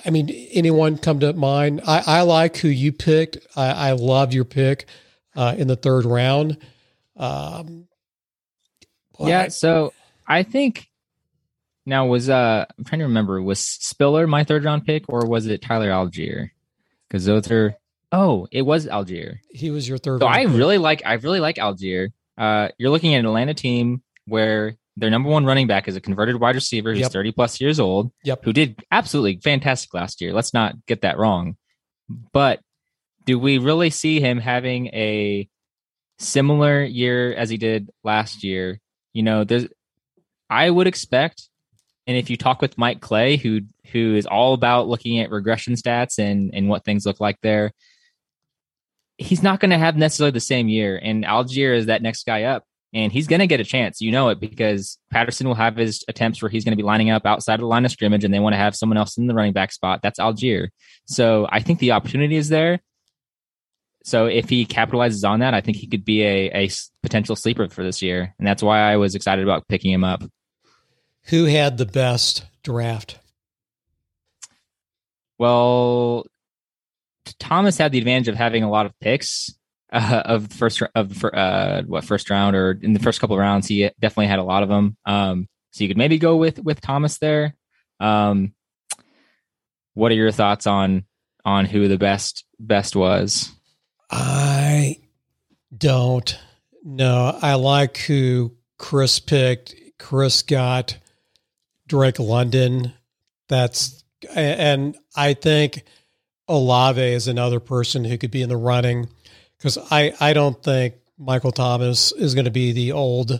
I 0.06 0.12
mean, 0.12 0.30
anyone 0.52 0.97
come 0.99 1.19
to 1.21 1.34
mind? 1.34 1.82
I, 1.88 2.04
I 2.06 2.21
like 2.21 2.58
who 2.58 2.67
you 2.67 2.91
picked. 2.91 3.38
I, 3.56 3.89
I 3.89 3.91
love 3.93 4.34
your 4.34 4.45
pick 4.45 4.86
uh, 5.36 5.56
in 5.58 5.67
the 5.67 5.75
third 5.75 6.06
round. 6.06 6.58
Um, 7.17 7.88
yeah. 9.19 9.41
I- 9.43 9.47
So 9.47 9.93
I 10.28 10.43
think 10.43 10.88
now 11.88 12.06
was 12.06 12.30
uh 12.30 12.65
I'm 12.78 12.84
trying 12.84 12.99
to 12.99 13.06
remember 13.06 13.41
was 13.41 13.60
Spiller 13.65 14.28
my 14.28 14.43
third 14.43 14.63
round 14.63 14.86
pick 14.86 15.06
or 15.10 15.25
was 15.25 15.47
it 15.47 15.62
Tyler 15.63 15.89
Allgeier? 15.89 16.52
Because 17.08 17.25
those 17.25 17.49
are 17.49 17.75
oh 18.11 18.47
it 18.51 18.63
was 18.63 18.87
Allgeier. 18.87 19.37
he 19.51 19.71
was 19.71 19.87
your 19.87 19.97
third. 19.97 20.21
So 20.21 20.27
I 20.27 20.43
really 20.43 20.77
like 20.77 21.01
I 21.05 21.13
really 21.13 21.39
like 21.39 21.55
Allgeier. 21.57 22.09
Uh, 22.37 22.69
you're 22.77 22.89
looking 22.89 23.13
at 23.15 23.19
an 23.19 23.25
Atlanta 23.25 23.53
team 23.53 24.01
where 24.25 24.75
their 24.97 25.09
number 25.09 25.29
one 25.29 25.45
running 25.45 25.67
back 25.67 25.87
is 25.87 25.95
a 25.95 26.01
converted 26.01 26.39
wide 26.39 26.55
receiver 26.55 26.91
who's 26.91 27.01
Yep. 27.01 27.11
30 27.11 27.31
plus 27.33 27.61
years 27.61 27.79
old, 27.79 28.11
Yep. 28.23 28.43
who 28.45 28.53
did 28.53 28.83
absolutely 28.91 29.39
fantastic 29.41 29.93
last 29.93 30.19
year. 30.21 30.33
Let's 30.33 30.53
not 30.53 30.75
get 30.87 31.01
that 31.01 31.17
wrong. 31.17 31.55
But 32.33 32.59
do 33.25 33.37
we 33.39 33.57
really 33.59 33.89
see 33.91 34.19
him 34.19 34.39
having 34.39 34.87
a 34.87 35.47
similar 36.17 36.83
year 36.83 37.33
as 37.33 37.49
he 37.49 37.57
did 37.57 37.89
last 38.03 38.43
year? 38.43 38.79
You 39.13 39.23
know, 39.23 39.43
there's 39.43 39.67
I 40.49 40.69
would 40.69 40.87
expect, 40.87 41.47
and 42.07 42.17
if 42.17 42.29
you 42.29 42.37
talk 42.37 42.61
with 42.61 42.77
Mike 42.77 43.01
Clay, 43.01 43.37
who 43.37 43.61
who 43.91 44.15
is 44.15 44.25
all 44.25 44.53
about 44.53 44.87
looking 44.87 45.19
at 45.19 45.31
regression 45.31 45.73
stats 45.75 46.17
and 46.19 46.51
and 46.53 46.69
what 46.69 46.83
things 46.85 47.05
look 47.05 47.19
like 47.19 47.37
there, 47.41 47.71
he's 49.19 49.43
not 49.43 49.60
going 49.60 49.71
to 49.71 49.77
have 49.77 49.97
necessarily 49.97 50.32
the 50.32 50.39
same 50.39 50.69
year. 50.69 50.99
And 51.01 51.25
Allgeier 51.25 51.75
is 51.75 51.88
that 51.88 52.01
next 52.01 52.25
guy 52.25 52.43
up, 52.43 52.63
and 52.93 53.12
he's 53.12 53.27
going 53.27 53.41
to 53.41 53.47
get 53.47 53.60
a 53.60 53.65
chance. 53.65 53.99
You 53.99 54.12
know 54.12 54.29
it 54.29 54.39
because 54.39 54.97
Patterson 55.12 55.45
will 55.45 55.55
have 55.55 55.75
his 55.75 56.03
attempts 56.08 56.41
where 56.41 56.49
he's 56.49 56.63
going 56.63 56.71
to 56.71 56.82
be 56.82 56.88
lining 56.88 57.10
up 57.10 57.25
outside 57.25 57.55
of 57.55 57.60
the 57.60 57.67
line 57.67 57.86
of 57.86 57.91
scrimmage, 57.91 58.23
and 58.23 58.34
they 58.34 58.39
want 58.39 58.53
to 58.53 58.58
have 58.58 58.75
someone 58.75 58.97
else 58.97 59.17
in 59.17 59.27
the 59.27 59.34
running 59.34 59.53
back 59.53 59.71
spot. 59.73 59.99
That's 60.01 60.19
Allgeier. 60.19 60.69
So 61.05 61.47
I 61.51 61.60
think 61.60 61.79
the 61.79 61.91
opportunity 61.91 62.38
is 62.38 62.49
there. 62.49 62.79
So 64.05 64.25
if 64.25 64.47
he 64.47 64.65
capitalizes 64.65 65.27
on 65.27 65.41
that, 65.41 65.53
I 65.53 65.60
think 65.60 65.77
he 65.77 65.88
could 65.88 66.05
be 66.05 66.23
a, 66.23 66.65
a 66.65 66.69
potential 67.03 67.36
sleeper 67.36 67.67
for 67.67 67.84
this 67.84 68.01
year, 68.01 68.34
and 68.39 68.47
that's 68.47 68.63
why 68.63 68.79
I 68.79 68.95
was 68.95 69.15
excited 69.15 69.43
about 69.43 69.67
picking 69.67 69.91
him 69.91 70.05
up. 70.05 70.23
Who 71.25 71.43
had 71.45 71.77
the 71.77 71.86
best 71.86 72.45
draft? 72.63 73.19
Well, 75.38 76.25
Thomas 77.39 77.77
had 77.77 77.91
the 77.91 77.97
advantage 77.97 78.27
of 78.27 78.36
having 78.36 78.63
a 78.63 78.69
lot 78.69 78.86
of 78.86 78.97
picks 78.99 79.53
uh, 79.91 80.23
of 80.25 80.49
the 80.49 80.55
first 80.55 80.82
of 80.95 81.19
the 81.19 81.36
uh, 81.36 81.82
what 81.84 82.03
first 82.03 82.29
round 82.29 82.55
or 82.55 82.77
in 82.82 82.93
the 82.93 82.99
first 82.99 83.19
couple 83.19 83.38
rounds. 83.38 83.67
He 83.67 83.89
definitely 83.99 84.27
had 84.27 84.39
a 84.39 84.43
lot 84.43 84.63
of 84.63 84.69
them. 84.69 84.97
Um, 85.05 85.47
so 85.71 85.84
you 85.84 85.88
could 85.88 85.97
maybe 85.97 86.17
go 86.17 86.36
with 86.36 86.60
with 86.63 86.82
Thomas 86.82 87.17
there. 87.19 87.55
Um, 87.99 88.53
what 89.93 90.12
are 90.12 90.15
your 90.15 90.32
thoughts 90.32 90.67
on 90.67 91.05
on 91.45 91.65
who 91.65 91.88
the 91.88 91.97
best 91.97 92.45
best 92.60 92.95
was? 92.95 93.51
I 94.10 94.97
don't 95.75 96.38
know. 96.84 97.38
I 97.41 97.55
like 97.55 97.97
who 97.97 98.55
Chris 98.77 99.19
picked. 99.19 99.75
Chris 99.99 100.41
got 100.41 100.97
Drake 101.88 102.19
London. 102.19 102.93
That's 103.47 104.03
and 104.34 104.97
I 105.15 105.34
think 105.34 105.84
Olave 106.49 107.01
is 107.01 107.27
another 107.27 107.59
person 107.59 108.03
who 108.03 108.17
could 108.17 108.31
be 108.31 108.41
in 108.41 108.49
the 108.49 108.57
running 108.57 109.07
because 109.57 109.77
I, 109.91 110.13
I 110.19 110.33
don't 110.33 110.62
think 110.62 110.95
Michael 111.17 111.51
Thomas 111.51 112.12
is 112.12 112.33
going 112.33 112.45
to 112.45 112.51
be 112.51 112.71
the 112.71 112.91
old 112.93 113.39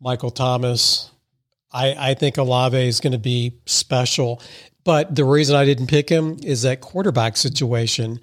Michael 0.00 0.30
Thomas. 0.30 1.10
I, 1.72 2.10
I 2.10 2.14
think 2.14 2.38
Olave 2.38 2.78
is 2.78 3.00
going 3.00 3.12
to 3.12 3.18
be 3.18 3.58
special. 3.66 4.40
But 4.84 5.14
the 5.14 5.24
reason 5.24 5.56
I 5.56 5.64
didn't 5.64 5.88
pick 5.88 6.08
him 6.08 6.38
is 6.42 6.62
that 6.62 6.80
quarterback 6.80 7.36
situation. 7.36 8.20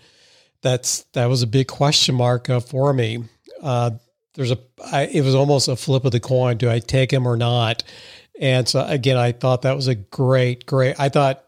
That's 0.61 1.03
that 1.13 1.25
was 1.25 1.43
a 1.43 1.47
big 1.47 1.67
question 1.67 2.15
mark 2.15 2.49
uh, 2.49 2.59
for 2.59 2.93
me. 2.93 3.23
Uh, 3.61 3.91
there's 4.33 4.51
a 4.51 4.57
I, 4.91 5.03
it 5.03 5.23
was 5.23 5.35
almost 5.35 5.67
a 5.67 5.75
flip 5.75 6.05
of 6.05 6.11
the 6.11 6.19
coin. 6.19 6.57
Do 6.57 6.69
I 6.69 6.79
take 6.79 7.11
him 7.11 7.27
or 7.27 7.37
not? 7.37 7.83
And 8.39 8.67
so 8.67 8.83
again, 8.85 9.17
I 9.17 9.31
thought 9.31 9.61
that 9.61 9.75
was 9.75 9.87
a 9.87 9.95
great, 9.95 10.65
great. 10.65 10.99
I 10.99 11.09
thought 11.09 11.44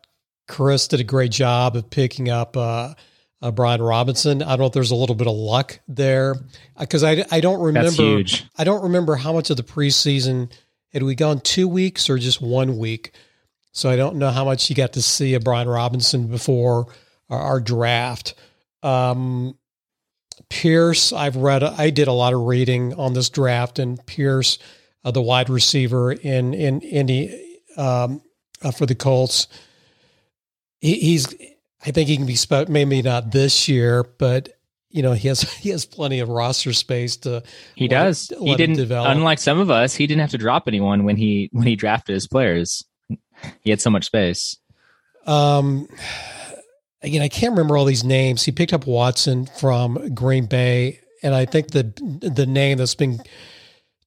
Chris 0.47 0.87
did 0.87 0.99
a 0.99 1.03
great 1.03 1.31
job 1.31 1.75
of 1.75 1.89
picking 1.89 2.29
up 2.29 2.55
uh, 2.55 2.93
uh, 3.41 3.51
Brian 3.51 3.81
Robinson. 3.81 4.41
I 4.41 4.49
don't 4.49 4.59
know 4.59 4.65
if 4.67 4.73
there's 4.73 4.91
a 4.91 4.95
little 4.95 5.15
bit 5.15 5.27
of 5.27 5.35
luck 5.35 5.79
there 5.87 6.35
because 6.79 7.03
I, 7.03 7.25
I 7.31 7.41
don't 7.41 7.61
remember. 7.61 8.23
I 8.57 8.63
don't 8.63 8.83
remember 8.83 9.15
how 9.15 9.33
much 9.33 9.49
of 9.49 9.57
the 9.57 9.63
preseason 9.63 10.51
had 10.93 11.03
we 11.03 11.15
gone 11.15 11.41
two 11.41 11.67
weeks 11.67 12.09
or 12.09 12.17
just 12.17 12.41
one 12.41 12.77
week. 12.77 13.11
So 13.73 13.89
I 13.89 13.95
don't 13.95 14.15
know 14.15 14.31
how 14.31 14.45
much 14.45 14.69
you 14.69 14.75
got 14.75 14.93
to 14.93 15.01
see 15.01 15.35
of 15.35 15.43
Brian 15.43 15.67
Robinson 15.67 16.27
before 16.27 16.87
our, 17.29 17.39
our 17.39 17.59
draft. 17.59 18.33
Um, 18.81 19.57
Pierce, 20.49 21.11
I've 21.11 21.35
read. 21.35 21.61
I 21.61 21.89
did 21.89 22.07
a 22.07 22.13
lot 22.13 22.33
of 22.33 22.41
reading 22.41 22.93
on 22.93 23.13
this 23.13 23.29
draft, 23.29 23.79
and 23.79 24.03
Pierce, 24.05 24.59
uh, 25.03 25.11
the 25.11 25.21
wide 25.21 25.49
receiver 25.49 26.11
in 26.11 26.53
in 26.53 26.81
Indy 26.81 27.59
um, 27.75 28.21
uh, 28.63 28.71
for 28.71 28.85
the 28.85 28.95
Colts 28.95 29.47
he, 30.79 30.93
he's 30.95 31.33
I 31.85 31.91
think 31.91 32.09
he 32.09 32.17
can 32.17 32.25
be 32.25 32.35
spe- 32.35 32.69
maybe 32.69 33.01
not 33.01 33.31
this 33.31 33.67
year, 33.67 34.03
but 34.17 34.49
you 34.89 35.01
know 35.01 35.13
he 35.13 35.27
has 35.27 35.41
he 35.53 35.69
has 35.69 35.85
plenty 35.85 36.19
of 36.19 36.29
roster 36.29 36.73
space 36.73 37.17
to. 37.17 37.43
He 37.75 37.87
let, 37.87 38.03
does. 38.03 38.31
Let 38.31 38.41
he 38.41 38.55
didn't. 38.55 38.77
Develop. 38.77 39.15
Unlike 39.15 39.39
some 39.39 39.59
of 39.59 39.69
us, 39.69 39.95
he 39.95 40.07
didn't 40.07 40.21
have 40.21 40.31
to 40.31 40.37
drop 40.37 40.67
anyone 40.67 41.03
when 41.03 41.17
he 41.17 41.49
when 41.51 41.67
he 41.67 41.75
drafted 41.75 42.13
his 42.13 42.27
players. 42.27 42.83
He 43.61 43.69
had 43.69 43.81
so 43.81 43.89
much 43.89 44.05
space. 44.05 44.57
Um, 45.25 45.87
again, 47.01 47.21
I 47.21 47.27
can't 47.27 47.51
remember 47.51 47.77
all 47.77 47.85
these 47.85 48.03
names. 48.03 48.43
He 48.43 48.51
picked 48.51 48.73
up 48.73 48.87
Watson 48.87 49.45
from 49.45 50.13
Green 50.13 50.45
Bay, 50.45 50.99
and 51.21 51.35
I 51.35 51.45
think 51.45 51.71
the 51.71 51.83
the 52.21 52.45
name 52.45 52.77
that's 52.77 52.95
been 52.95 53.19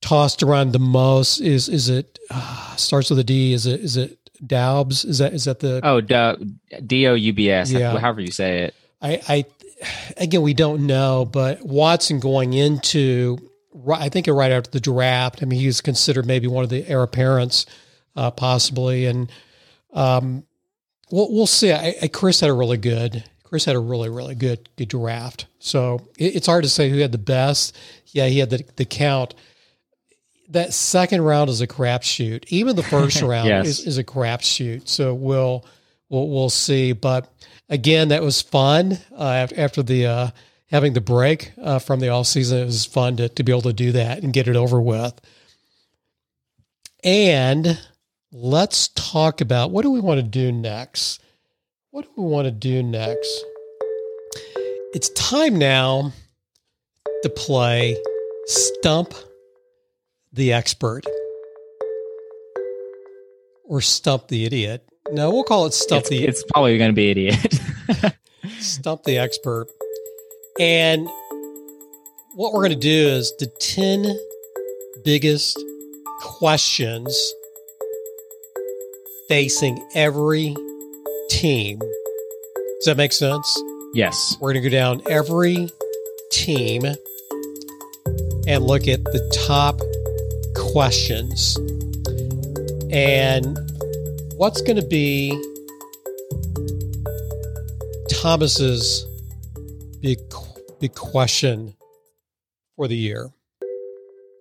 tossed 0.00 0.42
around 0.42 0.72
the 0.72 0.78
most 0.78 1.40
is 1.40 1.68
is 1.68 1.88
it 1.88 2.18
uh, 2.30 2.76
starts 2.76 3.10
with 3.10 3.18
a 3.18 3.24
D? 3.24 3.52
Is 3.52 3.66
it 3.66 3.80
is 3.80 3.96
it 3.96 4.18
Daubs. 4.44 5.04
Is 5.04 5.18
that 5.18 5.32
is 5.34 5.44
that 5.44 5.60
the 5.60 5.80
oh 5.82 6.00
D 6.00 7.06
O 7.06 7.14
U 7.14 7.32
B 7.32 7.50
S? 7.50 7.70
Yeah. 7.70 7.98
However 7.98 8.20
you 8.20 8.30
say 8.30 8.64
it. 8.64 8.74
I, 9.02 9.22
I 9.28 9.44
again 10.16 10.42
we 10.42 10.54
don't 10.54 10.86
know, 10.86 11.24
but 11.24 11.64
Watson 11.64 12.20
going 12.20 12.52
into 12.52 13.38
I 13.92 14.08
think 14.08 14.26
right 14.26 14.52
after 14.52 14.70
the 14.70 14.80
draft. 14.80 15.42
I 15.42 15.46
mean, 15.46 15.60
he 15.60 15.66
was 15.66 15.80
considered 15.80 16.26
maybe 16.26 16.46
one 16.46 16.64
of 16.64 16.70
the 16.70 16.86
heir 16.88 17.02
apparents, 17.02 17.66
uh, 18.16 18.30
possibly, 18.30 19.06
and 19.06 19.30
um, 19.92 20.44
we'll 21.10 21.32
we'll 21.32 21.46
see. 21.46 21.72
I, 21.72 21.94
I, 22.02 22.08
Chris 22.08 22.40
had 22.40 22.50
a 22.50 22.54
really 22.54 22.76
good. 22.76 23.24
Chris 23.44 23.64
had 23.64 23.76
a 23.76 23.80
really 23.80 24.08
really 24.08 24.34
good 24.34 24.68
good 24.76 24.88
draft. 24.88 25.46
So 25.58 26.08
it, 26.18 26.36
it's 26.36 26.46
hard 26.46 26.64
to 26.64 26.70
say 26.70 26.90
who 26.90 26.98
had 26.98 27.12
the 27.12 27.18
best. 27.18 27.76
Yeah, 28.06 28.26
he 28.26 28.38
had 28.38 28.50
the 28.50 28.64
the 28.76 28.84
count 28.84 29.34
that 30.50 30.72
second 30.72 31.22
round 31.22 31.48
is 31.48 31.60
a 31.60 31.66
crapshoot. 31.66 32.44
Even 32.48 32.76
the 32.76 32.82
first 32.82 33.22
round 33.22 33.48
yes. 33.48 33.66
is, 33.66 33.86
is 33.86 33.98
a 33.98 34.04
crapshoot. 34.04 34.88
So 34.88 35.14
we'll 35.14 35.64
we'll 36.08 36.28
we'll 36.28 36.50
see. 36.50 36.92
But 36.92 37.32
again, 37.68 38.08
that 38.08 38.22
was 38.22 38.42
fun 38.42 38.98
uh, 39.16 39.48
after 39.56 39.82
the 39.82 40.06
uh, 40.06 40.30
having 40.66 40.92
the 40.92 41.00
break 41.00 41.52
uh, 41.62 41.78
from 41.78 42.00
the 42.00 42.08
off 42.08 42.26
season. 42.26 42.58
It 42.58 42.66
was 42.66 42.84
fun 42.84 43.16
to 43.16 43.28
to 43.28 43.42
be 43.42 43.52
able 43.52 43.62
to 43.62 43.72
do 43.72 43.92
that 43.92 44.22
and 44.22 44.32
get 44.32 44.48
it 44.48 44.56
over 44.56 44.80
with. 44.80 45.18
And 47.02 47.80
let's 48.32 48.88
talk 48.88 49.40
about 49.40 49.70
what 49.70 49.82
do 49.82 49.90
we 49.90 50.00
want 50.00 50.18
to 50.18 50.26
do 50.26 50.52
next. 50.52 51.22
What 51.90 52.04
do 52.04 52.10
we 52.16 52.24
want 52.24 52.46
to 52.46 52.52
do 52.52 52.82
next? 52.82 53.44
It's 54.92 55.08
time 55.10 55.56
now 55.56 56.12
to 57.22 57.28
play 57.30 57.96
Stump 58.46 59.14
the 60.32 60.52
expert 60.52 61.04
or 63.64 63.80
stump 63.80 64.28
the 64.28 64.44
idiot. 64.44 64.84
No, 65.10 65.30
we'll 65.30 65.44
call 65.44 65.66
it 65.66 65.74
stump 65.74 66.02
it's, 66.02 66.10
the. 66.10 66.24
It's 66.24 66.44
probably 66.44 66.78
going 66.78 66.90
to 66.90 66.94
be 66.94 67.10
idiot. 67.10 67.60
stump 68.58 69.04
the 69.04 69.18
expert, 69.18 69.66
and 70.58 71.08
what 72.34 72.52
we're 72.52 72.60
going 72.60 72.70
to 72.70 72.76
do 72.76 73.08
is 73.08 73.32
the 73.38 73.46
ten 73.46 74.16
biggest 75.04 75.58
questions 76.20 77.34
facing 79.28 79.84
every 79.94 80.54
team. 81.28 81.78
Does 81.78 82.86
that 82.86 82.96
make 82.96 83.12
sense? 83.12 83.62
Yes. 83.94 84.36
We're 84.40 84.52
going 84.52 84.62
to 84.62 84.70
go 84.70 84.76
down 84.76 85.02
every 85.08 85.68
team 86.30 86.84
and 88.46 88.64
look 88.64 88.88
at 88.88 89.04
the 89.04 89.46
top 89.46 89.80
questions. 90.72 91.56
And 92.92 93.58
what's 94.36 94.60
going 94.62 94.76
to 94.76 94.86
be 94.86 95.30
Thomas's 98.08 99.06
big 100.00 100.18
big 100.80 100.94
question 100.94 101.74
for 102.76 102.88
the 102.88 102.96
year? 102.96 103.30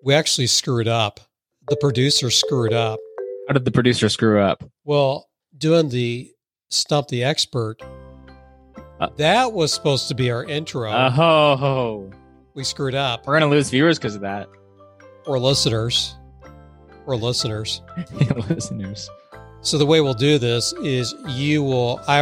We 0.03 0.13
actually 0.13 0.47
screwed 0.47 0.87
up. 0.87 1.19
The 1.67 1.77
producer 1.77 2.29
screwed 2.29 2.73
up. 2.73 2.99
How 3.47 3.53
did 3.53 3.65
the 3.65 3.71
producer 3.71 4.09
screw 4.09 4.39
up? 4.41 4.63
Well, 4.85 5.27
doing 5.57 5.89
the 5.89 6.31
stump 6.69 7.07
the 7.07 7.23
expert. 7.23 7.81
Uh, 8.99 9.09
that 9.17 9.53
was 9.53 9.73
supposed 9.73 10.07
to 10.09 10.15
be 10.15 10.29
our 10.29 10.43
intro. 10.43 10.91
Oh, 10.91 12.11
we 12.53 12.63
screwed 12.63 12.95
up. 12.95 13.25
We're 13.25 13.39
gonna 13.39 13.51
lose 13.51 13.69
viewers 13.69 13.97
because 13.97 14.15
of 14.15 14.21
that 14.21 14.47
or 15.25 15.39
listeners 15.39 16.15
or 17.09 17.15
listeners. 17.17 17.81
Listeners. 18.49 19.09
So 19.61 19.77
the 19.79 19.85
way 19.85 19.99
we'll 19.99 20.13
do 20.13 20.37
this 20.37 20.73
is 20.83 21.13
you 21.27 21.63
will 21.63 21.99
i 22.07 22.21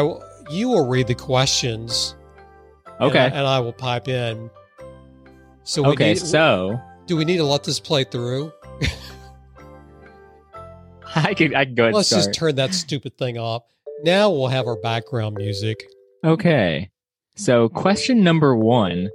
you 0.49 0.69
will 0.69 0.87
read 0.87 1.07
the 1.07 1.15
questions. 1.15 2.15
Okay. 3.01 3.19
And 3.19 3.35
I, 3.35 3.37
and 3.37 3.47
I 3.47 3.59
will 3.59 3.73
pipe 3.73 4.07
in. 4.07 4.49
So 5.63 5.85
okay 5.87 6.13
need, 6.13 6.19
so 6.19 6.79
do 7.05 7.17
we 7.17 7.25
need 7.25 7.37
to 7.37 7.43
let 7.43 7.65
this 7.65 7.79
play 7.79 8.05
through? 8.05 8.53
I 11.15 11.33
can 11.33 11.53
i 11.55 11.65
can 11.65 11.75
go 11.75 11.83
ahead 11.83 11.95
let's 11.95 12.09
just 12.09 12.33
turn 12.33 12.55
that 12.55 12.73
stupid 12.73 13.17
thing 13.17 13.37
off. 13.37 13.63
Now 14.03 14.29
we'll 14.29 14.47
have 14.47 14.67
our 14.67 14.77
background 14.77 15.35
music. 15.35 15.83
Okay. 16.23 16.89
So 17.35 17.67
question 17.67 18.23
number 18.23 18.55
one. 18.55 19.09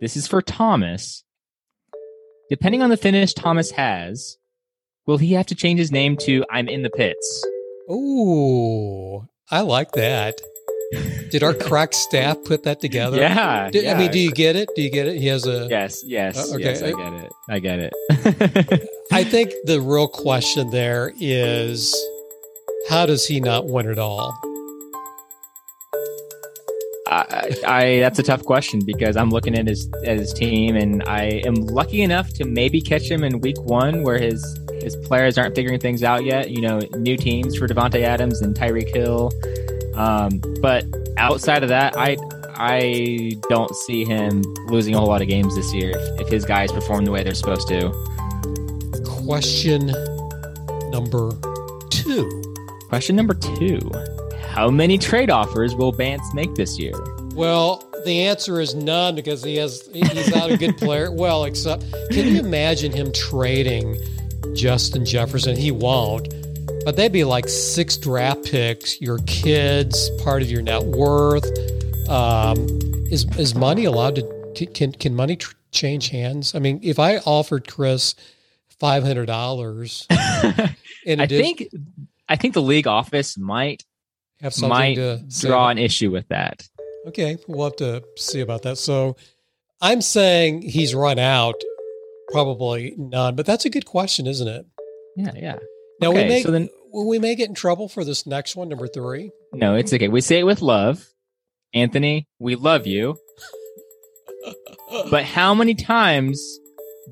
This 0.00 0.16
is 0.16 0.28
for 0.28 0.40
thomas. 0.40 1.24
Depending 2.48 2.82
on 2.82 2.90
the 2.90 2.96
finish 2.96 3.32
Thomas 3.32 3.70
has, 3.72 4.38
will 5.06 5.18
he 5.18 5.32
have 5.34 5.46
to 5.46 5.54
change 5.54 5.78
his 5.78 5.92
name 5.92 6.16
to 6.18 6.44
I'm 6.50 6.68
in 6.68 6.82
the 6.82 6.90
pits? 6.90 7.44
Ooh, 7.90 9.28
I 9.50 9.60
like 9.60 9.92
that. 9.92 10.40
Did 11.30 11.42
our 11.42 11.54
crack 11.68 11.92
staff 11.92 12.36
put 12.44 12.62
that 12.64 12.80
together? 12.80 13.18
Yeah, 13.18 13.70
Do- 13.70 13.86
I 13.88 13.94
mean, 13.94 14.10
do 14.10 14.18
you 14.18 14.30
get 14.32 14.56
it? 14.56 14.68
Do 14.76 14.82
you 14.82 14.90
get 14.90 15.06
it? 15.08 15.16
He 15.20 15.26
has 15.28 15.46
a. 15.46 15.66
Yes, 15.68 16.02
yes, 16.06 16.36
Uh, 16.52 16.54
okay. 16.54 16.64
yes. 16.64 16.82
I 16.82 16.92
get 16.92 17.12
it. 17.12 17.32
I 17.48 17.58
get 17.58 17.78
it. 17.80 18.88
I 19.12 19.24
think 19.34 19.50
the 19.64 19.80
real 19.80 20.08
question 20.08 20.70
there 20.70 21.12
is, 21.20 21.94
how 22.88 23.06
does 23.06 23.26
he 23.26 23.40
not 23.40 23.66
win 23.66 23.88
it 23.88 23.98
all? 23.98 24.32
I, 27.14 27.54
I 27.66 27.98
that's 28.00 28.18
a 28.18 28.22
tough 28.22 28.44
question 28.44 28.80
because 28.84 29.16
I'm 29.16 29.30
looking 29.30 29.56
at 29.56 29.68
his 29.68 29.88
at 30.04 30.18
his 30.18 30.32
team, 30.32 30.74
and 30.74 31.02
I 31.04 31.42
am 31.44 31.54
lucky 31.54 32.02
enough 32.02 32.32
to 32.34 32.44
maybe 32.44 32.80
catch 32.80 33.08
him 33.08 33.22
in 33.22 33.40
week 33.40 33.60
one, 33.60 34.02
where 34.02 34.18
his 34.18 34.58
his 34.82 34.96
players 34.96 35.38
aren't 35.38 35.54
figuring 35.54 35.78
things 35.78 36.02
out 36.02 36.24
yet. 36.24 36.50
You 36.50 36.62
know, 36.62 36.80
new 36.96 37.16
teams 37.16 37.56
for 37.56 37.68
Davante 37.68 38.02
Adams 38.02 38.42
and 38.42 38.54
Tyreek 38.54 38.94
Hill. 38.94 39.30
Um, 39.94 40.40
but 40.60 40.84
outside 41.16 41.62
of 41.62 41.68
that, 41.68 41.96
I 41.96 42.16
I 42.56 43.32
don't 43.48 43.74
see 43.76 44.04
him 44.04 44.42
losing 44.66 44.94
a 44.94 44.98
whole 44.98 45.08
lot 45.08 45.22
of 45.22 45.28
games 45.28 45.54
this 45.54 45.72
year 45.72 45.90
if, 45.90 46.22
if 46.22 46.28
his 46.28 46.44
guys 46.44 46.72
perform 46.72 47.04
the 47.04 47.12
way 47.12 47.22
they're 47.22 47.34
supposed 47.34 47.68
to. 47.68 47.90
Question 49.04 49.86
number 50.90 51.30
two. 51.90 52.42
Question 52.88 53.14
number 53.14 53.34
two: 53.34 53.78
How 54.54 54.70
many 54.70 54.98
trade 54.98 55.30
offers 55.30 55.74
will 55.74 55.90
Bance 55.90 56.32
make 56.32 56.54
this 56.54 56.78
year? 56.78 56.94
Well, 57.34 57.82
the 58.04 58.22
answer 58.22 58.60
is 58.60 58.72
none 58.72 59.16
because 59.16 59.42
he 59.42 59.56
has 59.56 59.84
he's 59.92 60.32
not 60.32 60.48
a 60.48 60.56
good 60.56 60.78
player. 60.78 61.10
Well, 61.14 61.42
except 61.42 61.84
can 62.12 62.28
you 62.28 62.38
imagine 62.38 62.92
him 62.92 63.10
trading 63.12 63.98
Justin 64.54 65.04
Jefferson? 65.04 65.56
He 65.56 65.72
won't. 65.72 66.32
But 66.84 66.94
they'd 66.94 67.10
be 67.10 67.24
like 67.24 67.48
six 67.48 67.96
draft 67.96 68.44
picks, 68.44 69.00
your 69.00 69.18
kids, 69.26 70.08
part 70.22 70.40
of 70.40 70.48
your 70.48 70.62
net 70.62 70.84
worth. 70.84 71.46
Um, 72.08 72.68
is 73.10 73.26
is 73.36 73.56
money 73.56 73.86
allowed 73.86 74.14
to 74.14 74.66
can 74.66 74.92
can 74.92 75.16
money 75.16 75.34
tr- 75.34 75.56
change 75.72 76.10
hands? 76.10 76.54
I 76.54 76.60
mean, 76.60 76.78
if 76.80 77.00
I 77.00 77.16
offered 77.18 77.66
Chris 77.66 78.14
five 78.78 79.02
hundred 79.02 79.26
dollars, 79.26 80.06
I 80.10 80.76
did 81.04 81.28
think 81.28 81.68
I 82.28 82.36
think 82.36 82.54
the 82.54 82.62
league 82.62 82.86
office 82.86 83.36
might 83.36 83.84
have 84.40 84.52
something 84.54 84.68
might 84.68 84.94
to 84.96 85.24
draw 85.40 85.68
an 85.68 85.78
issue 85.78 86.10
with 86.10 86.28
that. 86.28 86.66
Okay, 87.08 87.36
we'll 87.48 87.64
have 87.64 87.76
to 87.76 88.02
see 88.16 88.40
about 88.40 88.62
that. 88.62 88.78
So 88.78 89.16
I'm 89.80 90.00
saying 90.00 90.62
he's 90.62 90.94
run 90.94 91.18
out, 91.18 91.54
probably 92.28 92.94
none, 92.96 93.34
but 93.36 93.46
that's 93.46 93.64
a 93.64 93.70
good 93.70 93.84
question, 93.86 94.26
isn't 94.26 94.48
it? 94.48 94.66
Yeah, 95.16 95.32
yeah. 95.36 95.56
Now 96.00 96.10
Okay, 96.10 96.22
we 96.22 96.28
may 96.28 96.42
so 96.42 96.50
then- 96.50 96.68
we 96.92 97.18
may 97.18 97.34
get 97.34 97.48
in 97.48 97.54
trouble 97.54 97.88
for 97.88 98.04
this 98.04 98.24
next 98.26 98.54
one, 98.56 98.68
number 98.68 98.86
three. 98.86 99.30
No, 99.52 99.74
it's 99.74 99.92
okay. 99.92 100.08
We 100.08 100.20
say 100.20 100.38
it 100.38 100.44
with 100.44 100.62
love. 100.62 101.04
Anthony, 101.74 102.28
we 102.38 102.54
love 102.54 102.86
you. 102.86 103.16
But 105.10 105.24
how 105.24 105.54
many 105.54 105.74
times 105.74 106.40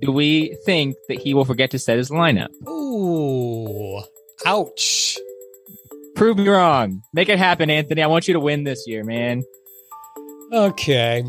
do 0.01 0.13
we 0.13 0.57
think 0.65 0.95
that 1.09 1.19
he 1.19 1.35
will 1.35 1.45
forget 1.45 1.73
to 1.73 1.79
set 1.81 1.99
his 1.99 2.11
lineup? 2.11 2.49
Ooh, 2.69 4.01
ouch. 4.47 5.19
Prove 6.15 6.37
me 6.39 6.49
wrong. 6.49 7.03
Make 7.13 7.29
it 7.29 7.39
happen, 7.39 7.71
Anthony. 7.71 8.03
I 8.03 8.07
want 8.07 8.29
you 8.29 8.35
to 8.35 8.41
win 8.41 8.65
this 8.65 8.85
year, 8.87 9.05
man. 9.05 9.43
Okay, 10.53 11.25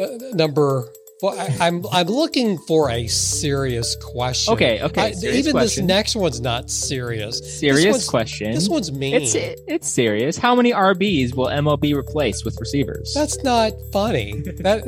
uh, 0.00 0.06
number. 0.34 0.86
Well, 1.22 1.38
I, 1.38 1.66
I'm 1.66 1.84
I'm 1.90 2.06
looking 2.06 2.58
for 2.58 2.90
a 2.90 3.06
serious 3.08 3.96
question. 4.12 4.54
Okay, 4.54 4.80
okay, 4.82 5.00
I- 5.00 5.08
even 5.08 5.52
question. 5.52 5.54
this 5.54 5.78
next 5.78 6.16
one's 6.16 6.40
not 6.40 6.70
serious. 6.70 7.58
Serious 7.58 7.86
one's- 7.86 8.08
question. 8.08 8.52
This 8.52 8.68
one's 8.68 8.92
mean. 8.92 9.14
It's 9.14 9.34
it's 9.34 9.88
serious. 9.88 10.36
How 10.36 10.54
many 10.54 10.72
RBs 10.72 11.34
will 11.34 11.46
MLB 11.46 11.94
replace 11.94 12.44
with 12.44 12.56
receivers? 12.60 13.12
That's 13.14 13.42
not 13.42 13.72
funny. 13.92 14.42
That 14.58 14.84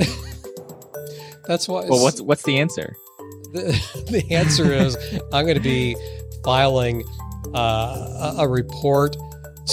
that's 1.46 1.66
what. 1.66 1.88
well, 1.88 2.02
what's 2.02 2.20
what's 2.20 2.42
the 2.44 2.58
answer? 2.58 2.96
the, 3.52 3.72
the 4.10 4.34
answer 4.34 4.72
is 4.72 4.96
I'm 5.32 5.44
going 5.44 5.56
to 5.56 5.60
be 5.60 5.96
filing 6.44 7.02
uh, 7.54 8.34
a, 8.38 8.42
a 8.42 8.48
report 8.48 9.16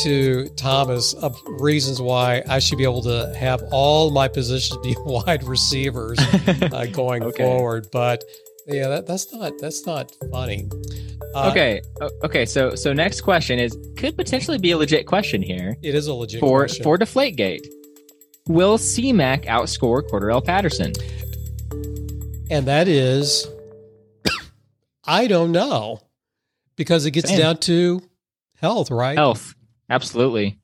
to 0.04 0.48
Thomas 0.56 1.14
of 1.14 1.36
reasons 1.60 2.02
why 2.02 2.44
I 2.50 2.60
should 2.60 2.78
be 2.78 2.84
able 2.84 3.02
to 3.04 3.34
have 3.38 3.64
all 3.72 4.12
my 4.12 4.28
positions 4.28 4.78
be 4.84 4.96
wide 5.06 5.44
receivers 5.44 6.20
uh, 6.62 6.86
going 6.92 7.24
Okay. 7.24 7.44
forward. 7.44 7.88
But 7.92 8.24
yeah, 8.68 8.88
that, 8.90 9.08
that's 9.08 9.34
not 9.34 9.54
that's 9.60 9.86
not 9.86 10.12
funny. 10.32 10.70
Uh, 11.34 11.50
okay, 11.52 11.82
okay. 12.24 12.46
So 12.46 12.76
so 12.76 12.94
next 12.94 13.22
question 13.22 13.60
is 13.60 13.78
could 13.98 14.16
potentially 14.18 14.58
be 14.58 14.72
a 14.72 14.78
legit 14.78 15.06
question 15.08 15.42
here 15.42 15.76
it 15.82 15.96
is 15.96 16.08
a 16.08 16.14
legit 16.14 16.40
for 16.40 16.60
question. 16.62 16.84
for 16.84 16.98
Deflategate. 16.98 17.66
Will 18.48 18.78
CMAC 18.78 19.46
outscore 19.46 20.02
Cordarrelle 20.10 20.44
Patterson? 20.44 20.94
and 22.50 22.66
that 22.66 22.88
is 22.88 23.46
I 25.06 25.28
don't 25.28 25.52
know 25.52 26.02
because 26.78 27.06
it 27.06 27.12
gets 27.12 27.30
Same. 27.30 27.40
down 27.40 27.58
to 27.58 28.02
health, 28.56 28.90
right? 28.92 29.18
Health, 29.18 29.54
absolutely. 29.90 30.60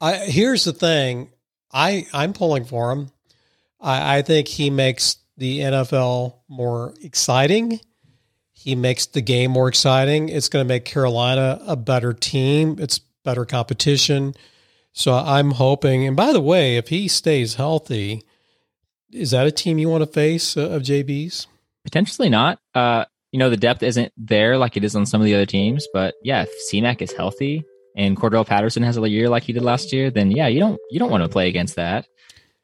I, 0.00 0.16
here's 0.16 0.64
the 0.64 0.72
thing. 0.72 1.30
I 1.72 2.06
I'm 2.12 2.32
pulling 2.32 2.64
for 2.64 2.90
him. 2.92 3.10
I, 3.80 4.18
I 4.18 4.22
think 4.22 4.48
he 4.48 4.70
makes 4.70 5.16
the 5.36 5.60
NFL 5.60 6.36
more 6.48 6.94
exciting. 7.02 7.80
He 8.52 8.74
makes 8.74 9.06
the 9.06 9.22
game 9.22 9.52
more 9.52 9.68
exciting. 9.68 10.28
It's 10.28 10.48
going 10.48 10.64
to 10.64 10.68
make 10.68 10.84
Carolina 10.84 11.60
a 11.66 11.76
better 11.76 12.12
team. 12.12 12.76
It's 12.78 12.98
better 12.98 13.46
competition. 13.46 14.34
So 14.92 15.14
I'm 15.14 15.52
hoping. 15.52 16.06
And 16.06 16.16
by 16.16 16.32
the 16.32 16.40
way, 16.40 16.76
if 16.76 16.88
he 16.88 17.08
stays 17.08 17.54
healthy, 17.54 18.22
is 19.12 19.30
that 19.30 19.46
a 19.46 19.52
team 19.52 19.78
you 19.78 19.88
want 19.88 20.02
to 20.02 20.10
face 20.10 20.56
uh, 20.56 20.68
of 20.68 20.82
JB's? 20.82 21.46
Potentially 21.84 22.28
not. 22.28 22.58
Uh, 22.74 23.06
you 23.32 23.38
know, 23.38 23.48
the 23.48 23.56
depth 23.56 23.82
isn't 23.82 24.12
there 24.16 24.58
like 24.58 24.76
it 24.76 24.84
is 24.84 24.94
on 24.94 25.06
some 25.06 25.20
of 25.20 25.24
the 25.24 25.34
other 25.34 25.46
teams. 25.46 25.86
But 25.94 26.14
yeah, 26.22 26.42
if 26.42 26.50
CMAC 26.70 27.00
is 27.00 27.12
healthy 27.12 27.64
and 27.96 28.16
Cordarrelle 28.16 28.46
Patterson 28.46 28.82
has 28.82 28.96
a 28.96 29.08
year 29.08 29.28
like 29.28 29.42
he 29.42 29.52
did 29.52 29.62
last 29.62 29.92
year, 29.92 30.10
then 30.10 30.30
yeah, 30.30 30.46
you 30.46 30.60
don't 30.60 30.80
you 30.90 30.98
don't 30.98 31.10
want 31.10 31.22
to 31.22 31.28
play 31.28 31.48
against 31.48 31.76
that. 31.76 32.06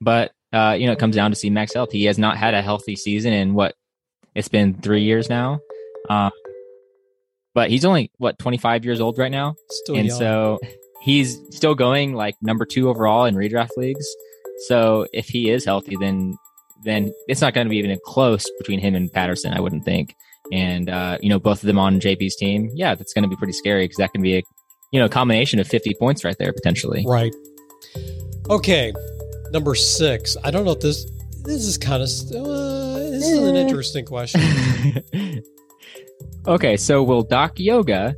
But 0.01 0.33
uh, 0.53 0.77
you 0.79 0.87
know, 0.87 0.93
it 0.93 0.99
comes 0.99 1.16
down 1.16 1.33
to 1.33 1.37
CMAC's 1.37 1.74
health. 1.74 1.93
He 1.93 2.05
has 2.05 2.18
not 2.18 2.37
had 2.37 2.55
a 2.55 2.62
healthy 2.62 2.97
season 2.97 3.33
in 3.33 3.55
what 3.55 3.74
it's 4.35 4.49
been 4.49 4.74
three 4.74 5.03
years 5.03 5.29
now. 5.29 5.61
Um, 6.09 6.31
but 7.55 7.70
he's 7.70 7.85
only 7.85 8.11
what 8.18 8.39
25 8.39 8.85
years 8.85 9.01
old 9.01 9.18
right 9.18 9.31
now. 9.31 9.55
Still 9.70 9.97
and 9.97 10.09
young. 10.09 10.18
so 10.18 10.59
he's 11.03 11.39
still 11.51 11.74
going 11.74 12.14
like 12.14 12.37
number 12.43 12.64
two 12.64 12.89
overall 12.89 13.24
in 13.24 13.35
redraft 13.35 13.77
leagues. 13.77 14.07
So 14.68 15.07
if 15.12 15.29
he 15.29 15.51
is 15.51 15.64
healthy, 15.64 15.97
then 16.01 16.37
then 16.85 17.12
it's 17.29 17.41
not 17.41 17.55
going 17.55 17.66
to 17.66 17.70
be 17.70 17.79
even 17.79 17.99
close 18.05 18.47
between 18.59 18.79
him 18.79 18.95
and 18.95 19.11
Patterson, 19.12 19.53
I 19.53 19.61
wouldn't 19.61 19.85
think. 19.85 20.14
And 20.53 20.89
uh, 20.89 21.18
you 21.20 21.29
know, 21.29 21.39
both 21.39 21.62
of 21.62 21.66
them 21.66 21.79
on 21.79 22.01
JB's 22.01 22.37
team, 22.37 22.70
yeah, 22.74 22.95
that's 22.95 23.12
going 23.12 23.24
to 23.24 23.29
be 23.29 23.37
pretty 23.37 23.53
scary 23.53 23.85
because 23.85 23.97
that 23.97 24.12
can 24.12 24.22
be 24.22 24.37
a 24.37 24.43
you 24.93 25.01
know 25.01 25.09
combination 25.09 25.59
of 25.59 25.66
50 25.66 25.95
points 25.95 26.24
right 26.24 26.37
there 26.39 26.53
potentially. 26.53 27.05
Right. 27.07 27.34
Okay. 28.51 28.93
Number 29.53 29.74
six. 29.74 30.37
I 30.45 30.51
don't 30.51 30.64
know 30.64 30.72
if 30.72 30.80
this 30.80 31.05
this 31.45 31.64
is 31.64 31.78
kind 31.78 32.03
of 32.03 32.09
uh, 32.09 32.99
this 33.11 33.28
is 33.28 33.39
an 33.39 33.57
Eh. 33.57 33.61
interesting 33.61 34.05
question. 34.05 34.41
okay, 36.47 36.76
so 36.76 37.03
will 37.03 37.22
Doc 37.22 37.59
Yoga 37.59 38.16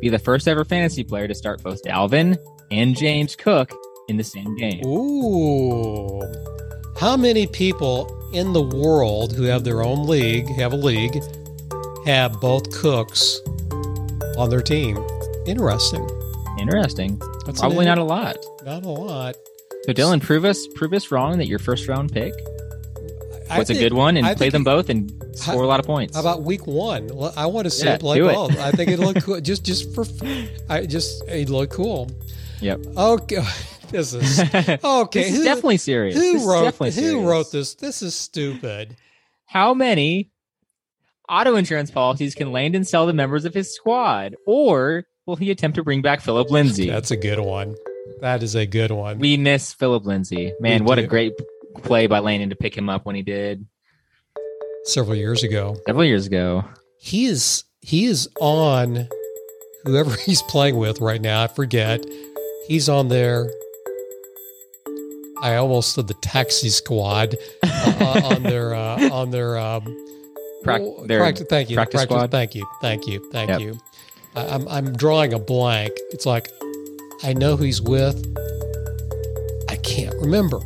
be 0.00 0.08
the 0.08 0.18
first 0.18 0.48
ever 0.48 0.64
fantasy 0.64 1.04
player 1.04 1.28
to 1.28 1.34
start 1.34 1.62
both 1.62 1.82
Dalvin 1.84 2.36
and 2.70 2.96
James 2.96 3.36
Cook 3.36 3.72
in 4.08 4.16
the 4.16 4.24
same 4.24 4.56
game? 4.56 4.84
Ooh. 4.86 6.22
How 6.98 7.16
many 7.16 7.46
people 7.46 8.30
in 8.32 8.52
the 8.52 8.62
world 8.62 9.32
who 9.34 9.42
have 9.44 9.64
their 9.64 9.82
own 9.82 10.06
league, 10.06 10.48
have 10.56 10.72
a 10.72 10.76
league, 10.76 11.20
have 12.06 12.40
both 12.40 12.70
cooks 12.72 13.40
on 14.38 14.48
their 14.50 14.62
team? 14.62 14.96
Interesting. 15.46 16.08
Interesting. 16.58 17.18
That's 17.46 17.60
Probably 17.60 17.84
not 17.84 17.98
a 17.98 18.04
lot. 18.04 18.36
not 18.64 18.84
a 18.84 18.88
lot. 18.88 19.34
So 19.86 19.92
Dylan, 19.92 20.22
prove 20.22 20.44
us 20.44 20.66
prove 20.74 20.92
us 20.92 21.10
wrong 21.10 21.38
that 21.38 21.46
your 21.48 21.58
first 21.58 21.88
round 21.88 22.12
pick 22.12 22.32
I 23.50 23.58
was 23.58 23.68
a 23.68 23.74
good 23.74 23.92
one 23.92 24.16
and 24.16 24.24
I 24.24 24.34
play 24.34 24.46
think- 24.46 24.52
them 24.52 24.64
both 24.64 24.88
and 24.88 25.10
score 25.36 25.62
a 25.62 25.66
lot 25.66 25.80
of 25.80 25.86
points. 25.86 26.14
How 26.14 26.20
about 26.20 26.42
week 26.42 26.66
one? 26.66 27.08
Well, 27.12 27.32
I 27.36 27.46
want 27.46 27.64
to 27.66 27.70
see 27.70 27.84
Yeah, 27.86 27.94
it 27.94 28.02
it. 28.02 28.34
both. 28.34 28.58
I 28.58 28.70
think 28.70 28.90
it 28.90 28.98
looked 28.98 29.22
cool. 29.24 29.40
Just, 29.40 29.64
just 29.64 29.94
for, 29.94 30.04
I 30.70 30.86
just 30.86 31.22
it 31.28 31.48
looked 31.50 31.72
cool. 31.72 32.10
Yep. 32.60 32.80
Okay, 32.96 33.42
this 33.90 34.14
is 34.14 34.38
okay. 34.54 34.78
this 35.12 35.30
is 35.32 35.38
who- 35.38 35.44
definitely 35.44 35.76
serious. 35.78 36.14
Who 36.16 36.32
This 36.34 36.44
wrote 36.44 36.74
who 36.76 36.90
serious. 36.92 37.24
wrote 37.26 37.50
this? 37.52 37.74
This 37.74 38.02
is 38.02 38.14
stupid. 38.14 38.96
How 39.46 39.74
many 39.74 40.30
auto 41.28 41.56
insurance 41.56 41.90
policies 41.90 42.34
can 42.34 42.52
Landon 42.52 42.84
sell 42.84 43.06
to 43.06 43.12
members 43.12 43.44
of 43.44 43.52
his 43.52 43.74
squad, 43.74 44.34
or 44.46 45.04
will 45.26 45.36
he 45.36 45.50
attempt 45.50 45.76
to 45.76 45.84
bring 45.84 46.02
back 46.02 46.20
Phillip 46.20 46.50
Lindsay? 46.50 46.88
That's 46.88 47.10
a 47.10 47.16
good 47.16 47.38
one. 47.38 47.74
That 48.20 48.42
is 48.42 48.54
a 48.54 48.66
good 48.66 48.90
one. 48.90 49.18
we 49.18 49.36
miss 49.36 49.72
Phillip 49.72 50.04
Lindsay. 50.04 50.52
Man, 50.60 50.80
We 50.84 50.86
what 50.88 50.98
a 50.98 51.06
great 51.06 51.32
play 51.82 52.06
by 52.06 52.18
Landon 52.18 52.50
to 52.50 52.56
pick 52.56 52.76
him 52.76 52.88
up 52.88 53.04
when 53.06 53.14
he 53.16 53.22
did 53.22 53.66
Several 54.84 55.14
years 55.16 55.42
ago, 55.44 55.76
several 55.86 56.04
years 56.04 56.26
ago. 56.26 56.64
he 56.98 57.26
is 57.26 57.64
he 57.80 58.04
is 58.06 58.28
on 58.40 59.08
whoever 59.84 60.14
he's 60.26 60.42
playing 60.42 60.76
with 60.76 61.00
right 61.00 61.20
now. 61.20 61.44
I 61.44 61.46
forget. 61.46 62.04
He's 62.66 62.88
on 62.88 63.08
there. 63.08 63.48
I 65.40 65.56
almost 65.56 65.94
said 65.94 66.06
the 66.08 66.14
taxi 66.14 66.68
squad 66.68 67.36
uh, 67.64 68.20
on 68.24 68.42
their 68.44 68.74
uh, 68.74 69.08
on 69.10 69.30
their 69.30 69.56
um, 69.58 69.84
Prac- 70.62 70.82
their 71.06 71.18
practice, 71.18 71.46
thank 71.48 71.70
you 71.70 71.76
practice 71.76 72.02
squad? 72.02 72.30
Thank 72.30 72.54
you, 72.54 72.64
thank 72.80 73.06
you, 73.08 73.28
thank 73.32 73.50
Yep. 73.50 73.60
you. 73.60 73.78
I, 74.34 74.46
I'm 74.46 74.68
I'm 74.68 74.92
drawing 74.96 75.32
a 75.32 75.38
blank. 75.38 75.92
It's 76.10 76.26
like 76.26 76.50
I 77.22 77.32
know 77.32 77.56
who 77.56 77.64
he's 77.64 77.80
with. 77.80 78.16
I 79.68 79.76
can't 79.76 80.14
remember. 80.20 80.60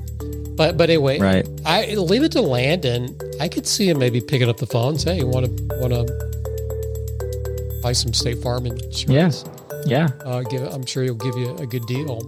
But 0.57 0.77
but 0.79 0.89
anyway, 0.89 1.19
Right. 1.19 1.47
I 1.67 1.95
leave 1.95 2.23
it 2.23 2.33
to 2.33 2.41
Landon. 2.41 3.19
I 3.41 3.49
could 3.49 3.67
see 3.67 3.89
him 3.91 3.99
maybe 3.99 4.21
picking 4.21 4.49
up 4.49 4.57
the 4.57 4.67
phone, 4.67 4.91
and 4.93 5.01
say, 5.01 5.17
"Hey, 5.17 5.25
want 5.25 5.45
to 5.47 5.53
want 5.79 5.93
to 5.93 7.81
buy 7.83 7.93
some 7.93 8.15
State 8.15 8.39
Farm 8.43 8.65
insurance?" 8.67 9.07
Yes, 9.07 9.45
Yeah. 9.85 10.09
Uh, 10.25 10.41
give, 10.43 10.63
I'm 10.63 10.87
sure 10.87 11.03
he'll 11.05 11.15
give 11.15 11.37
you 11.37 11.55
a 11.59 11.67
good 11.67 11.85
deal. 11.87 12.23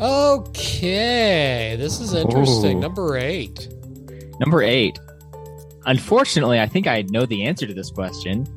Okay, 0.00 1.76
this 1.78 2.00
is 2.00 2.14
interesting. 2.14 2.78
Ooh. 2.78 2.80
Number 2.80 3.16
eight. 3.18 3.68
Number 4.40 4.62
eight. 4.62 4.98
Unfortunately, 5.86 6.58
I 6.58 6.66
think 6.66 6.86
I 6.86 7.02
know 7.10 7.26
the 7.26 7.44
answer 7.44 7.66
to 7.66 7.74
this 7.74 7.90
question. 7.90 8.48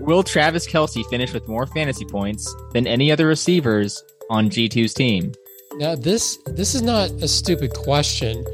Will 0.00 0.22
Travis 0.22 0.66
Kelce 0.66 1.04
finish 1.08 1.32
with 1.32 1.46
more 1.48 1.66
fantasy 1.66 2.04
points 2.04 2.54
than 2.72 2.86
any 2.86 3.12
other 3.12 3.26
receivers 3.26 4.02
on 4.30 4.50
G2's 4.50 4.94
team? 4.94 5.32
Now 5.76 5.94
this 5.94 6.38
this 6.46 6.74
is 6.74 6.82
not 6.82 7.10
a 7.10 7.28
stupid 7.28 7.72
question 7.72 8.44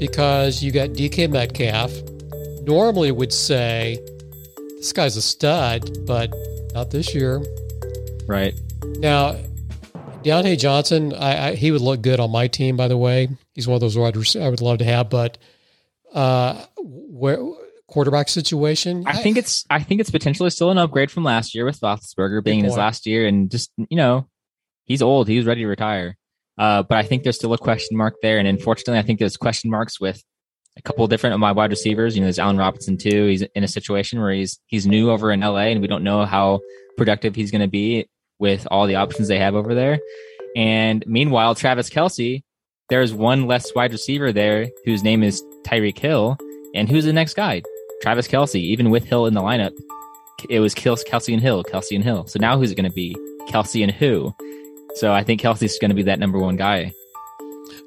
because 0.00 0.62
you 0.62 0.72
got 0.72 0.90
DK 0.90 1.30
Metcalf. 1.30 1.92
Normally 2.62 3.12
would 3.12 3.32
say 3.32 3.98
this 4.76 4.92
guy's 4.92 5.16
a 5.16 5.22
stud, 5.22 6.06
but 6.06 6.32
not 6.74 6.90
this 6.90 7.14
year. 7.14 7.42
Right. 8.26 8.58
Now, 8.98 9.36
Diontae 10.22 10.58
Johnson, 10.58 11.14
I, 11.14 11.48
I, 11.48 11.54
he 11.54 11.70
would 11.70 11.80
look 11.80 12.02
good 12.02 12.20
on 12.20 12.30
my 12.30 12.46
team. 12.46 12.76
By 12.76 12.88
the 12.88 12.96
way, 12.96 13.28
he's 13.54 13.66
one 13.66 13.74
of 13.74 13.80
those 13.80 13.96
wide 13.96 14.16
receivers 14.16 14.46
I 14.46 14.48
would 14.50 14.60
love 14.60 14.78
to 14.78 14.84
have. 14.84 15.10
But 15.10 15.38
uh, 16.12 16.64
where 16.76 17.38
quarterback 17.88 18.28
situation? 18.28 19.04
I 19.06 19.16
think 19.16 19.36
it's 19.36 19.64
I 19.68 19.82
think 19.82 20.00
it's 20.00 20.10
potentially 20.10 20.50
still 20.50 20.70
an 20.70 20.78
upgrade 20.78 21.10
from 21.10 21.24
last 21.24 21.54
year 21.54 21.64
with 21.64 21.80
Roethlisberger 21.80 22.44
being 22.44 22.60
in 22.60 22.64
his 22.64 22.76
last 22.76 23.06
year 23.06 23.26
and 23.26 23.50
just 23.50 23.72
you 23.76 23.96
know 23.96 24.28
he's 24.84 25.02
old 25.02 25.28
he's 25.28 25.46
ready 25.46 25.62
to 25.62 25.66
retire. 25.66 26.16
Uh, 26.56 26.82
but 26.82 26.98
I 26.98 27.02
think 27.04 27.22
there's 27.22 27.36
still 27.36 27.52
a 27.52 27.58
question 27.58 27.96
mark 27.96 28.16
there, 28.20 28.38
and 28.38 28.48
unfortunately, 28.48 28.98
I 28.98 29.02
think 29.02 29.18
there's 29.20 29.36
question 29.36 29.70
marks 29.70 30.00
with 30.00 30.22
a 30.76 30.82
couple 30.82 31.04
of 31.04 31.10
different 31.10 31.34
of 31.34 31.40
my 31.40 31.52
wide 31.52 31.70
receivers. 31.70 32.14
You 32.14 32.20
know, 32.20 32.26
there's 32.26 32.38
Allen 32.38 32.56
Robinson 32.56 32.96
too. 32.96 33.26
He's 33.26 33.42
in 33.42 33.64
a 33.64 33.68
situation 33.68 34.20
where 34.20 34.32
he's 34.32 34.58
he's 34.66 34.86
new 34.86 35.10
over 35.10 35.30
in 35.30 35.40
LA, 35.40 35.68
and 35.68 35.80
we 35.80 35.86
don't 35.86 36.04
know 36.04 36.24
how 36.24 36.60
productive 36.96 37.34
he's 37.34 37.50
going 37.50 37.62
to 37.62 37.68
be 37.68 38.08
with 38.40 38.66
all 38.70 38.86
the 38.86 38.96
options 38.96 39.28
they 39.28 39.38
have 39.38 39.54
over 39.54 39.74
there. 39.74 39.98
And 40.56 41.04
meanwhile, 41.06 41.54
Travis 41.54 41.90
Kelce, 41.90 42.42
there's 42.88 43.12
one 43.12 43.46
less 43.46 43.72
wide 43.74 43.92
receiver 43.92 44.32
there 44.32 44.68
whose 44.84 45.02
name 45.02 45.22
is 45.22 45.42
Tyreek 45.64 45.98
Hill, 45.98 46.38
and 46.74 46.88
who's 46.88 47.04
the 47.04 47.12
next 47.12 47.34
guy? 47.34 47.62
Travis 48.02 48.28
Kelce. 48.28 48.60
Even 48.60 48.90
with 48.90 49.04
Hill 49.04 49.26
in 49.26 49.34
the 49.34 49.42
lineup, 49.42 49.72
it 50.48 50.60
was 50.60 50.74
Kelce 50.74 51.32
and 51.32 51.42
Hill, 51.42 51.64
Kelce 51.64 51.94
and 51.94 52.04
Hill. 52.04 52.26
So 52.26 52.38
now 52.38 52.58
who's 52.58 52.70
it 52.70 52.76
going 52.76 52.88
to 52.88 52.94
be? 52.94 53.16
Kelce 53.48 53.82
and 53.82 53.92
who? 53.92 54.34
So 54.94 55.12
I 55.12 55.22
think 55.22 55.40
Kelce's 55.40 55.78
going 55.78 55.90
to 55.90 55.94
be 55.94 56.02
that 56.04 56.18
number 56.18 56.38
one 56.38 56.56
guy. 56.56 56.92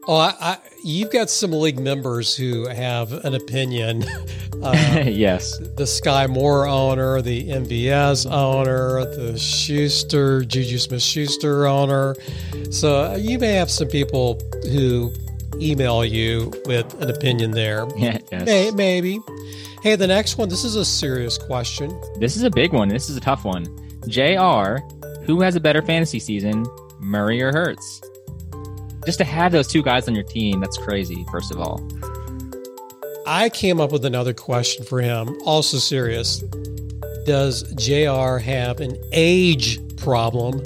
Oh, 0.07 0.15
I, 0.15 0.33
I, 0.39 0.57
you've 0.83 1.11
got 1.11 1.29
some 1.29 1.51
league 1.51 1.79
members 1.79 2.35
who 2.35 2.67
have 2.67 3.13
an 3.25 3.35
opinion. 3.35 4.05
Uh, 4.61 4.75
yes. 5.07 5.57
the 5.57 5.85
Skyy 5.85 6.29
Moore 6.29 6.67
owner, 6.67 7.19
the 7.19 7.49
MVS 7.49 8.31
owner, 8.31 9.03
the 9.05 9.35
Schuster, 9.35 10.45
Juju 10.45 10.77
Smith 10.77 11.01
Schuster 11.01 11.65
owner. 11.65 12.15
So 12.69 13.05
uh, 13.05 13.15
you 13.15 13.39
may 13.39 13.53
have 13.53 13.71
some 13.71 13.87
people 13.87 14.39
who 14.71 15.11
email 15.55 16.05
you 16.05 16.51
with 16.65 16.93
an 17.01 17.09
opinion 17.09 17.51
there. 17.51 17.87
Yeah. 17.97 18.17
Yes. 18.31 18.45
May, 18.45 18.71
maybe. 18.71 19.19
Hey, 19.81 19.95
the 19.95 20.07
next 20.07 20.37
one, 20.37 20.47
this 20.47 20.63
is 20.63 20.75
a 20.75 20.85
serious 20.85 21.37
question. 21.37 21.99
This 22.17 22.37
is 22.37 22.43
a 22.43 22.49
big 22.49 22.71
one. 22.71 22.87
This 22.87 23.09
is 23.09 23.17
a 23.17 23.19
tough 23.19 23.43
one. 23.43 23.65
JR, 24.07 24.77
who 25.25 25.41
has 25.41 25.55
a 25.55 25.59
better 25.59 25.81
fantasy 25.81 26.19
season, 26.19 26.65
Murray 26.99 27.41
or 27.41 27.51
Hurts? 27.51 28.01
Just 29.05 29.17
to 29.17 29.23
have 29.23 29.51
those 29.51 29.67
two 29.67 29.81
guys 29.81 30.07
on 30.07 30.15
your 30.15 30.23
team, 30.23 30.59
that's 30.59 30.77
crazy, 30.77 31.25
first 31.31 31.51
of 31.51 31.59
all. 31.59 31.81
I 33.25 33.49
came 33.49 33.81
up 33.81 33.91
with 33.91 34.05
another 34.05 34.33
question 34.33 34.85
for 34.85 35.01
him, 35.01 35.35
also 35.45 35.77
serious. 35.77 36.39
Does 37.25 37.63
JR 37.73 38.37
have 38.37 38.79
an 38.79 38.95
age 39.11 39.79
problem 39.97 40.61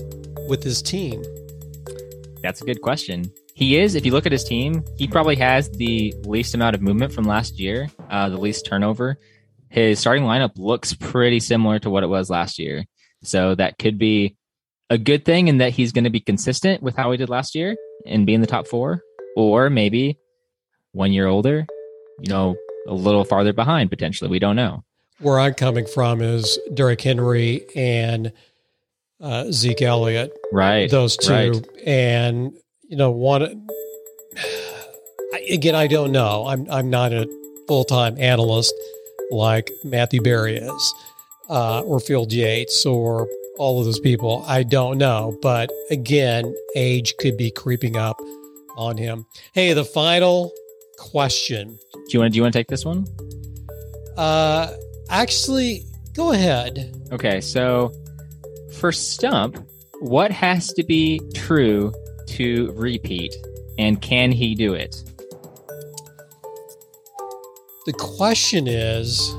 with 0.47 0.63
his 0.63 0.81
team? 0.81 1.23
That's 2.41 2.61
a 2.61 2.65
good 2.65 2.81
question. 2.81 3.31
He 3.55 3.77
is, 3.77 3.95
if 3.95 4.05
you 4.05 4.11
look 4.11 4.25
at 4.25 4.33
his 4.33 4.43
team, 4.43 4.83
he 4.97 5.07
probably 5.07 5.37
has 5.37 5.69
the 5.69 6.13
least 6.25 6.53
amount 6.55 6.75
of 6.75 6.81
movement 6.81 7.13
from 7.13 7.23
last 7.23 7.57
year, 7.57 7.87
uh, 8.09 8.27
the 8.27 8.37
least 8.37 8.65
turnover. 8.65 9.17
His 9.69 9.97
starting 9.97 10.25
lineup 10.25 10.57
looks 10.57 10.93
pretty 10.93 11.39
similar 11.39 11.79
to 11.79 11.89
what 11.89 12.03
it 12.03 12.07
was 12.07 12.29
last 12.29 12.59
year. 12.59 12.83
So 13.23 13.55
that 13.55 13.79
could 13.79 13.97
be 13.97 14.35
a 14.89 14.97
good 14.97 15.23
thing 15.23 15.47
in 15.47 15.59
that 15.59 15.71
he's 15.71 15.93
going 15.93 16.03
to 16.03 16.09
be 16.09 16.19
consistent 16.19 16.83
with 16.83 16.97
how 16.97 17.11
he 17.11 17.17
did 17.17 17.29
last 17.29 17.55
year 17.55 17.77
and 18.05 18.25
be 18.25 18.33
in 18.33 18.41
the 18.41 18.47
top 18.47 18.67
four, 18.67 19.01
or 19.37 19.69
maybe 19.69 20.17
one 20.91 21.13
year 21.13 21.25
older, 21.27 21.65
you 22.19 22.29
know, 22.29 22.55
a 22.87 22.93
little 22.93 23.23
farther 23.23 23.53
behind 23.53 23.89
potentially. 23.89 24.29
We 24.29 24.39
don't 24.39 24.57
know. 24.57 24.83
Where 25.19 25.39
I'm 25.39 25.53
coming 25.53 25.85
from 25.87 26.21
is 26.21 26.59
Derrick 26.73 26.99
Henry 27.01 27.65
and 27.73 28.33
uh, 29.21 29.49
Zeke 29.49 29.81
Elliott, 29.81 30.37
Right. 30.51 30.91
those 30.91 31.15
two. 31.15 31.31
Right. 31.33 31.65
And, 31.87 32.53
you 32.87 32.97
know, 32.97 33.11
one, 33.11 33.67
again, 35.49 35.75
I 35.75 35.87
don't 35.87 36.11
know. 36.11 36.45
I'm, 36.47 36.67
I'm 36.69 36.89
not 36.89 37.13
a 37.13 37.27
full 37.67 37.83
time 37.83 38.15
analyst 38.19 38.73
like 39.31 39.71
Matthew 39.83 40.21
Berry 40.21 40.57
is, 40.57 40.93
uh, 41.49 41.81
or 41.81 41.99
Field 41.99 42.31
Yates, 42.31 42.85
or 42.85 43.27
all 43.57 43.79
of 43.79 43.85
those 43.85 43.99
people. 43.99 44.43
I 44.47 44.63
don't 44.63 44.97
know. 44.97 45.37
But 45.41 45.71
again, 45.89 46.53
age 46.75 47.15
could 47.19 47.37
be 47.37 47.51
creeping 47.51 47.97
up 47.97 48.19
on 48.77 48.97
him. 48.97 49.25
Hey, 49.53 49.73
the 49.73 49.85
final 49.85 50.51
question. 50.97 51.79
Do 51.93 52.01
you 52.09 52.19
want 52.19 52.31
to 52.31 52.33
do 52.33 52.37
you 52.37 52.43
want 52.43 52.53
to 52.53 52.59
take 52.59 52.67
this 52.67 52.85
one? 52.85 53.05
Uh, 54.17 54.73
actually, 55.09 55.85
go 56.13 56.31
ahead. 56.31 56.93
Okay, 57.11 57.41
so 57.41 57.91
for 58.79 58.91
Stump, 58.91 59.57
what 59.99 60.31
has 60.31 60.67
to 60.73 60.83
be 60.83 61.19
true 61.33 61.93
to 62.27 62.71
repeat, 62.73 63.35
and 63.77 64.01
can 64.01 64.31
he 64.31 64.55
do 64.55 64.73
it? 64.73 65.03
The 67.85 67.93
question 67.93 68.67
is 68.67 69.35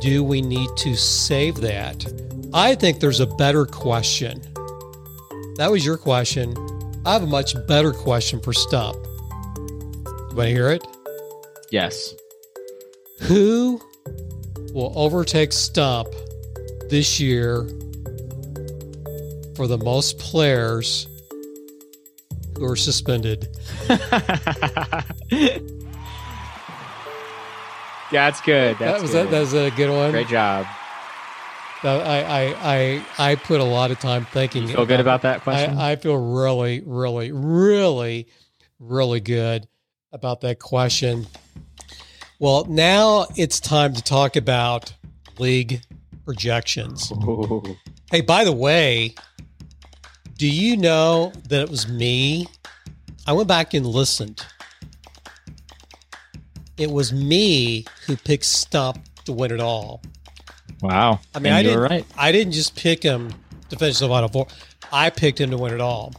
do 0.00 0.24
we 0.24 0.42
need 0.42 0.68
to 0.78 0.96
save 0.96 1.60
that? 1.60 2.04
I 2.52 2.74
think 2.74 2.98
there's 2.98 3.20
a 3.20 3.26
better 3.26 3.64
question. 3.64 4.42
That 5.56 5.68
was 5.70 5.86
your 5.86 5.96
question. 5.96 6.56
I 7.06 7.12
have 7.12 7.22
a 7.22 7.26
much 7.26 7.54
better 7.68 7.92
question 7.92 8.40
for 8.40 8.52
Stump. 8.52 8.96
You 10.06 10.36
want 10.36 10.38
to 10.38 10.46
hear 10.48 10.70
it? 10.70 10.84
Yes. 11.70 12.14
Who 13.20 13.80
will 14.72 14.92
overtake 14.96 15.52
Stump 15.52 16.08
this 16.90 17.20
year 17.20 17.62
for 19.54 19.68
the 19.68 19.78
most 19.78 20.18
players 20.18 21.06
are 22.60 22.76
suspended? 22.76 23.48
That's 28.10 28.40
good. 28.42 28.78
that 28.78 29.00
was 29.00 29.10
good. 29.10 29.26
that, 29.26 29.30
that 29.30 29.40
was 29.40 29.54
a 29.54 29.70
good 29.70 29.90
one. 29.90 30.10
Great 30.10 30.28
job. 30.28 30.66
Uh, 31.84 31.98
I, 31.98 32.20
I 32.20 32.54
I 32.62 33.30
I 33.30 33.34
put 33.34 33.60
a 33.60 33.64
lot 33.64 33.90
of 33.90 33.98
time 33.98 34.24
thinking. 34.26 34.68
You 34.68 34.74
feel 34.74 34.86
good 34.86 35.00
about 35.00 35.22
that 35.22 35.40
question? 35.42 35.78
I, 35.78 35.92
I 35.92 35.96
feel 35.96 36.16
really, 36.16 36.80
really, 36.84 37.32
really, 37.32 38.28
really 38.78 39.20
good 39.20 39.66
about 40.12 40.42
that 40.42 40.60
question. 40.60 41.26
Well, 42.38 42.66
now 42.68 43.26
it's 43.36 43.58
time 43.58 43.94
to 43.94 44.02
talk 44.02 44.36
about 44.36 44.92
league 45.38 45.80
projections. 46.24 47.10
Ooh. 47.12 47.62
Hey, 48.10 48.20
by 48.20 48.44
the 48.44 48.52
way, 48.52 49.14
do 50.36 50.48
you 50.48 50.76
know 50.76 51.32
that 51.48 51.60
it 51.62 51.70
was 51.70 51.88
me? 51.88 52.46
I 53.26 53.32
went 53.32 53.48
back 53.48 53.74
and 53.74 53.86
listened. 53.86 54.44
It 56.76 56.90
was 56.90 57.12
me 57.12 57.84
who 58.06 58.16
picked 58.16 58.44
Stump 58.44 58.98
to 59.24 59.32
win 59.32 59.52
it 59.52 59.60
all. 59.60 60.02
Wow. 60.80 61.20
I 61.34 61.38
mean, 61.38 61.52
And 61.52 61.54
I 61.54 61.62
didn't. 61.62 61.78
right. 61.80 62.06
I 62.16 62.32
didn't 62.32 62.52
just 62.54 62.74
pick 62.74 63.02
him 63.02 63.32
to 63.68 63.76
finish 63.76 63.98
the 64.00 64.08
final 64.08 64.28
four. 64.28 64.48
I 64.92 65.10
picked 65.10 65.40
him 65.40 65.50
to 65.50 65.56
win 65.56 65.72
it 65.74 65.80
all. 65.80 66.12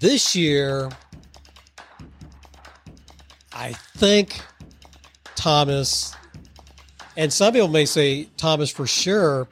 This 0.00 0.34
year, 0.34 0.90
I 3.52 3.72
think 3.72 4.40
Thomas, 5.34 6.14
and 7.16 7.32
some 7.32 7.52
people 7.52 7.68
may 7.68 7.84
say 7.84 8.24
Thomas 8.36 8.70
for 8.70 8.86
sure. 8.86 9.48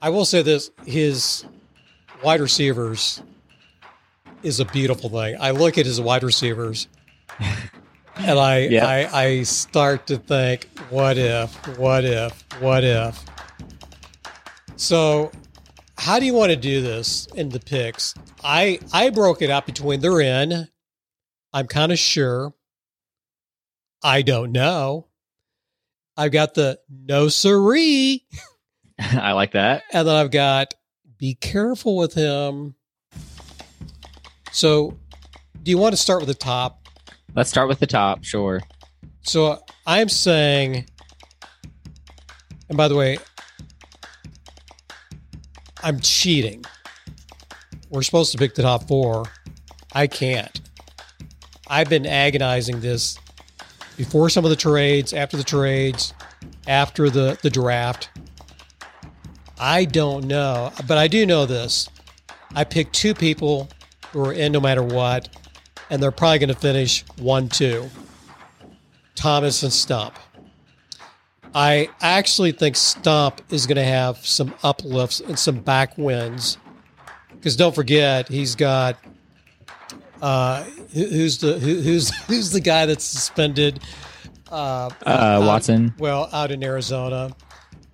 I 0.00 0.08
will 0.10 0.24
say 0.24 0.42
this: 0.42 0.70
his 0.86 1.44
wide 2.22 2.40
receivers 2.40 3.22
is 4.42 4.60
a 4.60 4.64
beautiful 4.66 5.08
thing. 5.10 5.36
I 5.40 5.50
look 5.50 5.78
at 5.78 5.86
his 5.86 6.00
wide 6.00 6.22
receivers 6.22 6.88
and 8.16 8.38
I, 8.38 8.58
Yeah. 8.70 8.86
I 8.86 9.22
I 9.22 9.42
start 9.44 10.06
to 10.08 10.16
think, 10.18 10.68
what 10.90 11.16
if, 11.18 11.54
what 11.78 12.04
if, 12.04 12.44
what 12.60 12.84
if? 12.84 13.24
So 14.76 15.30
how 15.96 16.18
do 16.18 16.26
you 16.26 16.34
want 16.34 16.50
to 16.50 16.56
do 16.56 16.82
this 16.82 17.26
in 17.34 17.48
the 17.50 17.60
picks? 17.60 18.14
I 18.42 18.80
I 18.92 19.10
broke 19.10 19.42
it 19.42 19.50
up 19.50 19.66
between 19.66 20.00
they're 20.00 20.20
in. 20.20 20.68
I'm 21.52 21.66
kind 21.66 21.92
of 21.92 21.98
sure. 21.98 22.52
I 24.02 24.22
don't 24.22 24.50
know. 24.52 25.06
I've 26.16 26.32
got 26.32 26.54
the 26.54 26.80
no 26.90 27.28
siree. 27.28 28.24
I 28.98 29.32
like 29.32 29.52
that. 29.52 29.84
And 29.92 30.06
then 30.06 30.14
I've 30.14 30.30
got 30.30 30.74
be 31.22 31.34
careful 31.34 31.96
with 31.96 32.14
him. 32.14 32.74
So, 34.50 34.98
do 35.62 35.70
you 35.70 35.78
want 35.78 35.92
to 35.92 35.96
start 35.96 36.18
with 36.18 36.26
the 36.26 36.34
top? 36.34 36.88
Let's 37.36 37.48
start 37.48 37.68
with 37.68 37.78
the 37.78 37.86
top. 37.86 38.24
Sure. 38.24 38.60
So, 39.20 39.62
I'm 39.86 40.08
saying, 40.08 40.84
and 42.68 42.76
by 42.76 42.88
the 42.88 42.96
way, 42.96 43.18
I'm 45.84 46.00
cheating. 46.00 46.64
We're 47.88 48.02
supposed 48.02 48.32
to 48.32 48.38
pick 48.38 48.56
the 48.56 48.62
top 48.62 48.88
four. 48.88 49.22
I 49.92 50.08
can't. 50.08 50.60
I've 51.68 51.88
been 51.88 52.04
agonizing 52.04 52.80
this 52.80 53.16
before 53.96 54.28
some 54.28 54.44
of 54.44 54.50
the 54.50 54.56
trades, 54.56 55.12
after 55.12 55.36
the 55.36 55.44
trades, 55.44 56.14
after 56.66 57.10
the, 57.10 57.38
the 57.42 57.50
draft. 57.50 58.10
I 59.64 59.84
don't 59.84 60.24
know, 60.26 60.72
but 60.88 60.98
I 60.98 61.06
do 61.06 61.24
know 61.24 61.46
this. 61.46 61.88
I 62.52 62.64
picked 62.64 62.94
two 62.94 63.14
people 63.14 63.68
who 64.10 64.24
are 64.24 64.32
in 64.32 64.50
no 64.50 64.58
matter 64.60 64.82
what, 64.82 65.28
and 65.88 66.02
they're 66.02 66.10
probably 66.10 66.40
going 66.40 66.48
to 66.48 66.54
finish 66.56 67.04
1 67.18 67.48
2 67.48 67.88
Thomas 69.14 69.62
and 69.62 69.72
Stump. 69.72 70.18
I 71.54 71.88
actually 72.00 72.50
think 72.52 72.74
Stump 72.76 73.40
is 73.50 73.66
going 73.66 73.76
to 73.76 73.84
have 73.84 74.18
some 74.26 74.52
uplifts 74.64 75.20
and 75.20 75.38
some 75.38 75.60
back 75.60 75.96
wins. 75.96 76.58
Because 77.30 77.54
don't 77.56 77.74
forget, 77.74 78.26
he's 78.28 78.56
got 78.56 78.96
uh, 80.20 80.64
who's 80.92 81.38
the 81.38 81.58
who, 81.58 81.80
who's 81.80 82.10
who's 82.26 82.50
the 82.50 82.60
guy 82.60 82.86
that's 82.86 83.04
suspended? 83.04 83.80
Uh, 84.50 84.90
Uh, 85.06 85.08
out- 85.10 85.46
Watson. 85.46 85.94
well, 85.98 86.28
out 86.32 86.50
in 86.50 86.62
Arizona, 86.64 87.30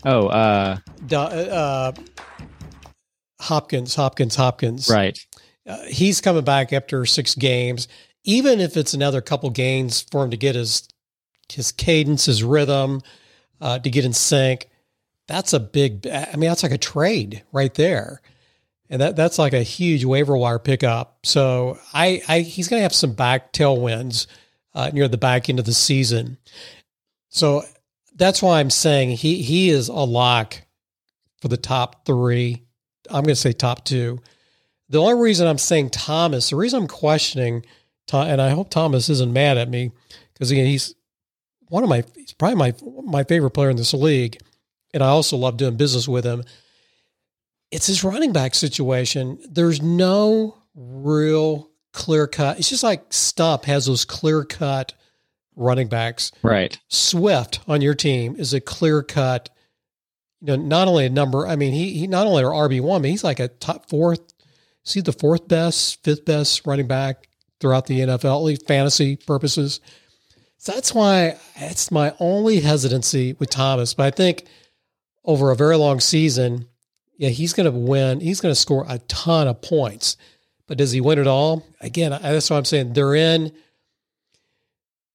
Oh, 0.05 0.29
uh, 0.29 0.79
Do- 1.07 1.17
uh, 1.17 1.93
Hopkins, 3.41 3.95
Hopkins, 3.95 4.37
Hopkins. 4.37 4.89
right. 4.89 5.19
Uh, 5.67 5.83
he's 5.85 6.21
coming 6.21 6.45
back 6.45 6.73
after 6.73 7.05
six 7.05 7.35
games. 7.35 7.89
Even 8.25 8.59
if 8.61 8.77
it's 8.77 8.95
another 8.95 9.21
couple 9.21 9.51
games 9.51 10.01
for 10.01 10.25
him 10.25 10.31
to 10.31 10.37
get 10.37 10.55
his 10.55 10.89
his 11.51 11.73
cadence, 11.73 12.27
his 12.27 12.43
rhythm, 12.43 13.01
uh, 13.61 13.79
to 13.79 13.91
get 13.91 14.05
in 14.05 14.13
sync, 14.13 14.69
that's 15.27 15.53
a 15.53 15.61
big. 15.61 16.07
I 16.07 16.37
mean, 16.37 16.49
that's 16.49 16.63
like 16.63 16.73
a 16.73 16.79
trade 16.79 17.43
right 17.53 17.73
there, 17.75 18.21
and 18.91 19.01
that 19.01 19.17
that's 19.17 19.39
like 19.39 19.53
a 19.53 19.63
huge 19.63 20.05
waiver 20.05 20.37
wire 20.37 20.59
pickup. 20.59 21.19
So 21.25 21.79
I, 21.93 22.23
I 22.29 22.41
he's 22.41 22.69
going 22.69 22.81
to 22.81 22.85
have 22.85 22.95
some 22.95 23.13
back 23.13 23.53
tailwinds 23.53 24.27
uh, 24.75 24.91
near 24.93 25.07
the 25.09 25.19
back 25.19 25.49
end 25.49 25.59
of 25.59 25.65
the 25.67 25.75
season. 25.75 26.39
So 27.29 27.63
that's 28.19 28.43
why 28.43 28.61
I'm 28.61 28.71
saying 28.71 29.11
he 29.11 29.43
he 29.43 29.71
is 29.71 29.89
a 29.89 29.95
lock 29.95 30.61
for 31.41 31.49
the 31.49 31.57
top 31.57 32.05
three. 32.05 32.65
I'm 33.09 33.23
going 33.23 33.35
to 33.35 33.37
say 33.37 33.53
top 33.53 33.85
two. 33.85 34.19
The 34.91 35.01
only 35.01 35.23
reason 35.23 35.47
I'm 35.47 35.59
saying 35.59 35.91
Thomas, 35.91 36.51
the 36.51 36.57
reason 36.57 36.83
I'm 36.83 36.89
questioning, 36.89 37.65
and 38.13 38.41
I 38.41 38.51
hope 38.51 38.71
Thomas 38.71 39.09
isn't 39.09 39.33
mad 39.33 39.57
at 39.57 39.69
me, 39.69 39.93
because 40.33 40.51
again, 40.51 40.67
he's 40.67 40.95
one 41.69 41.83
of 41.83 41.89
my, 41.89 42.05
he's 42.15 42.33
probably 42.33 42.57
my 42.57 42.75
my 43.05 43.25
favorite 43.25 43.51
player 43.51 43.71
in 43.71 43.77
this 43.77 43.95
league, 43.95 44.39
and 44.93 45.03
I 45.03 45.09
also 45.09 45.37
love 45.37 45.57
doing 45.57 45.77
business 45.77 46.09
with 46.09 46.25
him. 46.25 46.43
It's 47.71 47.87
his 47.87 48.03
running 48.03 48.33
back 48.33 48.55
situation. 48.55 49.39
There's 49.49 49.83
no 49.83 50.57
real 50.75 51.71
clear 51.93 52.27
cut. 52.27 52.59
It's 52.59 52.71
just 52.71 52.83
like 52.83 53.13
Stump 53.13 53.65
has 53.67 53.87
those 53.87 54.05
clear 54.05 54.45
cut 54.45 54.95
running 55.59 55.89
backs. 55.89 56.33
Right. 56.43 56.79
Swift 56.89 57.61
on 57.69 57.83
your 57.83 57.95
team 57.95 58.37
is 58.39 58.55
a 58.55 58.61
clear 58.61 59.03
cut, 59.03 59.51
you 60.41 60.47
know, 60.47 60.57
not 60.57 60.89
only 60.89 61.07
a 61.07 61.11
number, 61.11 61.47
I 61.47 61.57
mean, 61.57 61.73
he, 61.73 61.93
he 61.93 62.07
not 62.07 62.27
only 62.27 62.45
are 62.45 62.69
RB1, 62.69 63.03
but 63.03 63.11
he's 63.11 63.25
like 63.25 63.41
a 63.41 63.49
top 63.49 63.89
fourth, 63.89 64.21
see 64.85 65.01
the 65.01 65.13
fourth 65.13 65.49
best, 65.49 66.03
fifth 66.05 66.25
best 66.25 66.67
running 66.67 66.87
back 66.87 67.29
throughout 67.61 67.87
the 67.87 68.01
NFL, 68.01 68.37
at 68.37 68.45
least 68.45 68.67
fantasy 68.67 69.17
purposes. 69.17 69.81
So 70.59 70.73
that's 70.73 70.95
why 70.95 71.37
it's 71.57 71.91
my 71.91 72.15
only 72.19 72.61
hesitancy 72.61 73.35
with 73.35 73.51
Thomas. 73.51 73.95
But 73.95 74.07
I 74.07 74.11
think 74.11 74.45
over 75.25 75.51
a 75.51 75.57
very 75.57 75.77
long 75.77 76.01
season, 76.01 76.67
yeah, 77.17 77.31
he's 77.31 77.53
going 77.53 77.71
to 77.71 77.77
win. 77.77 78.21
He's 78.21 78.41
going 78.41 78.55
to 78.55 78.61
score 78.61 78.87
a 78.89 78.99
ton 79.01 79.49
of 79.49 79.61
points. 79.61 80.17
But 80.67 80.79
does 80.79 80.93
he 80.93 81.01
win 81.01 81.19
it 81.19 81.27
all? 81.27 81.67
Again, 81.81 82.11
that's 82.11 82.51
what 82.51 82.57
I'm 82.57 82.65
saying. 82.65 82.93
They're 82.93 83.15
in 83.15 83.53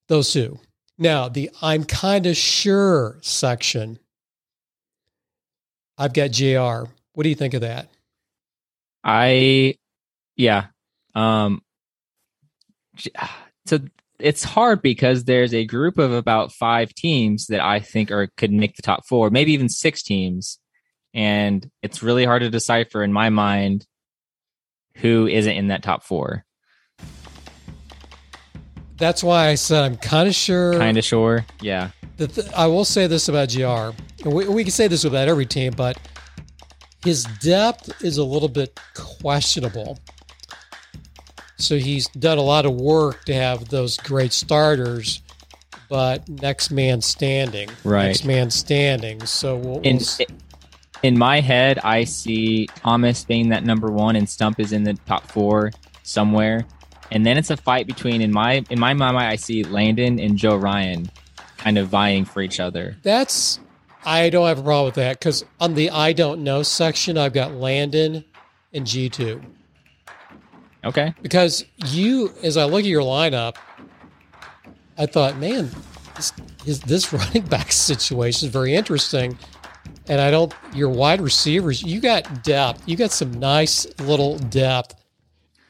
those 0.08 0.32
two. 0.32 0.60
Now, 0.98 1.28
the 1.28 1.50
I'm 1.62 1.84
kind 1.84 2.26
of 2.26 2.38
sure 2.38 3.18
section, 3.22 4.00
I've 5.98 6.14
got 6.14 6.32
JR. 6.32 6.90
What 7.14 7.24
do 7.24 7.30
you 7.30 7.36
think 7.36 7.54
of 7.54 7.62
that? 7.62 7.90
I, 9.04 9.76
yeah. 10.36 10.68
Um, 11.16 11.62
so 13.66 13.80
it's 14.20 14.44
hard 14.44 14.82
because 14.82 15.24
there's 15.24 15.54
a 15.54 15.66
group 15.66 15.98
of 15.98 16.12
about 16.12 16.54
five 16.54 16.94
teams 16.94 17.48
that 17.48 17.60
I 17.60 17.80
think 17.80 18.12
are 18.12 18.28
could 18.38 18.52
make 18.52 18.76
the 18.76 18.82
top 18.82 19.06
four, 19.06 19.30
maybe 19.30 19.54
even 19.54 19.70
six 19.70 20.04
teams, 20.04 20.60
and 21.14 21.70
it's 21.82 22.04
really 22.04 22.26
hard 22.26 22.42
to 22.42 22.50
decipher 22.50 23.04
in 23.04 23.12
my 23.12 23.30
mind 23.30 23.86
who 24.96 25.28
isn't 25.28 25.52
in 25.52 25.68
that 25.68 25.84
top 25.84 26.04
four. 26.04 26.46
That's 29.04 29.22
why 29.22 29.50
I 29.50 29.56
said 29.56 29.84
I'm 29.84 29.98
kind 29.98 30.30
of 30.30 30.34
sure. 30.34 30.76
Kind 30.78 30.98
of 30.98 31.04
sure, 31.04 31.46
yeah. 31.60 31.90
Th- 32.18 32.48
I 32.56 32.68
will 32.68 32.86
say 32.86 33.06
this 33.06 33.28
about 33.28 33.50
JR, 33.50 33.90
we, 34.24 34.48
we 34.48 34.64
can 34.64 34.72
say 34.72 34.88
this 34.88 35.04
about 35.04 35.28
every 35.28 35.46
team, 35.46 35.74
but 35.76 35.98
his 37.04 37.26
depth 37.42 38.02
is 38.02 38.18
a 38.18 38.24
little 38.24 38.48
bit 38.48 38.80
questionable. 38.96 40.00
So 41.58 41.76
he's 41.76 42.08
done 42.08 42.38
a 42.38 42.42
lot 42.44 42.66
of 42.66 42.76
work 42.76 43.26
to 43.26 43.34
have 43.34 43.68
those 43.68 43.98
great 43.98 44.32
starters, 44.32 45.22
but 45.90 46.30
next 46.30 46.72
man 46.72 47.02
standing, 47.02 47.70
Right. 47.84 48.06
Next 48.08 48.24
man 48.24 48.50
standing. 48.52 49.26
So 49.26 49.58
we'll, 49.58 49.82
In 49.82 49.98
we'll 49.98 50.28
in 51.04 51.18
my 51.18 51.42
head, 51.42 51.78
I 51.84 52.06
see 52.06 52.68
Thomas 52.68 53.26
being 53.26 53.50
that 53.50 53.66
number 53.66 53.92
one, 53.92 54.16
and 54.16 54.30
Stump 54.30 54.62
is 54.62 54.72
in 54.72 54.86
the 54.86 54.94
top 55.06 55.30
four 55.30 55.74
somewhere. 56.04 56.66
And 57.14 57.26
then 57.26 57.38
it's 57.38 57.52
a 57.52 57.58
fight 57.58 57.88
between 57.88 58.22
in 58.22 58.32
my 58.32 58.66
in 58.70 58.80
my 58.80 58.94
mind, 58.94 59.16
I 59.18 59.36
see 59.36 59.64
Landon 59.64 60.20
and 60.20 60.36
Joe 60.36 60.58
Ryan 60.58 61.10
kind 61.58 61.78
of 61.78 61.88
vying 61.88 62.26
for 62.26 62.42
each 62.42 62.60
other. 62.60 62.98
That's 63.04 63.60
I 64.04 64.30
don't 64.30 64.48
have 64.48 64.60
a 64.60 64.64
problem 64.64 64.86
with 64.86 64.96
that 64.96 65.20
because 65.20 65.46
on 65.62 65.76
the 65.76 65.92
I 65.92 66.12
don't 66.12 66.44
know 66.44 66.64
section, 66.64 67.18
I've 67.18 67.34
got 67.34 67.54
Landon 67.54 68.26
and 68.74 68.86
G 68.86 69.10
two 69.10 69.42
Okay, 70.86 71.14
because 71.22 71.64
you, 71.86 72.34
as 72.44 72.58
I 72.58 72.66
look 72.66 72.82
at 72.82 72.86
your 72.86 73.04
lineup, 73.04 73.56
I 74.98 75.06
thought, 75.06 75.38
man, 75.38 75.70
this, 76.16 76.34
his, 76.66 76.80
this 76.82 77.14
running 77.14 77.44
back 77.44 77.72
situation 77.72 78.48
is 78.48 78.54
very 78.54 78.76
interesting. 78.76 79.38
And 80.08 80.20
I 80.20 80.32
don't, 80.32 80.54
your 80.74 80.90
wide 80.90 81.22
receivers, 81.22 81.82
you 81.82 82.02
got 82.02 82.44
depth. 82.44 82.84
You 82.86 82.98
got 82.98 83.12
some 83.12 83.32
nice 83.32 83.88
little 84.00 84.38
depth 84.38 84.96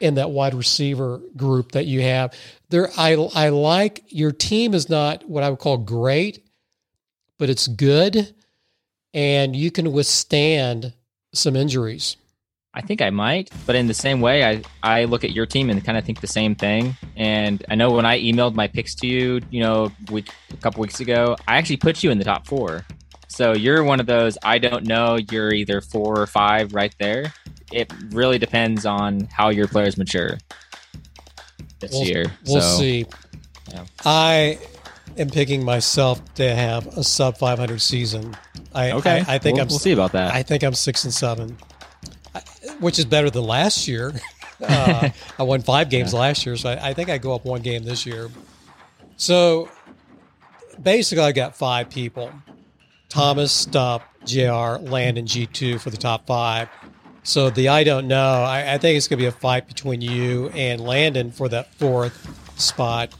in 0.04 0.16
that 0.16 0.32
wide 0.32 0.54
receiver 0.54 1.22
group 1.38 1.72
that 1.72 1.86
you 1.86 2.02
have. 2.02 2.34
There, 2.70 2.90
I, 2.98 3.14
I 3.34 3.50
like 3.50 4.04
your 4.10 4.34
team 4.34 4.74
is 4.74 4.90
not 4.90 5.28
what 5.28 5.44
I 5.44 5.50
would 5.50 5.60
call 5.60 5.78
great, 5.78 6.44
but 7.40 7.50
it's 7.50 7.70
good, 7.70 8.36
and 9.14 9.56
you 9.56 9.72
can 9.72 9.94
withstand 9.94 10.94
some 11.34 11.56
injuries. 11.56 12.18
I 12.74 12.82
think 12.82 13.02
I 13.02 13.12
might, 13.12 13.50
but 13.66 13.76
in 13.76 13.88
the 13.88 13.94
same 13.94 14.20
way, 14.20 14.44
I 14.44 14.64
I 14.82 15.06
look 15.06 15.24
at 15.24 15.32
your 15.32 15.46
team 15.46 15.70
and 15.70 15.86
kind 15.86 15.98
of 15.98 16.04
think 16.04 16.20
the 16.20 16.28
same 16.28 16.54
thing. 16.54 16.98
And 17.16 17.64
I 17.70 17.76
know 17.76 17.92
when 17.92 18.06
I 18.06 18.20
emailed 18.20 18.56
my 18.56 18.68
picks 18.68 18.96
to 18.96 19.08
you, 19.08 19.40
you 19.52 19.62
know, 19.62 19.92
week, 20.12 20.30
a 20.52 20.58
couple 20.58 20.82
weeks 20.82 21.00
ago, 21.00 21.38
I 21.48 21.58
actually 21.58 21.78
put 21.78 22.04
you 22.04 22.12
in 22.12 22.18
the 22.18 22.24
top 22.26 22.46
four. 22.48 22.84
So 23.28 23.54
you're 23.54 23.84
one 23.84 24.00
of 24.00 24.06
those. 24.06 24.38
I 24.44 24.58
don't 24.58 24.86
know. 24.86 25.18
You're 25.32 25.54
either 25.54 25.82
four 25.82 26.20
or 26.20 26.28
five, 26.28 26.74
right 26.74 26.94
there. 27.00 27.34
It 27.72 27.92
really 28.12 28.38
depends 28.38 28.86
on 28.86 29.28
how 29.32 29.50
your 29.50 29.68
players 29.68 29.98
mature 29.98 30.38
this 31.80 31.92
We'll- 31.92 32.06
year. 32.06 32.26
We'll 32.46 32.62
so, 32.62 32.78
see. 32.80 33.06
Yeah. 33.72 33.86
I 34.06 34.60
am 35.18 35.30
picking 35.30 35.64
myself 35.64 36.22
to 36.36 36.56
have 36.56 36.88
a 36.98 37.04
sub 37.04 37.38
500 37.38 37.82
season. 37.82 38.36
I 38.74 38.92
Okay, 38.92 39.24
I, 39.28 39.36
I 39.36 39.38
think 39.38 39.56
we'll, 39.56 39.64
I'm 39.64 39.68
we'll 39.70 39.80
see 39.80 39.92
about 39.92 40.12
that. 40.14 40.34
I 40.34 40.44
think 40.44 40.64
I'm 40.64 40.74
six 40.74 41.04
and 41.04 41.14
seven, 41.14 41.58
which 42.80 43.00
is 43.00 43.06
better 43.06 43.30
than 43.30 43.44
last 43.44 43.88
year. 43.88 44.14
uh, 44.62 45.10
I 45.38 45.44
won 45.44 45.62
five 45.62 45.90
games 45.90 46.14
yeah. 46.14 46.20
last 46.20 46.46
year, 46.46 46.56
so 46.58 46.70
I, 46.70 46.90
I 46.90 46.94
think 46.94 47.10
I 47.10 47.18
go 47.18 47.34
up 47.34 47.46
one 47.46 47.62
game 47.62 47.84
this 47.84 48.06
year. 48.06 48.30
So 49.18 49.70
basically, 50.82 51.24
I 51.24 51.32
got 51.32 51.56
five 51.56 51.90
people: 51.90 52.32
Thomas, 53.10 53.52
Stump, 53.52 54.04
Jr., 54.26 54.80
Landon, 54.82 55.28
G 55.28 55.46
two 55.46 55.78
for 55.78 55.90
the 55.90 55.98
top 55.98 56.26
five. 56.26 56.70
So 57.24 57.50
the 57.50 57.70
I 57.70 57.84
don't 57.84 58.08
know. 58.08 58.44
I, 58.44 58.74
I 58.74 58.78
think 58.78 58.98
it's 58.98 59.08
going 59.08 59.18
to 59.18 59.24
be 59.24 59.28
a 59.28 59.32
fight 59.32 59.68
between 59.68 60.02
you 60.02 60.50
and 60.50 60.82
Landon 60.82 61.32
for 61.32 61.48
that 61.50 61.74
fourth 61.76 62.60
spot. 62.60 63.14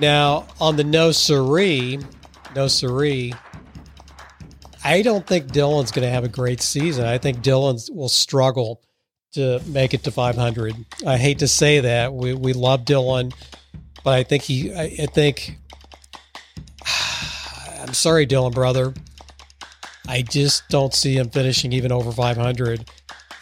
Now 0.00 0.46
on 0.60 0.76
the 0.76 0.84
no 0.84 1.12
siree, 1.12 2.00
no 2.56 2.66
siree. 2.66 3.34
I 4.84 5.02
don't 5.02 5.26
think 5.26 5.46
Dylan's 5.48 5.92
going 5.92 6.06
to 6.06 6.10
have 6.10 6.24
a 6.24 6.28
great 6.28 6.60
season. 6.60 7.04
I 7.04 7.18
think 7.18 7.38
Dylan 7.38 7.94
will 7.94 8.08
struggle 8.08 8.82
to 9.32 9.60
make 9.66 9.94
it 9.94 10.02
to 10.04 10.10
500. 10.10 10.74
I 11.06 11.16
hate 11.16 11.38
to 11.40 11.48
say 11.48 11.80
that. 11.80 12.12
We 12.12 12.34
we 12.34 12.52
love 12.52 12.84
Dylan, 12.84 13.32
but 14.02 14.14
I 14.14 14.22
think 14.22 14.42
he. 14.44 14.74
I, 14.74 14.84
I 14.84 15.06
think. 15.06 15.58
I'm 17.80 17.94
sorry, 17.94 18.26
Dylan, 18.26 18.54
brother. 18.54 18.94
I 20.08 20.22
just 20.22 20.68
don't 20.68 20.92
see 20.92 21.16
him 21.16 21.30
finishing 21.30 21.72
even 21.72 21.92
over 21.92 22.10
500. 22.10 22.88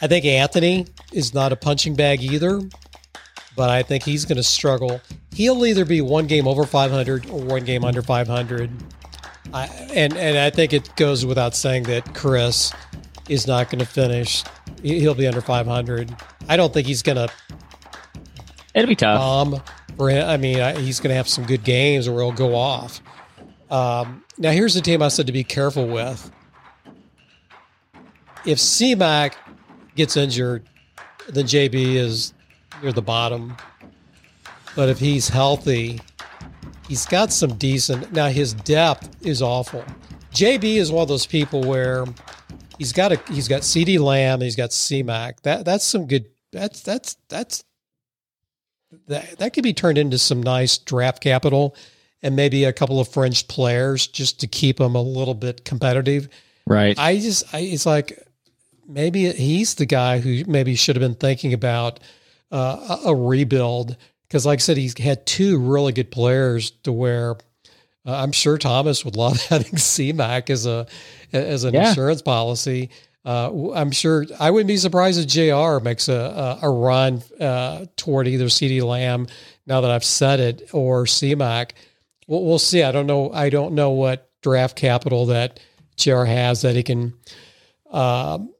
I 0.03 0.07
think 0.07 0.25
Anthony 0.25 0.87
is 1.13 1.35
not 1.35 1.53
a 1.53 1.57
punching 1.57 1.95
bag 1.95 2.23
either, 2.23 2.61
but 3.57 3.71
I 3.71 3.83
think 3.83 4.05
he's 4.05 4.25
going 4.25 4.37
to 4.37 4.43
struggle. 4.43 5.01
He'll 5.35 5.65
either 5.67 5.85
be 5.85 6.01
one 6.01 6.27
game 6.27 6.49
over 6.49 6.65
500 6.65 7.29
or 7.31 7.41
one 7.41 7.65
game 7.65 7.85
under 7.85 8.03
500. 8.03 8.71
I, 9.53 9.67
and 9.95 10.17
and 10.17 10.39
I 10.39 10.51
think 10.51 10.73
it 10.73 10.95
goes 10.97 11.27
without 11.27 11.55
saying 11.55 11.85
that 11.85 12.15
Chris 12.15 12.73
is 13.29 13.47
not 13.47 13.69
going 13.69 13.81
to 13.81 13.87
finish. 13.87 14.45
He'll 14.83 15.15
be 15.15 15.27
under 15.27 15.41
500. 15.41 16.15
I 16.49 16.57
don't 16.57 16.73
think 16.73 16.87
he's 16.87 17.03
going 17.03 17.17
to. 17.17 17.29
It'll 18.75 18.89
be 18.89 18.95
tough. 18.95 19.21
Um, 19.21 19.63
for 19.97 20.09
him, 20.09 20.29
I 20.29 20.37
mean, 20.37 20.77
he's 20.77 21.01
going 21.01 21.11
to 21.11 21.17
have 21.17 21.29
some 21.29 21.45
good 21.45 21.65
games 21.65 22.09
or 22.09 22.21
he'll 22.21 22.33
go 22.33 22.55
off. 22.55 23.03
Um, 23.71 24.25
now, 24.39 24.51
here's 24.51 24.75
the 24.75 24.81
team 24.81 25.03
I 25.03 25.09
said 25.09 25.27
to 25.27 25.33
be 25.33 25.45
careful 25.45 25.87
with. 25.87 26.31
If 28.47 28.59
CMAC 28.59 29.35
gets 30.01 30.17
injured, 30.17 30.67
then 31.29 31.45
JB 31.45 31.95
is 31.95 32.33
near 32.83 32.93
the 32.93 33.03
bottom. 33.03 33.57
But 34.75 34.89
if 34.89 34.99
he's 34.99 35.29
healthy, 35.29 36.01
he's 36.89 37.05
got 37.07 37.33
some 37.33 37.55
decent. 37.55 38.13
Now 38.13 38.29
his 38.29 38.55
depth 38.55 39.27
is 39.27 39.43
awful. 39.43 39.85
JB 40.33 40.77
is 40.77 40.91
one 40.91 41.03
of 41.03 41.09
those 41.09 41.27
people 41.27 41.63
where 41.63 42.07
he's 42.79 42.93
got 42.93 43.13
a 43.13 43.21
he's 43.31 43.47
got 43.49 43.63
CeeDee 43.63 43.99
Lamb, 43.99 44.41
he's 44.41 44.57
got 44.57 44.71
CMAC. 44.71 45.41
That 45.43 45.65
that's 45.65 45.85
some 45.85 46.07
good. 46.07 46.27
That's 46.53 46.81
that's 46.81 47.17
that's 47.29 47.63
that 49.07 49.39
that 49.39 49.53
could 49.53 49.65
be 49.65 49.75
turned 49.75 49.99
into 49.99 50.19
some 50.19 50.43
nice 50.43 50.79
draft 50.79 51.23
capital 51.23 51.77
and 52.23 52.37
maybe 52.37 52.65
a 52.65 52.73
couple 52.73 53.01
of 53.01 53.09
French 53.09 53.49
players 53.49 54.07
just 54.07 54.41
to 54.41 54.47
keep 54.47 54.79
them 54.79 54.95
a 54.95 55.03
little 55.03 55.35
bit 55.35 55.65
competitive. 55.65 56.29
Right. 56.67 56.99
I 56.99 57.19
just 57.19 57.53
I, 57.55 57.61
it's 57.61 57.87
like 57.87 58.19
maybe 58.91 59.31
he's 59.33 59.75
the 59.75 59.87
guy 59.87 60.19
who 60.19 60.45
maybe 60.47 60.75
should 60.75 60.97
have 60.97 61.01
been 61.01 61.15
thinking 61.15 61.53
about 61.53 62.01
uh, 62.51 62.99
a, 63.07 63.15
rebuild 63.15 63.97
because, 64.27 64.45
like 64.45 64.59
I 64.59 64.61
said, 64.61 64.77
he's 64.77 64.99
had 64.99 65.25
two 65.27 65.59
really 65.59 65.93
good 65.93 66.11
players 66.11 66.73
to 66.83 66.93
where 66.93 67.33
uh, 68.07 68.17
I'm 68.17 68.33
sure 68.33 68.59
Thomas 68.59 69.05
would 69.05 69.17
love 69.17 69.41
having 69.49 69.73
CMAC 69.73 70.51
as 70.51 70.67
a 70.67 70.87
as 71.33 71.65
an 71.65 71.75
yeah. 71.75 71.89
insurance 71.89 72.23
policy. 72.23 72.91
Uh, 73.25 73.73
I'm 73.73 73.91
sure 73.91 74.27
I 74.39 74.51
wouldn't 74.51 74.69
be 74.69 74.79
surprised 74.79 75.21
if 75.21 75.27
Jr. 75.27 75.83
makes 75.85 76.09
a 76.09 76.59
a, 76.63 76.67
a 76.67 76.71
run 76.71 77.23
uh, 77.41 77.87
toward 77.97 78.27
either 78.27 78.47
CeeDee 78.47 78.83
Lamb 78.83 79.27
now 79.67 79.81
that 79.83 79.91
I've 79.91 80.05
said 80.05 80.41
it 80.41 80.71
or 80.73 81.05
CMAC. 81.05 81.73
We'll, 82.27 82.45
we'll 82.45 82.59
see. 82.59 82.83
I 82.83 82.93
don't 82.93 83.07
know. 83.07 83.31
I 83.33 83.51
don't 83.51 83.75
know 83.75 83.91
what 83.91 84.31
draft 84.43 84.77
capital 84.77 85.27
that 85.27 85.61
Jr. 85.97 86.25
has 86.25 86.63
that 86.63 86.75
he 86.75 86.83
can. 86.83 87.15
Um, 87.91 88.55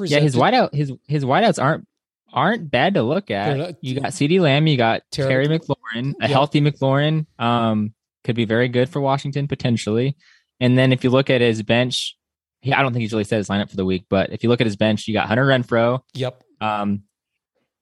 yeah, 0.00 0.20
his 0.20 0.36
wideout 0.36 0.74
his 0.74 0.92
his 1.06 1.24
wideouts 1.24 1.62
aren't 1.62 1.86
aren't 2.32 2.70
bad 2.70 2.94
to 2.94 3.02
look 3.02 3.30
at. 3.30 3.56
Not, 3.56 3.74
you 3.80 4.00
got 4.00 4.10
CeeDee 4.10 4.40
Lamb, 4.40 4.66
you 4.66 4.76
got 4.76 5.02
Terry, 5.10 5.46
Terry 5.46 5.58
McLaurin, 5.58 6.14
a 6.20 6.26
healthy 6.28 6.60
McLaurin, 6.60 7.26
um, 7.38 7.94
could 8.24 8.36
be 8.36 8.44
very 8.44 8.68
good 8.68 8.88
for 8.88 9.00
Washington 9.00 9.46
potentially. 9.48 10.16
And 10.60 10.76
then 10.76 10.92
if 10.92 11.04
you 11.04 11.10
look 11.10 11.30
at 11.30 11.40
his 11.40 11.62
bench, 11.62 12.16
he, 12.60 12.72
I 12.72 12.82
don't 12.82 12.92
think 12.92 13.02
he's 13.02 13.12
really 13.12 13.24
set 13.24 13.38
his 13.38 13.48
lineup 13.48 13.70
for 13.70 13.76
the 13.76 13.84
week, 13.84 14.06
but 14.08 14.32
if 14.32 14.42
you 14.42 14.48
look 14.48 14.60
at 14.60 14.66
his 14.66 14.76
bench, 14.76 15.06
you 15.06 15.14
got 15.14 15.28
Hunter 15.28 15.46
Renfrow. 15.46 16.00
Yep. 16.14 16.42
Um, 16.60 17.04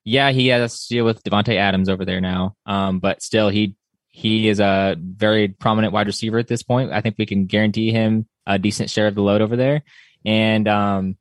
yeah, 0.04 0.32
he 0.32 0.48
has 0.48 0.86
to 0.86 0.94
deal 0.94 1.04
with 1.04 1.22
Davante 1.22 1.56
Adams 1.56 1.88
over 1.88 2.04
there 2.04 2.20
now. 2.20 2.56
Um, 2.66 2.98
but 2.98 3.22
still, 3.22 3.48
he 3.48 3.76
he 4.08 4.48
is 4.48 4.60
a 4.60 4.96
very 4.98 5.48
prominent 5.48 5.92
wide 5.92 6.06
receiver 6.06 6.38
at 6.38 6.48
this 6.48 6.62
point. 6.62 6.92
I 6.92 7.00
think 7.00 7.16
we 7.18 7.26
can 7.26 7.46
guarantee 7.46 7.92
him 7.92 8.26
a 8.46 8.58
decent 8.58 8.90
share 8.90 9.06
of 9.06 9.14
the 9.14 9.22
load 9.22 9.40
over 9.40 9.56
there. 9.56 9.82
And 10.24 10.68
um, 10.68 11.16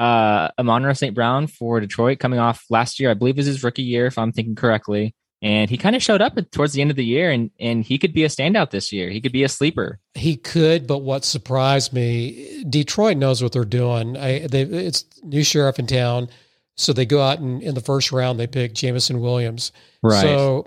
uh, 0.00 0.48
Amon 0.58 0.94
St. 0.94 1.14
Brown 1.14 1.46
for 1.46 1.78
Detroit 1.78 2.18
coming 2.18 2.38
off 2.38 2.64
last 2.70 2.98
year, 2.98 3.10
I 3.10 3.14
believe 3.14 3.38
is 3.38 3.44
his 3.44 3.62
rookie 3.62 3.82
year, 3.82 4.06
if 4.06 4.16
I'm 4.16 4.32
thinking 4.32 4.54
correctly. 4.54 5.14
And 5.42 5.68
he 5.70 5.76
kind 5.76 5.94
of 5.94 6.02
showed 6.02 6.22
up 6.22 6.38
towards 6.50 6.72
the 6.72 6.80
end 6.80 6.90
of 6.90 6.96
the 6.96 7.04
year, 7.04 7.30
and, 7.30 7.50
and 7.60 7.84
he 7.84 7.98
could 7.98 8.12
be 8.12 8.24
a 8.24 8.28
standout 8.28 8.70
this 8.70 8.92
year. 8.92 9.10
He 9.10 9.20
could 9.20 9.32
be 9.32 9.42
a 9.42 9.48
sleeper. 9.48 9.98
He 10.14 10.36
could, 10.36 10.86
but 10.86 10.98
what 10.98 11.24
surprised 11.24 11.92
me, 11.92 12.64
Detroit 12.68 13.18
knows 13.18 13.42
what 13.42 13.52
they're 13.52 13.64
doing. 13.64 14.16
I, 14.16 14.46
they, 14.46 14.62
it's 14.62 15.04
new 15.22 15.44
sheriff 15.44 15.78
in 15.78 15.86
town, 15.86 16.28
so 16.76 16.92
they 16.92 17.06
go 17.06 17.22
out 17.22 17.38
and 17.38 17.62
in 17.62 17.74
the 17.74 17.80
first 17.80 18.10
round 18.10 18.40
they 18.40 18.46
pick 18.46 18.74
Jameson 18.74 19.20
Williams. 19.20 19.72
Right. 20.02 20.22
So 20.22 20.66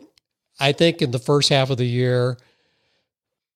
I 0.60 0.72
think 0.72 1.02
in 1.02 1.12
the 1.12 1.20
first 1.20 1.50
half 1.50 1.72
of 1.72 1.78
the 1.78 1.86
year, 1.86 2.38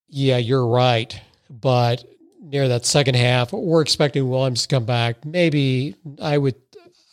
yeah, 0.07 0.37
you're 0.37 0.67
right, 0.67 1.19
but 1.49 2.03
near 2.47 2.67
that 2.69 2.85
second 2.85 3.15
half. 3.15 3.51
We're 3.51 3.81
expecting 3.81 4.27
Williams 4.29 4.63
to 4.63 4.67
come 4.67 4.85
back. 4.85 5.25
Maybe 5.25 5.95
I 6.21 6.37
would. 6.37 6.55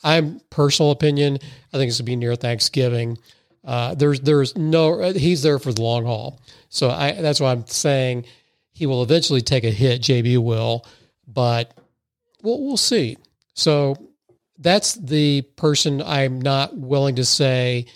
I'm 0.02 0.40
personal 0.50 0.90
opinion. 0.90 1.38
I 1.72 1.78
think 1.78 1.88
it's 1.88 1.96
to 1.96 2.02
be 2.02 2.16
near 2.16 2.36
Thanksgiving. 2.36 3.18
Uh, 3.64 3.94
there's 3.94 4.20
there's 4.20 4.56
no 4.56 5.12
he's 5.12 5.42
there 5.42 5.58
for 5.58 5.72
the 5.72 5.82
long 5.82 6.04
haul. 6.04 6.40
So 6.68 6.90
I 6.90 7.12
that's 7.12 7.40
why 7.40 7.52
I'm 7.52 7.66
saying 7.66 8.26
he 8.72 8.86
will 8.86 9.02
eventually 9.02 9.40
take 9.40 9.64
a 9.64 9.70
hit. 9.70 10.02
JB 10.02 10.38
will, 10.38 10.86
but 11.26 11.72
we'll 12.42 12.62
we'll 12.62 12.76
see. 12.76 13.16
So 13.54 13.96
that's 14.58 14.94
the 14.94 15.42
person 15.56 16.02
I'm 16.02 16.40
not 16.40 16.76
willing 16.76 17.16
to 17.16 17.24
say 17.24 17.86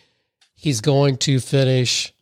he's 0.55 0.81
going 0.81 1.19
to 1.19 1.39
finish 1.39 2.13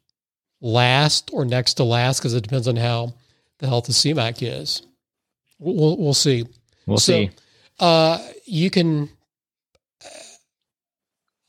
last 0.60 1.30
or 1.32 1.44
next 1.44 1.74
to 1.74 1.84
last 1.84 2.18
because 2.18 2.34
it 2.34 2.42
depends 2.42 2.68
on 2.68 2.76
how 2.76 3.14
the 3.58 3.66
health 3.66 3.88
of 3.88 3.94
CMAC 3.94 4.38
is. 4.40 4.82
We'll 5.58 5.96
we'll 5.96 6.14
see. 6.14 6.46
We'll 6.86 6.98
so, 6.98 7.12
see. 7.12 7.30
Uh, 7.78 8.18
you 8.44 8.70
can. 8.70 9.10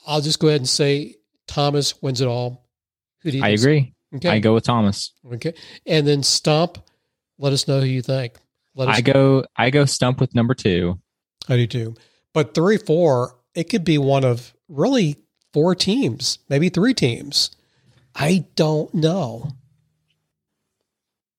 I'll 0.06 0.20
just 0.22 0.40
go 0.40 0.48
ahead 0.48 0.60
and 0.60 0.68
say 0.68 1.16
Thomas 1.46 2.00
wins 2.02 2.20
it 2.20 2.28
all. 2.28 2.66
Who 3.22 3.30
do 3.30 3.38
you? 3.38 3.44
I 3.44 3.48
agree. 3.48 3.94
Okay, 4.14 4.28
I 4.28 4.38
go 4.38 4.54
with 4.54 4.64
Thomas. 4.64 5.12
Okay, 5.34 5.54
and 5.86 6.06
then 6.06 6.22
Stump. 6.22 6.78
Let 7.38 7.52
us 7.52 7.68
know 7.68 7.80
who 7.80 7.86
you 7.86 8.02
think. 8.02 8.34
Let 8.74 8.88
us 8.88 8.98
I 8.98 9.00
go. 9.00 9.44
I 9.56 9.70
go 9.70 9.84
Stump 9.84 10.20
with 10.20 10.34
number 10.34 10.54
two. 10.54 10.98
I 11.48 11.56
do 11.56 11.66
too. 11.66 11.94
But 12.32 12.54
three, 12.54 12.78
four, 12.78 13.36
it 13.54 13.64
could 13.64 13.84
be 13.84 13.98
one 13.98 14.24
of 14.24 14.54
really 14.68 15.16
four 15.52 15.74
teams, 15.74 16.38
maybe 16.48 16.68
three 16.68 16.94
teams. 16.94 17.50
I 18.14 18.46
don't 18.54 18.92
know. 18.94 19.50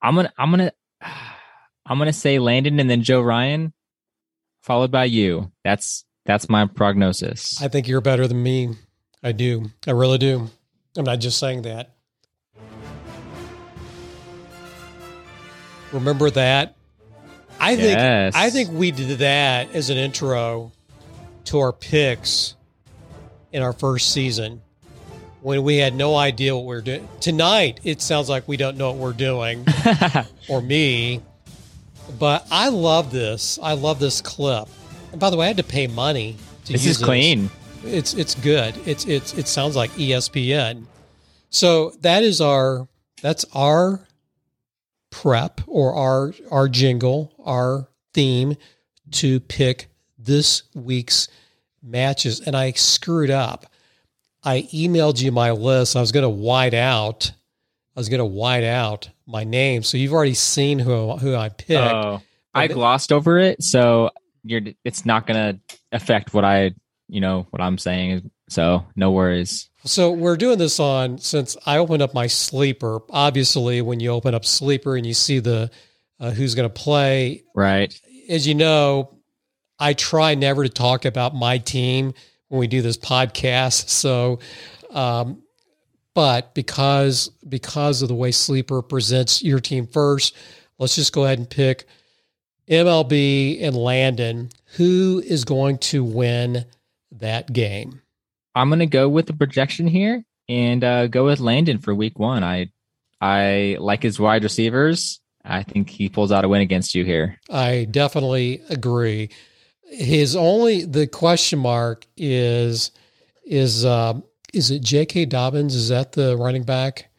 I'm 0.01 0.15
gonna. 0.15 0.33
I'm 0.37 0.51
gonna. 0.51 0.71
I'm 1.89 1.97
gonna 1.97 2.13
say 2.13 2.37
Landon 2.37 2.79
and 2.79 2.87
then 2.89 3.01
Joe 3.01 3.19
Ryan, 3.21 3.73
followed 4.61 4.91
by 4.91 5.05
you. 5.05 5.51
That's 5.63 6.05
that's 6.25 6.47
my 6.47 6.67
prognosis. 6.67 7.59
I 7.59 7.67
think 7.67 7.87
you're 7.87 7.99
better 7.99 8.27
than 8.27 8.43
me. 8.43 8.75
I 9.23 9.31
do. 9.31 9.71
I 9.87 9.91
really 9.91 10.19
do. 10.19 10.49
I'm 10.95 11.03
not 11.03 11.19
just 11.19 11.39
saying 11.39 11.63
that. 11.63 11.95
Remember 15.91 16.29
that? 16.29 16.75
I 17.59 17.75
think. 17.75 17.97
I 17.99 18.51
think 18.51 18.69
we 18.71 18.91
did 18.91 19.17
that 19.19 19.73
as 19.73 19.89
an 19.89 19.97
intro 19.97 20.71
to 21.45 21.59
our 21.59 21.73
picks 21.73 22.55
in 23.51 23.63
our 23.63 23.73
first 23.73 24.13
season 24.13 24.61
when 25.41 25.63
we 25.63 25.77
had 25.77 25.95
no 25.95 26.15
idea 26.15 26.55
what 26.55 26.65
we 26.65 26.75
are 26.75 26.81
doing. 26.81 27.07
Tonight, 27.19 27.79
it 27.83 28.01
sounds 28.01 28.29
like 28.29 28.47
we 28.47 28.57
don't 28.57 28.77
know 28.77 28.91
what 28.91 28.99
we're 28.99 29.13
doing, 29.13 29.65
or 30.49 30.61
me. 30.61 31.21
But 32.17 32.47
I 32.51 32.69
love 32.69 33.11
this. 33.11 33.59
I 33.61 33.73
love 33.73 33.99
this 33.99 34.21
clip. 34.21 34.67
And 35.11 35.19
by 35.19 35.29
the 35.29 35.37
way, 35.37 35.45
I 35.45 35.47
had 35.47 35.57
to 35.57 35.63
pay 35.63 35.87
money 35.87 36.37
to 36.65 36.73
this 36.73 36.85
use 36.85 36.99
is 36.99 37.03
clean. 37.05 37.49
It's 37.83 38.13
it's 38.13 38.35
good. 38.35 38.75
It's 38.85 39.05
it's 39.05 39.33
it 39.33 39.47
sounds 39.47 39.75
like 39.75 39.91
ESPN. 39.91 40.85
So 41.49 41.91
that 42.01 42.23
is 42.23 42.41
our 42.41 42.87
that's 43.21 43.45
our 43.53 44.01
prep 45.09 45.61
or 45.67 45.93
our 45.95 46.33
our 46.51 46.67
jingle, 46.67 47.33
our 47.43 47.87
theme 48.13 48.55
to 49.11 49.39
pick 49.39 49.89
this 50.17 50.63
week's 50.75 51.27
matches, 51.81 52.41
and 52.41 52.55
I 52.55 52.71
screwed 52.73 53.29
up. 53.29 53.65
I 54.43 54.63
emailed 54.73 55.21
you 55.21 55.31
my 55.31 55.51
list. 55.51 55.95
I 55.95 56.01
was 56.01 56.11
going 56.11 56.23
to 56.23 56.29
white 56.29 56.73
out. 56.73 57.31
I 57.99 58.01
was 58.01 58.07
going 58.07 58.19
to 58.19 58.25
white 58.25 58.63
out 58.63 59.09
my 59.27 59.43
name, 59.43 59.83
so 59.83 59.97
you've 59.97 60.13
already 60.13 60.33
seen 60.33 60.79
who 60.79 61.17
who 61.17 61.35
I 61.35 61.49
picked. 61.49 61.71
Oh, 61.81 62.21
I 62.53 62.67
glossed 62.67 63.11
over 63.11 63.37
it, 63.37 63.61
so 63.61 64.11
you're. 64.41 64.61
It's 64.85 65.05
not 65.05 65.27
going 65.27 65.57
to 65.59 65.75
affect 65.91 66.33
what 66.33 66.45
I, 66.45 66.71
you 67.09 67.19
know, 67.19 67.45
what 67.49 67.61
I'm 67.61 67.77
saying. 67.77 68.31
So 68.47 68.85
no 68.95 69.11
worries. 69.11 69.69
So 69.83 70.11
we're 70.11 70.37
doing 70.37 70.57
this 70.57 70.79
on 70.79 71.17
since 71.17 71.57
I 71.65 71.77
opened 71.77 72.01
up 72.01 72.13
my 72.13 72.27
sleeper. 72.27 73.01
Obviously, 73.09 73.81
when 73.81 73.99
you 73.99 74.11
open 74.11 74.33
up 74.33 74.45
sleeper 74.45 74.95
and 74.95 75.05
you 75.05 75.13
see 75.13 75.39
the 75.39 75.69
uh, 76.21 76.31
who's 76.31 76.55
going 76.55 76.69
to 76.69 76.73
play, 76.73 77.43
right? 77.53 77.93
As 78.29 78.47
you 78.47 78.55
know, 78.55 79.17
I 79.77 79.91
try 79.91 80.35
never 80.35 80.63
to 80.63 80.69
talk 80.69 81.03
about 81.03 81.35
my 81.35 81.57
team 81.57 82.13
when 82.47 82.61
we 82.61 82.67
do 82.67 82.81
this 82.81 82.95
podcast. 82.95 83.89
So, 83.89 84.39
um, 84.91 85.43
but 86.13 86.53
because 86.53 87.29
because 87.47 88.01
of 88.01 88.07
the 88.07 88.15
way 88.15 88.31
Sleeper 88.31 88.81
presents 88.81 89.43
your 89.43 89.59
team 89.59 89.87
first, 89.87 90.35
let's 90.77 90.95
just 90.95 91.13
go 91.13 91.25
ahead 91.25 91.39
and 91.39 91.49
pick 91.49 91.85
MLB 92.69 93.61
and 93.61 93.75
Landon. 93.75 94.49
Who 94.75 95.21
is 95.25 95.45
going 95.45 95.79
to 95.79 96.03
win 96.03 96.65
that 97.11 97.51
game? 97.51 98.01
I'm 98.55 98.69
going 98.69 98.79
to 98.79 98.85
go 98.85 99.07
with 99.07 99.27
the 99.27 99.33
projection 99.33 99.87
here 99.87 100.23
and 100.47 100.83
uh, 100.83 101.07
go 101.07 101.25
with 101.25 101.39
Landon 101.39 101.77
for 101.77 101.93
Week 101.95 102.19
One. 102.19 102.43
I 102.43 102.71
I 103.21 103.77
like 103.79 104.03
his 104.03 104.19
wide 104.19 104.43
receivers. 104.43 105.19
I 105.43 105.63
think 105.63 105.89
he 105.89 106.09
pulls 106.09 106.31
out 106.31 106.43
a 106.43 106.49
win 106.49 106.61
against 106.61 106.95
you 106.95 107.05
here. 107.05 107.39
I 107.49 107.87
definitely 107.89 108.61
agree. 108.69 109.29
His 109.83 110.35
only 110.35 110.85
the 110.85 111.07
question 111.07 111.59
mark 111.59 112.05
is 112.17 112.91
is 113.45 113.83
uh, 113.83 114.19
is 114.53 114.71
it 114.71 114.81
J.K. 114.81 115.25
Dobbins? 115.25 115.75
Is 115.75 115.89
that 115.89 116.13
the 116.13 116.37
running 116.37 116.63
back? 116.63 117.09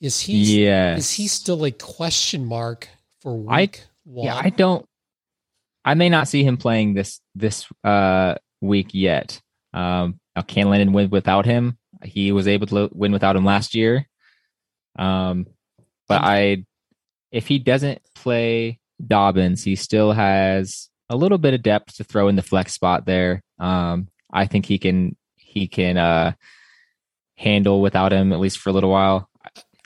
Is 0.00 0.20
he? 0.20 0.64
Yeah. 0.64 0.96
Is 0.96 1.12
he 1.12 1.28
still 1.28 1.64
a 1.64 1.70
question 1.70 2.44
mark 2.44 2.88
for 3.20 3.36
week 3.36 3.48
I, 3.50 3.70
one? 4.04 4.26
Yeah, 4.26 4.40
I 4.42 4.50
don't. 4.50 4.86
I 5.84 5.94
may 5.94 6.08
not 6.08 6.28
see 6.28 6.44
him 6.44 6.56
playing 6.56 6.94
this 6.94 7.20
this 7.34 7.66
uh, 7.84 8.36
week 8.60 8.88
yet. 8.92 9.40
Um, 9.72 10.20
now, 10.36 10.42
can 10.42 10.70
Landon 10.70 10.92
win 10.92 11.10
without 11.10 11.46
him? 11.46 11.78
He 12.04 12.32
was 12.32 12.48
able 12.48 12.66
to 12.68 12.90
win 12.92 13.12
without 13.12 13.36
him 13.36 13.44
last 13.44 13.74
year. 13.74 14.08
Um, 14.98 15.46
but 16.08 16.22
I, 16.22 16.64
if 17.30 17.46
he 17.46 17.58
doesn't 17.58 18.02
play 18.14 18.80
Dobbins, 19.04 19.62
he 19.62 19.76
still 19.76 20.12
has 20.12 20.88
a 21.08 21.16
little 21.16 21.38
bit 21.38 21.54
of 21.54 21.62
depth 21.62 21.96
to 21.96 22.04
throw 22.04 22.28
in 22.28 22.36
the 22.36 22.42
flex 22.42 22.72
spot 22.72 23.06
there. 23.06 23.42
Um, 23.58 24.08
I 24.32 24.46
think 24.46 24.66
he 24.66 24.78
can 24.78 25.16
he 25.52 25.68
can 25.68 25.96
uh, 25.96 26.32
handle 27.36 27.80
without 27.80 28.12
him 28.12 28.32
at 28.32 28.40
least 28.40 28.58
for 28.58 28.70
a 28.70 28.72
little 28.72 28.90
while. 28.90 29.28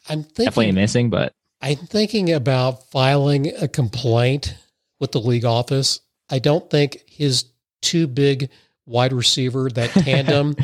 I'm 0.08 0.22
thinking, 0.22 0.44
definitely 0.44 0.72
missing, 0.72 1.10
but 1.10 1.32
I'm 1.60 1.76
thinking 1.76 2.32
about 2.32 2.88
filing 2.90 3.52
a 3.60 3.66
complaint 3.66 4.56
with 5.00 5.12
the 5.12 5.20
league 5.20 5.44
office. 5.44 6.00
I 6.30 6.38
don't 6.38 6.68
think 6.70 7.02
his 7.08 7.46
too 7.82 8.06
big 8.06 8.50
wide 8.86 9.12
receiver 9.12 9.68
that 9.70 9.90
tandem 9.90 10.54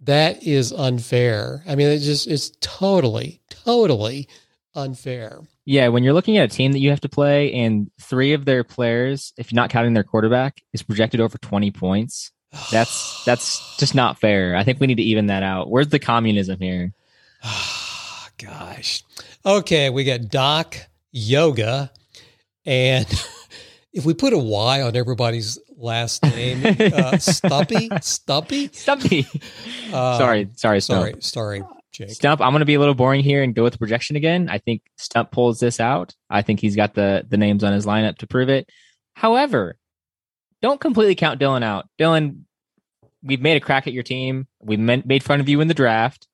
that 0.00 0.44
is 0.44 0.72
unfair. 0.72 1.64
I 1.66 1.74
mean, 1.74 1.88
it 1.88 1.98
just 1.98 2.26
it's 2.28 2.50
totally 2.60 3.40
totally 3.50 4.28
unfair. 4.74 5.40
Yeah, 5.64 5.88
when 5.88 6.04
you're 6.04 6.12
looking 6.12 6.36
at 6.38 6.52
a 6.52 6.54
team 6.54 6.72
that 6.72 6.78
you 6.78 6.90
have 6.90 7.00
to 7.00 7.08
play, 7.08 7.52
and 7.52 7.90
three 8.00 8.34
of 8.34 8.44
their 8.44 8.62
players, 8.62 9.32
if 9.36 9.50
you're 9.50 9.56
not 9.56 9.70
counting 9.70 9.94
their 9.94 10.04
quarterback, 10.04 10.62
is 10.72 10.84
projected 10.84 11.20
over 11.20 11.38
20 11.38 11.72
points. 11.72 12.30
That's 12.70 13.24
that's 13.24 13.76
just 13.78 13.94
not 13.94 14.18
fair. 14.18 14.56
I 14.56 14.64
think 14.64 14.80
we 14.80 14.86
need 14.86 14.96
to 14.96 15.02
even 15.02 15.26
that 15.26 15.42
out. 15.42 15.70
Where's 15.70 15.88
the 15.88 15.98
communism 15.98 16.60
here? 16.60 16.92
Gosh. 18.38 19.02
Okay, 19.44 19.90
we 19.90 20.04
got 20.04 20.28
Doc 20.28 20.76
Yoga, 21.12 21.90
and 22.64 23.06
if 23.92 24.04
we 24.04 24.12
put 24.14 24.32
a 24.32 24.38
Y 24.38 24.82
on 24.82 24.96
everybody's 24.96 25.58
last 25.76 26.22
name, 26.22 26.76
uh, 26.78 27.18
Stumpy, 27.18 27.88
Stumpy, 28.02 28.68
Stumpy. 28.72 29.26
Uh, 29.92 30.18
sorry, 30.18 30.48
sorry, 30.54 30.80
Stump. 30.80 31.00
sorry, 31.00 31.14
sorry. 31.20 31.62
Jake. 31.92 32.10
Stump, 32.10 32.42
I'm 32.42 32.52
going 32.52 32.60
to 32.60 32.66
be 32.66 32.74
a 32.74 32.78
little 32.78 32.94
boring 32.94 33.22
here 33.22 33.42
and 33.42 33.54
go 33.54 33.62
with 33.62 33.72
the 33.72 33.78
projection 33.78 34.16
again. 34.16 34.50
I 34.50 34.58
think 34.58 34.82
Stump 34.98 35.30
pulls 35.30 35.60
this 35.60 35.80
out. 35.80 36.14
I 36.28 36.42
think 36.42 36.60
he's 36.60 36.76
got 36.76 36.94
the 36.94 37.24
the 37.26 37.38
names 37.38 37.64
on 37.64 37.72
his 37.72 37.86
lineup 37.86 38.18
to 38.18 38.26
prove 38.26 38.50
it. 38.50 38.68
However, 39.14 39.78
don't 40.60 40.80
completely 40.80 41.14
count 41.14 41.40
Dylan 41.40 41.62
out. 41.62 41.88
Dylan, 41.98 42.42
we've 43.26 43.42
made 43.42 43.56
a 43.56 43.60
crack 43.60 43.86
at 43.86 43.92
your 43.92 44.02
team. 44.02 44.46
We 44.62 44.76
made 44.76 45.22
fun 45.22 45.40
of 45.40 45.48
you 45.48 45.60
in 45.60 45.68
the 45.68 45.74
draft, 45.74 46.26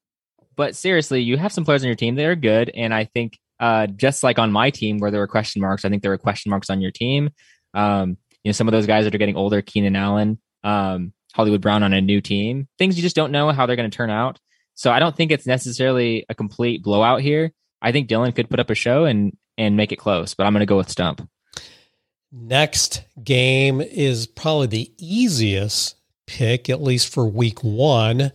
but 0.57 0.76
seriously, 0.76 1.22
you 1.22 1.36
have 1.36 1.53
some 1.53 1.64
players 1.64 1.82
on 1.82 1.88
your 1.88 1.97
team 1.97 2.14
that 2.16 2.26
are 2.26 2.36
good, 2.36 2.70
and 2.70 2.93
I 2.93 3.05
think 3.05 3.38
uh, 3.59 3.86
just 3.86 4.22
like 4.22 4.38
on 4.38 4.53
my 4.53 4.70
team 4.70 4.99
where 4.99 5.11
there 5.11 5.20
were 5.20 5.26
question 5.26 5.62
marks, 5.62 5.84
I 5.84 5.88
think 5.88 6.03
there 6.03 6.11
were 6.11 6.18
question 6.18 6.51
marks 6.51 6.68
on 6.68 6.80
your 6.80 6.90
team. 6.90 7.30
Um, 7.74 8.16
you 8.45 8.49
know, 8.49 8.53
some 8.53 8.68
of 8.68 8.72
those 8.72 8.86
guys 8.86 9.05
that 9.05 9.14
are 9.14 9.18
getting 9.18 9.36
older, 9.36 9.62
Keenan 9.62 9.97
Allen, 9.97 10.40
um, 10.64 11.12
Hollywood 11.32 11.61
Brown 11.61 11.82
on 11.82 11.93
a 11.93 12.01
new 12.01 12.20
team, 12.20 12.68
things 12.78 12.97
you 12.97 13.03
just 13.03 13.16
don't 13.16 13.32
know 13.32 13.51
how 13.51 13.66
they're 13.66 13.76
going 13.76 13.90
to 13.90 13.97
turn 13.97 14.11
out. 14.11 14.38
So 14.74 14.90
I 14.90 14.99
don't 14.99 15.16
think 15.16 15.30
it's 15.30 15.47
necessarily 15.47 16.26
a 16.28 16.34
complete 16.34 16.82
blowout 16.82 17.20
here. 17.20 17.53
I 17.80 17.93
think 17.93 18.09
Dylan 18.09 18.34
could 18.34 18.51
put 18.51 18.61
up 18.61 18.70
a 18.70 18.74
show 18.74 19.05
and 19.05 19.36
and 19.59 19.76
make 19.76 19.93
it 19.93 19.97
close, 19.97 20.34
but 20.34 20.47
I'm 20.47 20.53
going 20.53 20.61
to 20.61 20.66
go 20.66 20.76
with 20.76 20.90
Stump. 20.90 21.28
Next 22.32 23.03
game 23.22 23.80
is 23.80 24.26
probably 24.26 24.66
the 24.66 24.93
easiest 24.99 25.97
pick, 26.27 26.68
at 26.70 26.83
least 26.83 27.12
for 27.12 27.27
week 27.27 27.62
one. 27.62 28.33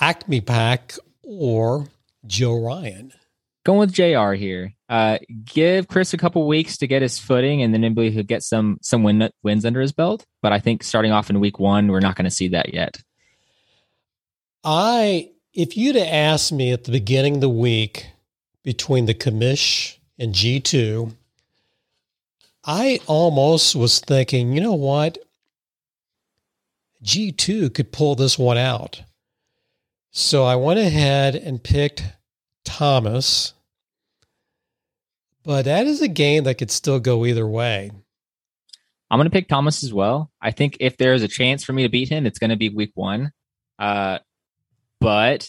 Acme 0.00 0.40
Pack 0.40 0.94
or 1.22 1.88
Joe 2.26 2.60
Ryan. 2.60 3.12
Going 3.64 3.78
with 3.78 3.92
JR 3.92 4.32
here. 4.32 4.74
Uh, 4.88 5.18
give 5.44 5.88
Chris 5.88 6.12
a 6.12 6.18
couple 6.18 6.46
weeks 6.46 6.76
to 6.78 6.86
get 6.86 7.00
his 7.00 7.18
footing, 7.18 7.62
and 7.62 7.72
then 7.72 7.80
maybe 7.80 8.10
he'll 8.10 8.22
get 8.22 8.42
some 8.42 8.78
some 8.82 9.02
win, 9.02 9.30
wins 9.42 9.64
under 9.64 9.80
his 9.80 9.92
belt. 9.92 10.26
But 10.42 10.52
I 10.52 10.58
think 10.58 10.82
starting 10.82 11.12
off 11.12 11.30
in 11.30 11.40
week 11.40 11.58
one, 11.58 11.88
we're 11.88 12.00
not 12.00 12.16
going 12.16 12.26
to 12.26 12.30
see 12.30 12.48
that 12.48 12.74
yet. 12.74 13.00
I, 14.62 15.30
if 15.54 15.76
you'd 15.76 15.96
have 15.96 16.06
asked 16.06 16.52
me 16.52 16.72
at 16.72 16.84
the 16.84 16.92
beginning 16.92 17.36
of 17.36 17.40
the 17.40 17.48
week 17.48 18.08
between 18.62 19.06
the 19.06 19.14
commish 19.14 19.96
and 20.18 20.34
G 20.34 20.60
two, 20.60 21.14
I 22.64 23.00
almost 23.06 23.74
was 23.74 24.00
thinking, 24.00 24.52
you 24.52 24.60
know 24.60 24.74
what, 24.74 25.18
G 27.04 27.30
two 27.30 27.70
could 27.70 27.92
pull 27.92 28.14
this 28.14 28.38
one 28.38 28.58
out. 28.58 29.02
So 30.10 30.44
I 30.44 30.56
went 30.56 30.80
ahead 30.80 31.36
and 31.36 31.62
picked 31.62 32.02
Thomas. 32.64 33.52
But 35.44 35.66
that 35.66 35.86
is 35.86 36.00
a 36.00 36.08
game 36.08 36.44
that 36.44 36.56
could 36.56 36.70
still 36.70 36.98
go 36.98 37.26
either 37.26 37.46
way. 37.46 37.90
I'm 39.10 39.18
going 39.18 39.26
to 39.26 39.30
pick 39.30 39.46
Thomas 39.46 39.84
as 39.84 39.92
well. 39.92 40.32
I 40.40 40.50
think 40.50 40.78
if 40.80 40.96
there's 40.96 41.22
a 41.22 41.28
chance 41.28 41.62
for 41.62 41.74
me 41.74 41.82
to 41.82 41.90
beat 41.90 42.08
him, 42.08 42.24
it's 42.24 42.38
going 42.38 42.50
to 42.50 42.56
be 42.56 42.70
week 42.70 42.92
one. 42.94 43.32
Uh, 43.78 44.20
but 45.00 45.48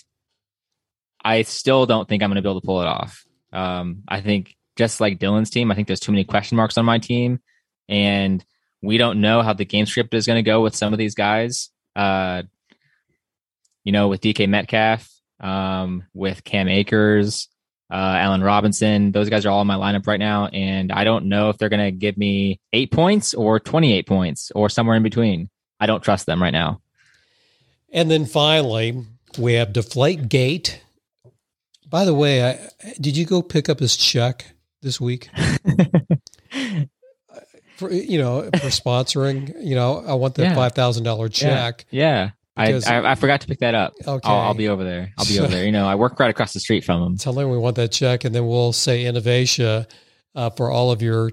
I 1.23 1.43
still 1.43 1.85
don't 1.85 2.09
think 2.09 2.21
I'm 2.21 2.29
going 2.29 2.35
to 2.35 2.41
be 2.41 2.49
able 2.49 2.59
to 2.59 2.67
pull 2.67 2.81
it 2.81 2.87
off. 2.87 3.23
Um, 3.53 4.03
I 4.07 4.19
think 4.19 4.55
just 4.75 4.99
like 4.99 5.17
Dylan's 5.17 5.49
team, 5.49 5.71
I 5.71 5.75
think 5.75 5.87
there's 5.87 6.01
too 6.01 6.11
many 6.11 6.25
question 6.25 6.57
marks 6.57 6.77
on 6.77 6.83
my 6.83 6.99
team. 6.99 7.39
And 7.87 8.43
we 8.85 8.97
don't 8.97 9.21
know 9.21 9.41
how 9.41 9.53
the 9.53 9.65
game 9.65 9.85
script 9.85 10.13
is 10.13 10.27
going 10.27 10.43
to 10.43 10.47
go 10.47 10.61
with 10.61 10.75
some 10.75 10.93
of 10.93 10.99
these 10.99 11.15
guys. 11.15 11.69
Uh, 11.95 12.43
you 13.83 13.91
know, 13.91 14.07
with 14.07 14.21
DK 14.21 14.49
Metcalf, 14.49 15.09
um, 15.39 16.03
with 16.13 16.43
Cam 16.43 16.67
Akers, 16.67 17.47
uh, 17.91 17.95
Allen 17.95 18.41
Robinson. 18.41 19.11
Those 19.11 19.29
guys 19.29 19.45
are 19.45 19.49
all 19.49 19.61
in 19.61 19.67
my 19.67 19.75
lineup 19.75 20.07
right 20.07 20.19
now, 20.19 20.47
and 20.47 20.91
I 20.91 21.03
don't 21.03 21.25
know 21.25 21.49
if 21.49 21.57
they're 21.57 21.69
going 21.69 21.85
to 21.85 21.91
give 21.91 22.17
me 22.17 22.59
eight 22.73 22.91
points 22.91 23.33
or 23.33 23.59
28 23.59 24.07
points 24.07 24.51
or 24.55 24.69
somewhere 24.69 24.97
in 24.97 25.03
between. 25.03 25.49
I 25.79 25.85
don't 25.85 26.03
trust 26.03 26.25
them 26.25 26.41
right 26.41 26.51
now. 26.51 26.81
And 27.91 28.09
then 28.09 28.25
finally, 28.25 29.03
we 29.37 29.53
have 29.53 29.73
Deflate 29.73 30.29
Gate. 30.29 30.81
By 31.87 32.05
the 32.05 32.13
way, 32.13 32.43
I, 32.43 32.69
did 32.99 33.15
you 33.15 33.25
go 33.25 33.41
pick 33.41 33.69
up 33.69 33.79
his 33.79 33.95
check 33.95 34.53
this 34.81 34.99
week? 34.99 35.29
for 37.77 37.91
you 37.91 38.17
know, 38.17 38.43
for 38.43 38.67
sponsoring, 38.69 39.53
you 39.63 39.75
know, 39.75 40.03
I 40.05 40.13
want 40.13 40.35
the 40.35 40.43
Yeah. 40.43 40.55
five 40.55 40.73
thousand 40.73 41.03
dollar 41.03 41.29
check. 41.29 41.85
Yeah. 41.91 42.31
I, 42.57 42.71
I 42.87 43.11
I 43.11 43.15
forgot 43.15 43.41
to 43.41 43.47
pick 43.47 43.59
that 43.59 43.75
up. 43.75 43.93
Okay, 44.07 44.29
I'll, 44.29 44.39
I'll 44.39 44.53
be 44.53 44.69
over 44.69 44.83
there. 44.85 45.11
I'll 45.17 45.25
be 45.25 45.39
over 45.39 45.49
there. 45.49 45.65
You 45.65 45.73
know, 45.73 45.85
I 45.85 45.95
work 45.95 46.17
right 46.21 46.29
across 46.29 46.53
the 46.53 46.61
street 46.61 46.85
from 46.85 47.01
them. 47.01 47.17
Tell 47.17 47.33
them 47.33 47.49
we 47.49 47.57
want 47.57 47.75
that 47.75 47.91
check, 47.91 48.23
and 48.23 48.33
then 48.33 48.47
we'll 48.47 48.71
say 48.71 49.03
Innovatia 49.03 49.85
uh, 50.35 50.49
for 50.51 50.71
all 50.71 50.89
of 50.89 51.01
your 51.01 51.31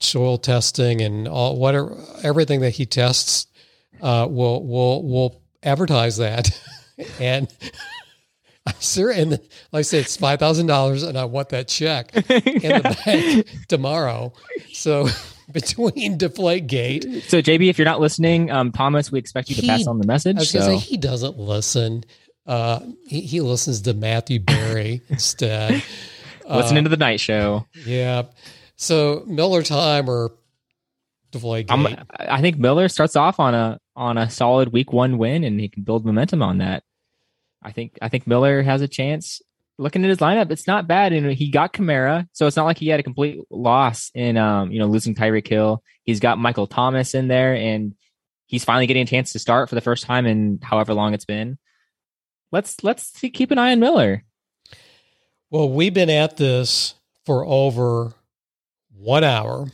soil 0.00 0.36
testing 0.36 1.00
and 1.00 1.28
all 1.28 1.56
whatever 1.60 1.96
everything 2.24 2.58
that 2.62 2.70
he 2.70 2.86
tests. 2.86 3.46
Uh, 4.02 4.26
we'll 4.28 4.64
we'll 4.64 5.02
we'll 5.04 5.42
advertise 5.62 6.16
that, 6.16 6.50
and 7.20 7.46
I'm 8.66 8.74
sure. 8.80 9.12
And 9.12 9.30
like 9.30 9.78
I 9.78 9.82
said, 9.82 10.00
it's 10.00 10.16
five 10.16 10.40
thousand 10.40 10.66
dollars, 10.66 11.04
and 11.04 11.16
I 11.16 11.26
want 11.26 11.50
that 11.50 11.68
check 11.68 12.12
in 12.16 12.22
the 12.82 12.98
bank 13.06 13.46
tomorrow. 13.68 14.32
So 14.72 15.06
between 15.52 16.18
Deflate 16.18 16.66
Gate. 16.66 17.04
So, 17.28 17.40
JB, 17.40 17.68
if 17.68 17.78
you're 17.78 17.84
not 17.84 18.00
listening, 18.00 18.50
um, 18.50 18.72
Thomas, 18.72 19.12
we 19.12 19.18
expect 19.18 19.48
you 19.48 19.56
to 19.56 19.62
He- 19.62 19.68
pass 19.68 19.86
on 19.86 19.98
the 19.98 20.06
message. 20.06 20.36
I 20.36 20.40
was 20.40 20.50
so. 20.50 20.60
say 20.60 20.76
he 20.76 20.96
doesn't 20.96 21.38
listen. 21.38 22.04
Uh, 22.46 22.80
he, 23.06 23.20
he 23.20 23.40
listens 23.40 23.80
to 23.82 23.94
Matthew 23.94 24.40
Berry 24.40 25.02
instead. 25.08 25.82
Listening 26.48 26.84
to 26.84 26.90
the 26.90 26.96
night 26.96 27.20
show. 27.20 27.66
Yeah. 27.86 28.24
So 28.76 29.24
Miller 29.26 29.62
time 29.62 30.10
or 30.10 30.32
Deflate 31.30 31.70
I'm, 31.70 31.84
Gate. 31.84 31.98
I 32.18 32.40
think 32.40 32.58
Miller 32.58 32.88
starts 32.88 33.16
off 33.16 33.40
on 33.40 33.54
a 33.54 33.80
on 33.96 34.18
a 34.18 34.28
solid 34.28 34.72
week 34.72 34.92
one 34.92 35.18
win, 35.18 35.42
and 35.44 35.58
he 35.58 35.68
can 35.68 35.84
build 35.84 36.04
momentum 36.04 36.42
on 36.42 36.58
that. 36.58 36.84
I 37.62 37.72
think 37.72 37.98
I 38.02 38.08
think 38.08 38.26
Miller 38.26 38.62
has 38.62 38.82
a 38.82 38.88
chance. 38.88 39.40
Looking 39.76 40.04
at 40.04 40.08
his 40.08 40.18
lineup, 40.18 40.50
it's 40.52 40.68
not 40.68 40.86
bad, 40.86 41.12
and 41.12 41.32
he 41.32 41.50
got 41.50 41.72
Kamara, 41.72 42.28
so 42.32 42.46
it's 42.46 42.56
not 42.56 42.64
like 42.64 42.78
he 42.78 42.88
had 42.88 43.00
a 43.00 43.02
complete 43.02 43.40
loss 43.50 44.10
in 44.14 44.36
um 44.36 44.70
you 44.70 44.78
know 44.78 44.86
losing 44.86 45.14
Tyreek 45.14 45.48
Hill. 45.48 45.82
He's 46.04 46.20
got 46.20 46.38
Michael 46.38 46.66
Thomas 46.66 47.14
in 47.14 47.28
there, 47.28 47.54
and 47.54 47.94
he's 48.46 48.64
finally 48.64 48.86
getting 48.86 49.02
a 49.02 49.06
chance 49.06 49.32
to 49.32 49.38
start 49.38 49.68
for 49.68 49.74
the 49.74 49.80
first 49.80 50.04
time 50.04 50.26
in 50.26 50.60
however 50.62 50.94
long 50.94 51.12
it's 51.12 51.24
been. 51.24 51.58
Let's 52.52 52.84
let's 52.84 53.12
see, 53.18 53.30
keep 53.30 53.50
an 53.50 53.58
eye 53.58 53.72
on 53.72 53.80
Miller. 53.80 54.24
Well, 55.50 55.68
we've 55.70 55.94
been 55.94 56.10
at 56.10 56.36
this 56.36 56.94
for 57.26 57.44
over 57.44 58.12
one 58.96 59.24
hour 59.24 59.66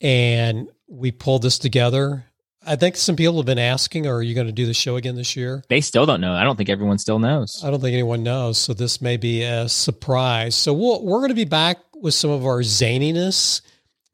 and 0.00 0.68
we 0.88 1.12
pulled 1.12 1.42
this 1.42 1.58
together. 1.58 2.24
I 2.66 2.76
think 2.76 2.96
some 2.96 3.16
people 3.16 3.36
have 3.36 3.46
been 3.46 3.58
asking, 3.58 4.06
are 4.06 4.22
you 4.22 4.34
going 4.34 4.46
to 4.46 4.52
do 4.52 4.66
the 4.66 4.74
show 4.74 4.96
again 4.96 5.16
this 5.16 5.34
year? 5.34 5.62
They 5.68 5.80
still 5.80 6.04
don't 6.04 6.20
know. 6.20 6.34
I 6.34 6.44
don't 6.44 6.56
think 6.56 6.68
everyone 6.68 6.98
still 6.98 7.18
knows. 7.18 7.62
I 7.64 7.70
don't 7.70 7.80
think 7.80 7.94
anyone 7.94 8.22
knows. 8.22 8.58
So 8.58 8.74
this 8.74 9.00
may 9.00 9.16
be 9.16 9.42
a 9.42 9.68
surprise. 9.68 10.54
So 10.54 10.74
we'll, 10.74 11.02
we're 11.04 11.18
going 11.20 11.30
to 11.30 11.34
be 11.34 11.44
back 11.46 11.78
with 11.94 12.12
some 12.14 12.30
of 12.30 12.44
our 12.44 12.60
zaniness, 12.60 13.62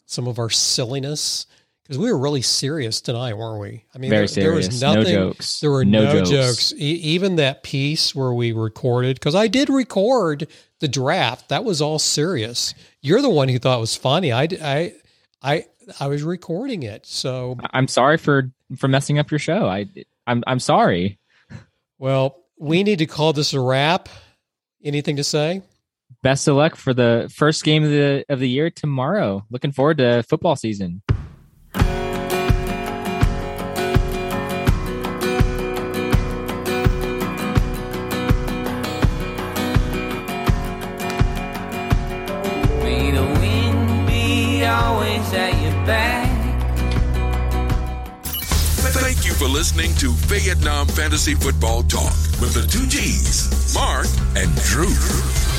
some 0.07 0.29
of 0.29 0.39
our 0.39 0.51
silliness, 0.51 1.47
because 1.83 1.99
we 1.99 2.11
were 2.11 2.19
really 2.19 2.43
serious 2.43 3.01
tonight, 3.01 3.35
weren't 3.35 3.61
we? 3.61 3.85
I 3.95 3.99
mean, 3.99 4.11
Very 4.11 4.27
there, 4.27 4.45
there 4.45 4.53
serious. 4.53 4.67
was 4.69 4.83
no 4.83 4.95
nothing. 4.95 5.15
jokes. 5.15 5.61
There 5.61 5.71
were 5.71 5.85
no, 5.85 6.15
no, 6.15 6.25
jokes. 6.25 6.73
E- 6.73 6.77
even 6.77 7.37
that 7.37 7.63
piece 7.63 8.15
where 8.15 8.33
we 8.33 8.53
recorded, 8.53 9.21
because 9.21 9.35
I 9.37 9.47
did 9.47 9.69
record 9.69 10.49
the 10.81 10.89
draft. 10.89 11.49
That 11.49 11.65
was 11.65 11.81
all 11.81 11.99
serious. 12.01 12.75
You're 13.03 13.23
the 13.23 13.31
one 13.31 13.49
who 13.49 13.59
thought 13.59 13.79
it 13.79 13.81
was 13.81 13.97
funny. 13.97 14.33
I, 14.33 14.49
I, 14.61 14.95
I, 15.43 15.67
I 16.01 16.09
was 16.09 16.23
recording 16.23 16.83
it. 16.83 17.07
So, 17.07 17.57
I'm 17.71 17.89
sorry 17.89 18.17
for 18.17 18.51
for 18.77 18.89
messing 18.89 19.19
up 19.19 19.31
your 19.31 19.39
show. 19.39 19.67
I 19.69 19.87
I'm 20.27 20.43
I'm 20.47 20.61
sorry. 20.61 21.19
well, 21.99 22.43
we 22.59 22.83
need 22.83 22.99
to 22.99 23.07
call 23.07 23.33
this 23.33 23.53
a 23.53 23.61
wrap. 23.61 24.09
Anything 24.85 25.17
to 25.17 25.25
say? 25.25 25.63
Best 26.23 26.47
of 26.49 26.57
luck 26.57 26.77
for 26.77 26.95
the 26.95 27.33
first 27.35 27.65
game 27.65 27.85
of 27.85 27.91
the 27.91 28.25
of 28.29 28.41
the 28.41 28.49
year 28.49 28.71
tomorrow. 28.71 29.45
Looking 29.51 29.73
forward 29.73 29.99
to 29.99 30.23
football 30.25 30.57
season. 30.57 31.03
May 42.83 43.11
the 43.11 43.23
wind 43.41 44.07
be 44.07 44.65
always 44.65 45.33
at 45.33 45.61
your 45.63 45.66
back. 45.87 46.27
Thank 48.25 49.25
you 49.25 49.33
for 49.35 49.47
listening 49.47 49.95
to 49.97 50.11
Vietnam 50.27 50.87
Fantasy 50.87 51.35
Football 51.35 51.85
Talk 51.85 52.13
with 52.41 52.55
the 52.55 52.67
two 52.69 52.87
G's, 52.87 53.75
Mark 53.75 54.07
and 54.37 54.55
Drew. 54.63 55.56